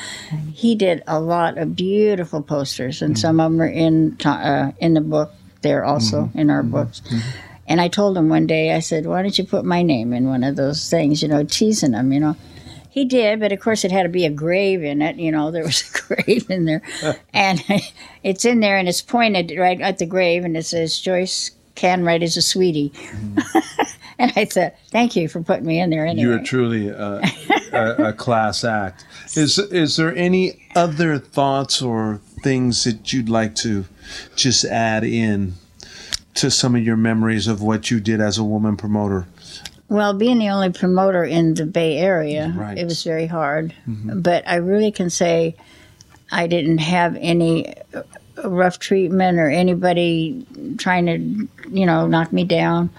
He 0.52 0.74
did 0.74 1.02
a 1.06 1.20
lot 1.20 1.56
of 1.56 1.76
beautiful 1.76 2.42
posters, 2.42 3.00
and 3.00 3.18
some 3.18 3.38
of 3.38 3.52
them 3.52 3.60
are 3.60 3.66
in 3.66 4.16
uh, 4.24 4.72
in 4.78 4.94
the 4.94 5.00
book 5.00 5.32
there 5.62 5.84
also 5.84 6.30
in 6.34 6.50
our 6.50 6.62
books. 6.62 7.02
And 7.70 7.80
I 7.80 7.86
told 7.86 8.18
him 8.18 8.28
one 8.28 8.48
day, 8.48 8.74
I 8.74 8.80
said, 8.80 9.06
"Why 9.06 9.22
don't 9.22 9.38
you 9.38 9.44
put 9.44 9.64
my 9.64 9.80
name 9.80 10.12
in 10.12 10.28
one 10.28 10.42
of 10.42 10.56
those 10.56 10.90
things?" 10.90 11.22
You 11.22 11.28
know, 11.28 11.44
teasing 11.44 11.92
him. 11.92 12.12
You 12.12 12.18
know, 12.18 12.36
he 12.90 13.04
did, 13.04 13.38
but 13.38 13.52
of 13.52 13.60
course 13.60 13.84
it 13.84 13.92
had 13.92 14.02
to 14.02 14.08
be 14.08 14.26
a 14.26 14.30
grave 14.30 14.82
in 14.82 15.00
it. 15.00 15.16
You 15.16 15.30
know, 15.30 15.50
there 15.52 15.62
was 15.62 15.88
a 15.88 16.14
grave 16.14 16.50
in 16.50 16.64
there, 16.64 16.82
and 17.32 17.62
it's 18.24 18.44
in 18.44 18.58
there, 18.58 18.76
and 18.76 18.88
it's 18.88 19.00
pointed 19.00 19.54
right 19.56 19.80
at 19.80 19.98
the 19.98 20.06
grave, 20.06 20.44
and 20.44 20.56
it 20.56 20.66
says 20.66 20.98
Joyce 20.98 21.52
Canwright 21.76 22.24
is 22.24 22.36
a 22.36 22.42
sweetie. 22.42 22.90
Mm-hmm. 22.90 23.58
and 24.18 24.32
I 24.34 24.46
thought, 24.46 24.74
thank 24.90 25.14
you 25.14 25.28
for 25.28 25.40
putting 25.40 25.66
me 25.66 25.78
in 25.78 25.90
there 25.90 26.04
anyway. 26.04 26.28
You're 26.28 26.42
truly 26.42 26.88
a, 26.88 27.22
a, 27.72 28.08
a 28.08 28.12
class 28.12 28.64
act. 28.64 29.06
Is 29.36 29.60
is 29.60 29.94
there 29.94 30.12
any 30.16 30.60
other 30.74 31.20
thoughts 31.20 31.80
or 31.80 32.20
things 32.42 32.82
that 32.82 33.12
you'd 33.12 33.28
like 33.28 33.54
to 33.56 33.84
just 34.34 34.64
add 34.64 35.04
in 35.04 35.54
to 36.34 36.50
some 36.50 36.74
of 36.74 36.82
your 36.84 36.96
memories 36.96 37.46
of 37.46 37.62
what 37.62 37.90
you 37.90 38.00
did 38.00 38.20
as 38.20 38.38
a 38.38 38.44
woman 38.44 38.76
promoter? 38.76 39.26
Well, 39.88 40.14
being 40.14 40.38
the 40.38 40.48
only 40.50 40.70
promoter 40.70 41.24
in 41.24 41.54
the 41.54 41.66
Bay 41.66 41.98
Area, 41.98 42.54
Right. 42.56 42.78
it 42.78 42.84
was 42.84 43.02
very 43.02 43.26
hard. 43.26 43.74
But 43.86 44.46
I 44.46 44.56
really 44.56 44.92
can 44.92 45.10
say 45.10 45.56
I 46.30 46.46
didn't 46.46 46.78
have 46.78 47.16
any 47.20 47.74
rough 48.44 48.78
treatment 48.78 49.38
or 49.38 49.50
anybody 49.50 50.46
trying 50.78 51.06
to, 51.06 51.48
you 51.76 51.86
know, 51.86 52.06
knock 52.06 52.32
me 52.32 52.44
down. 52.44 52.90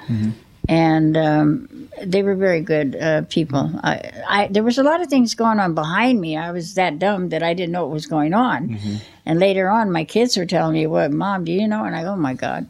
And 0.70 1.18
um, 1.18 1.90
they 2.04 2.24
were 2.24 2.36
very 2.36 2.62
good 2.62 2.96
uh, 2.96 3.24
people. 3.24 3.72
I, 3.84 4.12
I, 4.28 4.48
there 4.52 4.64
was 4.64 4.78
a 4.78 4.84
lot 4.84 5.02
of 5.02 5.08
things 5.08 5.34
going 5.34 5.60
on 5.60 5.74
behind 5.74 6.22
me. 6.22 6.38
I 6.38 6.52
was 6.52 6.76
that 6.76 7.00
dumb 7.00 7.30
that 7.30 7.42
I 7.42 7.54
didn't 7.54 7.72
know 7.72 7.84
what 7.86 7.94
was 7.94 8.06
going 8.06 8.34
on. 8.34 8.78
And 9.26 9.40
later 9.40 9.70
on, 9.70 9.92
my 9.92 10.04
kids 10.04 10.38
were 10.38 10.46
telling 10.46 10.74
me, 10.74 10.88
"What, 10.88 11.12
mom? 11.12 11.46
Do 11.46 11.52
you 11.52 11.68
know?" 11.68 11.84
And 11.84 11.96
I 11.96 12.04
go, 12.04 12.14
"Oh 12.14 12.16
my 12.16 12.34
God, 12.34 12.68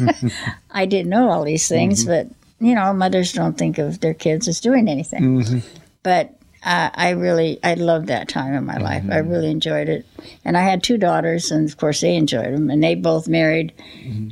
I 0.70 0.86
didn't 0.86 1.10
know 1.10 1.30
all 1.30 1.44
these 1.44 1.68
things." 1.68 2.04
Mm-hmm. 2.04 2.10
But 2.10 2.66
you 2.66 2.74
know, 2.74 2.92
mothers 2.92 3.32
don't 3.32 3.58
think 3.58 3.78
of 3.78 4.00
their 4.00 4.14
kids 4.14 4.46
as 4.46 4.60
doing 4.60 4.88
anything. 4.88 5.42
Mm-hmm. 5.42 5.58
But 6.02 6.34
I, 6.62 6.90
I 6.94 7.10
really 7.10 7.58
I 7.64 7.74
loved 7.74 8.08
that 8.08 8.28
time 8.28 8.54
in 8.54 8.64
my 8.64 8.74
mm-hmm. 8.74 8.84
life. 8.84 9.04
I 9.10 9.18
really 9.18 9.50
enjoyed 9.50 9.88
it, 9.88 10.06
and 10.44 10.56
I 10.56 10.62
had 10.62 10.82
two 10.82 10.98
daughters, 10.98 11.50
and 11.50 11.68
of 11.68 11.76
course 11.76 12.02
they 12.02 12.14
enjoyed 12.16 12.52
them. 12.52 12.70
And 12.70 12.82
they 12.82 12.94
both 12.94 13.28
married 13.28 13.72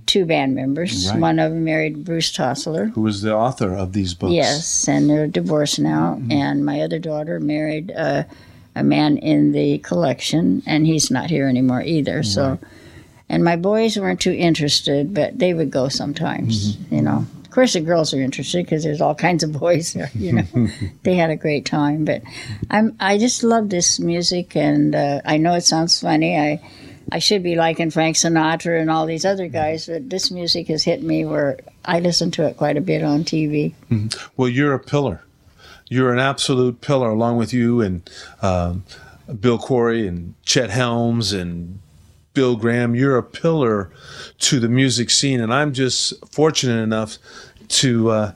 two 0.06 0.26
band 0.26 0.54
members. 0.54 1.08
Right. 1.10 1.18
One 1.18 1.38
of 1.38 1.52
them 1.52 1.64
married 1.64 2.04
Bruce 2.04 2.30
Tossler. 2.32 2.92
Who 2.92 3.02
was 3.02 3.22
the 3.22 3.34
author 3.34 3.74
of 3.74 3.94
these 3.94 4.14
books? 4.14 4.32
Yes, 4.32 4.88
and 4.88 5.08
they're 5.08 5.26
divorced 5.26 5.80
now. 5.80 6.20
And 6.30 6.64
my 6.64 6.82
other 6.82 6.98
daughter 6.98 7.40
married 7.40 7.92
uh, 7.96 8.24
a 8.74 8.82
man 8.84 9.18
in 9.18 9.52
the 9.52 9.78
collection, 9.78 10.62
and 10.66 10.86
he's 10.86 11.10
not 11.10 11.30
here 11.30 11.48
anymore 11.48 11.82
either. 11.82 12.22
So, 12.22 12.58
and 13.28 13.44
my 13.44 13.56
boys 13.56 13.98
weren't 13.98 14.20
too 14.20 14.32
interested, 14.32 15.12
but 15.14 15.38
they 15.38 15.52
would 15.54 15.70
go 15.70 15.88
sometimes. 15.88 16.76
You 16.90 17.02
know, 17.02 17.26
of 17.44 17.50
course 17.50 17.72
the 17.72 17.80
girls 17.80 18.14
are 18.14 18.20
interested 18.20 18.64
because 18.64 18.84
there's 18.84 19.00
all 19.00 19.14
kinds 19.14 19.42
of 19.42 19.52
boys 19.52 19.92
there. 19.92 20.10
You 20.14 20.32
know, 20.32 20.68
they 21.02 21.14
had 21.14 21.30
a 21.30 21.36
great 21.36 21.64
time. 21.66 22.04
But 22.04 22.22
I'm 22.70 22.96
I 23.00 23.18
just 23.18 23.42
love 23.42 23.68
this 23.68 23.98
music, 23.98 24.54
and 24.56 24.94
uh, 24.94 25.20
I 25.24 25.36
know 25.38 25.54
it 25.54 25.62
sounds 25.64 26.00
funny. 26.00 26.36
I. 26.38 26.60
I 27.10 27.20
should 27.20 27.42
be 27.42 27.54
liking 27.54 27.90
Frank 27.90 28.16
Sinatra 28.16 28.78
and 28.78 28.90
all 28.90 29.06
these 29.06 29.24
other 29.24 29.48
guys, 29.48 29.86
but 29.86 30.10
this 30.10 30.30
music 30.30 30.68
has 30.68 30.84
hit 30.84 31.02
me 31.02 31.24
where 31.24 31.58
I 31.82 32.00
listen 32.00 32.30
to 32.32 32.46
it 32.46 32.58
quite 32.58 32.76
a 32.76 32.82
bit 32.82 33.02
on 33.02 33.24
TV. 33.24 33.72
Well, 34.36 34.50
you're 34.50 34.74
a 34.74 34.78
pillar. 34.78 35.22
You're 35.88 36.12
an 36.12 36.18
absolute 36.18 36.80
pillar, 36.80 37.08
along 37.08 37.38
with 37.38 37.52
you 37.52 37.80
and 37.80 38.08
um, 38.42 38.84
Bill 39.40 39.58
Quarry 39.58 40.06
and 40.06 40.34
Chet 40.44 40.70
Helms 40.70 41.32
and 41.32 41.80
Bill 42.34 42.56
Graham. 42.56 42.94
You're 42.94 43.16
a 43.16 43.22
pillar 43.22 43.90
to 44.38 44.60
the 44.60 44.68
music 44.68 45.10
scene, 45.10 45.40
and 45.40 45.52
I'm 45.52 45.72
just 45.72 46.12
fortunate 46.30 46.82
enough 46.82 47.18
to 47.68 48.10
uh, 48.10 48.32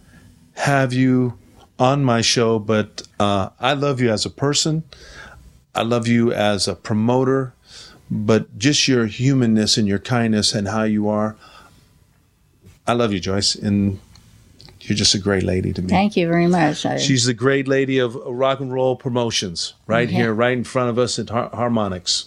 have 0.55 0.93
you 0.93 1.39
on 1.79 2.05
my 2.05 2.21
show. 2.21 2.59
But 2.59 3.03
uh, 3.21 3.51
I 3.61 3.75
love 3.75 4.01
you 4.01 4.11
as 4.11 4.25
a 4.25 4.31
person. 4.31 4.85
I 5.75 5.83
love 5.83 6.07
you 6.09 6.33
as 6.33 6.69
a 6.69 6.75
promoter, 6.75 7.55
but 8.11 8.59
just 8.59 8.89
your 8.89 9.07
humanness 9.07 9.77
and 9.77 9.89
your 9.89 9.99
kindness 9.99 10.55
and 10.55 10.69
how 10.69 10.85
you 10.85 11.09
are. 11.09 11.37
I 12.87 12.95
love 12.95 13.13
you, 13.13 13.21
Joyce, 13.21 13.55
and 13.55 14.01
you're 14.83 14.97
just 14.97 15.15
a 15.15 15.19
great 15.19 15.43
lady 15.43 15.73
to 15.73 15.83
me. 15.83 15.89
Thank 15.89 16.17
you 16.17 16.27
very 16.29 16.47
much. 16.47 16.85
I, 16.85 16.99
She's 16.99 17.25
the 17.25 17.35
great 17.35 17.69
lady 17.69 17.99
of 17.99 18.15
rock 18.15 18.61
and 18.61 18.73
roll 18.73 18.97
promotions, 18.97 19.75
right 19.87 20.09
Yeah. 20.11 20.17
here, 20.19 20.35
right 20.35 20.57
in 20.57 20.65
front 20.65 20.91
of 20.91 20.99
us 20.99 21.19
at 21.19 21.31
Har- 21.31 21.51
Harmonics. 21.53 22.27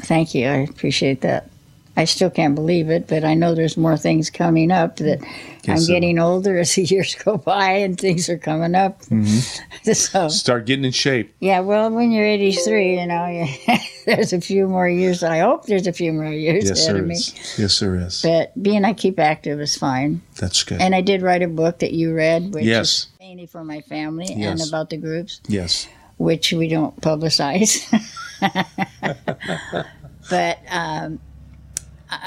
thank 0.00 0.34
you. 0.34 0.46
I 0.46 0.56
appreciate 0.56 1.20
that. 1.20 1.48
I 2.00 2.04
still 2.06 2.30
can't 2.30 2.54
believe 2.54 2.88
it, 2.88 3.06
but 3.06 3.24
I 3.24 3.34
know 3.34 3.54
there's 3.54 3.76
more 3.76 3.96
things 3.98 4.30
coming 4.30 4.70
up 4.70 4.96
that 4.96 5.20
I'm 5.68 5.76
so. 5.76 5.92
getting 5.92 6.18
older 6.18 6.58
as 6.58 6.74
the 6.74 6.82
years 6.94 7.14
go 7.14 7.36
by 7.36 7.72
and 7.72 7.98
things 8.00 8.30
are 8.30 8.38
coming 8.38 8.74
up. 8.74 9.02
Mm-hmm. 9.02 9.92
so, 9.92 10.28
Start 10.28 10.64
getting 10.64 10.86
in 10.86 10.92
shape. 10.92 11.34
yeah, 11.40 11.60
well, 11.60 11.90
when 11.90 12.10
you're 12.10 12.24
83, 12.24 13.00
you 13.00 13.06
know, 13.06 13.26
you, 13.26 13.76
there's 14.06 14.32
a 14.32 14.40
few 14.40 14.66
more 14.66 14.88
years. 14.88 15.22
I 15.22 15.40
hope 15.40 15.66
there's 15.66 15.86
a 15.86 15.92
few 15.92 16.12
more 16.14 16.32
years 16.32 16.64
Yes, 16.70 16.84
ahead 16.86 17.00
of 17.00 17.06
me. 17.06 17.14
is. 17.16 17.58
Yes, 17.58 17.78
there 17.80 17.94
is. 17.96 18.22
But 18.22 18.60
being 18.62 18.86
I 18.86 18.94
keep 18.94 19.18
active 19.20 19.60
is 19.60 19.76
fine. 19.76 20.22
That's 20.40 20.64
good. 20.64 20.80
And 20.80 20.94
I 20.94 21.02
did 21.02 21.20
write 21.20 21.42
a 21.42 21.48
book 21.48 21.80
that 21.80 21.92
you 21.92 22.14
read, 22.14 22.54
which 22.54 22.64
Yes. 22.64 22.88
is 22.88 23.08
mainly 23.20 23.44
for 23.44 23.62
my 23.62 23.82
family 23.82 24.26
and 24.32 24.58
about 24.66 24.88
the 24.88 24.96
groups. 24.96 25.40
yes. 25.48 25.86
which 26.16 26.52
we 26.54 26.66
don't 26.68 26.98
publicize. 27.02 27.84
but 30.30 30.58
um, 30.70 31.20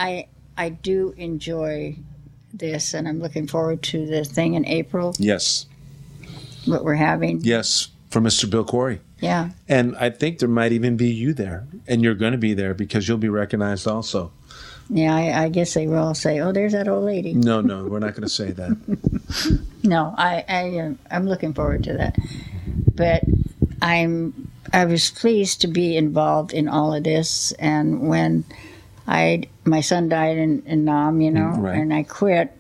I 0.04 0.28
I 0.58 0.70
do 0.70 1.14
enjoy 1.18 1.96
this, 2.54 2.94
and 2.94 3.08
I'm 3.08 3.20
looking 3.20 3.48
forward 3.48 3.82
to 3.84 4.06
the 4.06 4.24
thing 4.24 4.54
in 4.54 4.66
April. 4.68 5.16
Yes. 5.18 5.66
What 6.66 6.84
we're 6.84 6.96
having, 6.96 7.42
Yes. 7.44 7.88
For 8.10 8.22
Mr. 8.22 8.48
Bill 8.50 8.64
Quarry. 8.64 9.00
yeah. 9.20 9.50
And 9.68 9.96
I 9.98 10.12
think 10.12 10.38
there 10.38 10.48
might 10.50 10.72
even 10.72 10.96
be 10.98 11.10
you 11.12 11.34
there. 11.34 11.66
And 11.88 12.04
you're 12.04 12.14
going 12.14 12.34
to 12.34 12.38
be 12.38 12.54
there 12.54 12.76
because 12.76 13.08
you'll 13.08 13.18
be 13.18 13.28
recognized 13.30 13.88
also. 13.88 14.32
Yeah, 14.90 15.16
I, 15.16 15.46
I 15.46 15.50
guess 15.50 15.74
they 15.74 15.88
will 15.88 16.14
say, 16.14 16.40
"Oh, 16.40 16.52
there's 16.52 16.74
that 16.74 16.88
old 16.88 17.06
lady." 17.06 17.34
No, 17.34 17.60
no, 17.62 17.86
we're 17.88 18.00
not 18.00 18.12
going 18.14 18.24
to 18.24 18.30
say 18.30 18.52
that. 18.52 18.78
No, 19.84 20.14
I, 20.18 20.46
I 20.48 20.78
uh, 20.80 20.94
I'm 21.12 21.26
looking 21.28 21.54
forward 21.54 21.84
to 21.86 21.94
that. 21.98 22.16
But 22.96 23.24
I'm 23.82 24.48
I 24.72 24.86
was 24.86 25.10
pleased 25.10 25.60
to 25.62 25.68
be 25.68 25.98
involved 25.98 26.54
in 26.54 26.70
all 26.70 26.94
of 26.94 27.04
this, 27.04 27.52
and 27.60 28.08
when 28.08 28.46
I 29.08 29.44
my 29.66 29.82
son 29.82 30.10
died 30.10 30.38
in, 30.38 30.64
in 30.66 30.86
Nam, 30.86 31.22
you 31.22 31.32
know, 31.32 31.50
right. 31.58 31.76
and 31.78 31.94
I 31.94 32.04
quit. 32.04 32.52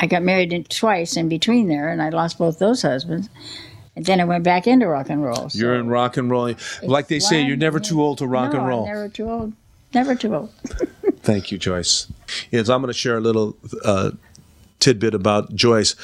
I 0.00 0.06
got 0.06 0.22
married 0.22 0.52
in, 0.52 0.64
twice 0.64 1.16
in 1.16 1.28
between 1.28 1.68
there, 1.68 1.88
and 1.88 2.02
I 2.02 2.08
lost 2.08 2.38
both 2.38 2.58
those 2.58 2.82
husbands. 2.82 3.28
And 3.96 4.04
then 4.04 4.20
I 4.20 4.24
went 4.24 4.42
back 4.42 4.66
into 4.66 4.88
rock 4.88 5.08
and 5.08 5.22
roll. 5.22 5.48
so- 5.50 5.56
You're 5.58 5.76
in 5.76 5.86
rock 5.88 6.16
and 6.16 6.28
roll. 6.28 6.52
Like 6.82 7.06
they 7.06 7.20
say, 7.20 7.42
you're 7.42 7.56
never 7.56 7.78
too 7.78 8.02
old 8.02 8.18
to 8.18 8.26
rock 8.26 8.50
no, 8.52 8.58
and 8.58 8.62
I'm 8.62 8.68
roll. 8.68 8.86
never 8.86 9.08
too 9.08 9.30
old. 9.30 9.52
Never 9.94 10.16
too 10.16 10.34
old. 10.34 10.50
Thank 11.22 11.52
you, 11.52 11.58
Joyce. 11.58 12.08
Yes, 12.50 12.68
I'm 12.68 12.80
going 12.80 12.92
to 12.92 12.98
share 12.98 13.16
a 13.16 13.20
little 13.20 13.56
uh, 13.84 14.10
tidbit 14.80 15.14
about 15.14 15.54
Joyce. 15.54 15.94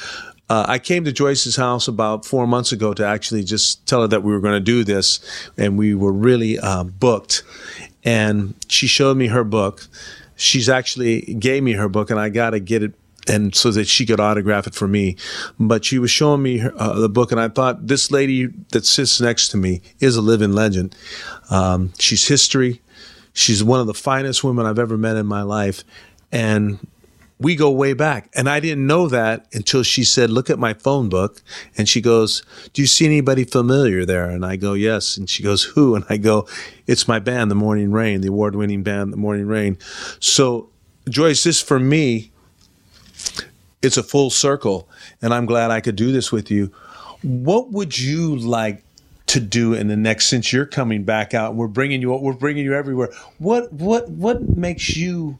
Uh, 0.49 0.65
I 0.69 0.79
came 0.79 1.03
to 1.03 1.11
Joyce's 1.11 1.57
house 1.57 1.89
about 1.89 2.25
four 2.25 2.47
months 2.47 2.71
ago 2.71 2.93
to 2.93 3.05
actually 3.05 3.43
just 3.43 3.85
tell 3.87 4.01
her 4.01 4.07
that 4.07 4.23
we 4.23 4.31
were 4.31 4.39
going 4.39 4.53
to 4.55 4.59
do 4.61 4.85
this, 4.85 5.19
and 5.57 5.77
we 5.77 5.93
were 5.93 6.13
really 6.13 6.57
uh, 6.59 6.85
booked. 6.85 7.43
And 8.03 8.55
she 8.67 8.87
showed 8.87 9.17
me 9.17 9.27
her 9.27 9.43
book. 9.43 9.87
She's 10.35 10.69
actually 10.69 11.21
gave 11.21 11.63
me 11.63 11.73
her 11.73 11.89
book, 11.89 12.09
and 12.09 12.19
I 12.19 12.29
got 12.29 12.51
to 12.51 12.59
get 12.59 12.83
it. 12.83 12.93
And 13.27 13.53
so 13.53 13.69
that 13.71 13.85
she 13.87 14.07
could 14.07 14.19
autograph 14.19 14.65
it 14.65 14.73
for 14.73 14.87
me, 14.87 15.15
but 15.59 15.85
she 15.85 15.99
was 15.99 16.09
showing 16.09 16.41
me 16.41 16.57
her, 16.57 16.73
uh, 16.75 16.99
the 16.99 17.07
book, 17.07 17.31
and 17.31 17.39
I 17.39 17.49
thought 17.49 17.85
this 17.85 18.09
lady 18.09 18.47
that 18.71 18.83
sits 18.83 19.21
next 19.21 19.49
to 19.49 19.57
me 19.57 19.81
is 19.99 20.15
a 20.15 20.21
living 20.21 20.53
legend. 20.53 20.95
Um, 21.51 21.93
she's 21.99 22.27
history. 22.27 22.81
She's 23.33 23.63
one 23.63 23.79
of 23.79 23.85
the 23.85 23.93
finest 23.93 24.43
women 24.43 24.65
I've 24.65 24.79
ever 24.79 24.97
met 24.97 25.17
in 25.17 25.27
my 25.27 25.43
life. 25.43 25.83
And 26.31 26.79
we 27.41 27.55
go 27.55 27.71
way 27.71 27.93
back. 27.93 28.29
And 28.35 28.47
I 28.47 28.59
didn't 28.59 28.85
know 28.85 29.07
that 29.07 29.47
until 29.51 29.81
she 29.81 30.03
said, 30.03 30.29
Look 30.29 30.49
at 30.49 30.59
my 30.59 30.73
phone 30.73 31.09
book. 31.09 31.41
And 31.75 31.89
she 31.89 31.99
goes, 31.99 32.43
Do 32.73 32.81
you 32.81 32.87
see 32.87 33.05
anybody 33.05 33.43
familiar 33.43 34.05
there? 34.05 34.29
And 34.29 34.45
I 34.45 34.55
go, 34.55 34.73
Yes. 34.73 35.17
And 35.17 35.29
she 35.29 35.41
goes, 35.41 35.63
Who? 35.63 35.95
And 35.95 36.05
I 36.09 36.17
go, 36.17 36.47
It's 36.85 37.07
my 37.07 37.17
band, 37.19 37.49
The 37.49 37.55
Morning 37.55 37.91
Rain, 37.91 38.21
the 38.21 38.27
award 38.27 38.55
winning 38.55 38.83
band, 38.83 39.11
The 39.11 39.17
Morning 39.17 39.47
Rain. 39.47 39.77
So, 40.19 40.69
Joyce, 41.09 41.43
this 41.43 41.59
for 41.59 41.79
me, 41.79 42.31
it's 43.81 43.97
a 43.97 44.03
full 44.03 44.29
circle. 44.29 44.87
And 45.21 45.33
I'm 45.33 45.47
glad 45.47 45.71
I 45.71 45.81
could 45.81 45.95
do 45.95 46.11
this 46.11 46.31
with 46.31 46.51
you. 46.51 46.71
What 47.23 47.71
would 47.71 47.97
you 47.97 48.35
like 48.35 48.83
to 49.27 49.39
do 49.39 49.73
in 49.73 49.87
the 49.87 49.95
next 49.95 50.27
since 50.27 50.51
you're 50.51 50.65
coming 50.65 51.03
back 51.03 51.33
out 51.33 51.55
we're 51.55 51.65
bringing 51.65 52.01
you 52.01 52.11
we're 52.11 52.33
bringing 52.33 52.65
you 52.65 52.73
everywhere 52.73 53.07
what 53.37 53.71
what 53.71 54.09
what 54.09 54.41
makes 54.57 54.97
you 54.97 55.39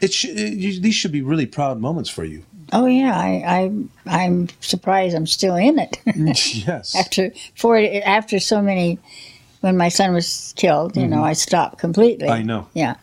it 0.00 0.12
should 0.12 0.30
it, 0.38 0.82
these 0.82 0.94
should 0.94 1.12
be 1.12 1.22
really 1.22 1.46
proud 1.46 1.80
moments 1.80 2.10
for 2.10 2.24
you 2.24 2.42
Oh 2.70 2.84
yeah, 2.84 3.16
I, 3.18 3.70
I 4.06 4.22
I'm 4.24 4.48
surprised 4.60 5.16
I'm 5.16 5.26
still 5.26 5.56
in 5.56 5.78
it. 5.78 5.96
yes 6.66 6.94
after 6.94 7.32
for 7.54 7.78
after 8.04 8.38
so 8.38 8.60
many 8.60 8.98
when 9.62 9.76
my 9.76 9.88
son 9.88 10.12
was 10.12 10.52
killed 10.56 10.96
you 10.96 11.06
know 11.08 11.24
i 11.24 11.32
stopped 11.32 11.78
completely 11.78 12.26
Mm-hmm. 12.26 12.34
i 12.40 12.42
know 12.42 12.68
yeah 12.74 12.94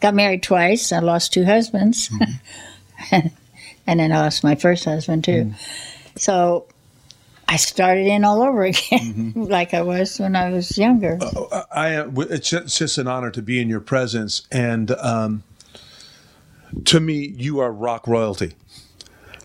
got 0.00 0.12
married 0.14 0.42
twice 0.42 0.92
i 0.92 0.98
lost 0.98 1.32
two 1.32 1.44
husbands 1.44 2.08
Mm-hmm. 2.10 3.28
and 3.86 4.00
then 4.00 4.12
i 4.12 4.18
lost 4.18 4.42
my 4.44 4.54
first 4.56 4.84
husband 4.84 5.24
too 5.24 5.44
Mm. 5.54 5.54
so 6.18 6.66
i 7.48 7.56
started 7.56 8.06
in 8.06 8.24
all 8.24 8.42
over 8.42 8.64
again 8.72 9.32
Mm-hmm. 9.34 9.42
like 9.44 9.72
i 9.72 9.82
was 9.82 10.18
when 10.18 10.34
i 10.36 10.50
was 10.50 10.76
younger 10.76 11.18
I, 11.72 11.94
uh, 11.96 12.10
it's 12.28 12.50
just, 12.50 12.64
it's 12.64 12.78
just 12.78 12.98
an 12.98 13.06
honor 13.06 13.30
to 13.30 13.40
be 13.42 13.60
in 13.60 13.68
your 13.68 13.80
presence, 13.80 14.46
and 14.50 14.90
um, 14.90 15.42
to 16.84 17.00
me, 17.00 17.34
you 17.36 17.60
are 17.60 17.72
rock 17.72 18.06
royalty. 18.06 18.54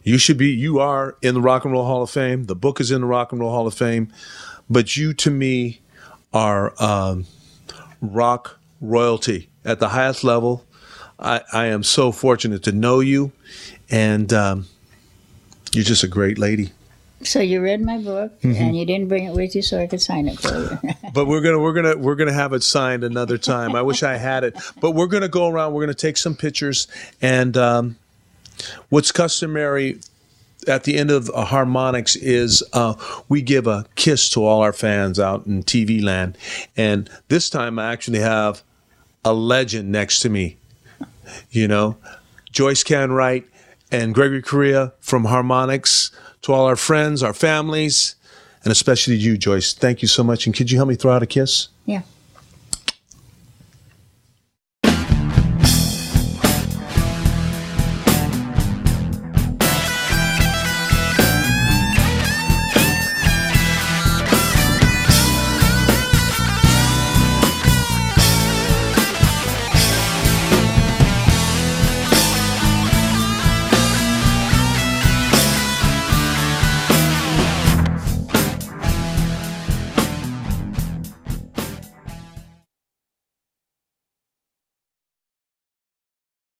You 0.04 0.18
should 0.18 0.38
be. 0.38 0.50
You 0.50 0.80
are 0.80 1.16
in 1.22 1.36
the 1.36 1.42
Rock 1.42 1.64
and 1.64 1.74
Roll 1.74 1.86
Hall 1.86 2.02
of 2.02 2.10
Fame. 2.10 2.46
The 2.46 2.56
book 2.56 2.80
is 2.80 2.92
in 2.92 3.02
the 3.02 3.08
Rock 3.08 3.32
and 3.32 3.40
Roll 3.40 3.52
Hall 3.52 3.68
of 3.68 3.74
Fame, 3.74 4.12
but 4.70 4.98
you, 4.98 5.14
to 5.14 5.30
me, 5.30 5.82
are 6.34 6.74
um, 6.82 7.26
rock 8.02 8.60
royalty 8.80 9.50
at 9.64 9.80
the 9.80 9.90
highest 9.90 10.24
level. 10.24 10.66
I, 11.20 11.42
I 11.54 11.66
am 11.68 11.84
so 11.84 12.12
fortunate 12.12 12.64
to 12.64 12.72
know 12.72 13.00
you, 13.00 13.32
and 13.92 14.34
um, 14.34 14.68
you're 15.72 15.84
just 15.84 16.04
a 16.04 16.08
great 16.08 16.40
lady. 16.40 16.72
So 17.24 17.40
you 17.40 17.62
read 17.62 17.82
my 17.82 17.98
book 17.98 18.32
Mm-hmm. 18.42 18.62
and 18.62 18.78
you 18.78 18.86
didn't 18.86 19.08
bring 19.08 19.26
it 19.26 19.34
with 19.34 19.56
you 19.56 19.62
so 19.62 19.80
i 19.80 19.88
could 19.88 20.02
sign 20.02 20.28
it 20.28 20.40
for 20.40 20.50
you 20.84 20.94
But 21.14 21.26
we're 21.28 21.42
gonna 21.42 21.60
we're 21.60 21.74
gonna 21.74 21.98
we're 21.98 22.16
gonna 22.16 22.32
have 22.34 22.54
it 22.54 22.64
signed 22.64 23.04
another 23.04 23.38
time. 23.38 23.76
I 23.76 23.82
wish 23.82 24.02
I 24.02 24.16
had 24.16 24.44
it, 24.46 24.56
but 24.80 24.92
we're 24.92 25.08
gonna 25.08 25.28
go 25.28 25.48
around. 25.50 25.74
We're 25.74 25.82
gonna 25.84 25.94
take 25.94 26.16
some 26.16 26.36
pictures, 26.36 26.88
and 27.22 27.58
um, 27.58 27.98
what's 28.90 29.12
customary 29.12 30.00
at 30.70 30.86
the 30.86 30.98
end 30.98 31.12
of 31.12 31.30
uh, 31.32 31.44
harmonics 31.44 32.16
is 32.16 32.64
uh, 32.72 32.94
we 33.28 33.42
give 33.42 33.68
a 33.68 33.86
kiss 33.96 34.30
to 34.30 34.46
all 34.46 34.62
our 34.62 34.72
fans 34.72 35.20
out 35.20 35.46
in 35.48 35.64
TV 35.64 36.02
land, 36.02 36.38
and 36.78 37.10
this 37.28 37.50
time 37.50 37.78
I 37.78 37.92
actually 37.92 38.20
have 38.20 38.64
a 39.26 39.34
legend 39.34 39.92
next 39.92 40.22
to 40.22 40.30
me. 40.30 40.56
You 41.52 41.68
know, 41.68 41.98
Joyce 42.54 42.84
Canwright 42.84 43.46
and 43.92 44.14
Gregory 44.16 44.42
Correa 44.42 44.94
from 45.02 45.26
Harmonics. 45.26 46.12
To 46.44 46.54
all 46.54 46.66
our 46.66 46.76
friends, 46.76 47.22
our 47.22 47.34
families, 47.34 48.16
and 48.64 48.72
especially 48.72 49.16
to 49.18 49.22
you, 49.22 49.38
Joyce. 49.38 49.74
Thank 49.74 50.02
you 50.02 50.08
so 50.08 50.24
much. 50.24 50.46
And 50.46 50.56
could 50.56 50.72
you 50.72 50.78
help 50.78 50.90
me 50.90 50.96
throw 50.96 51.12
out 51.12 51.24
a 51.24 51.28
kiss? 51.28 51.68
Yeah. 51.86 52.02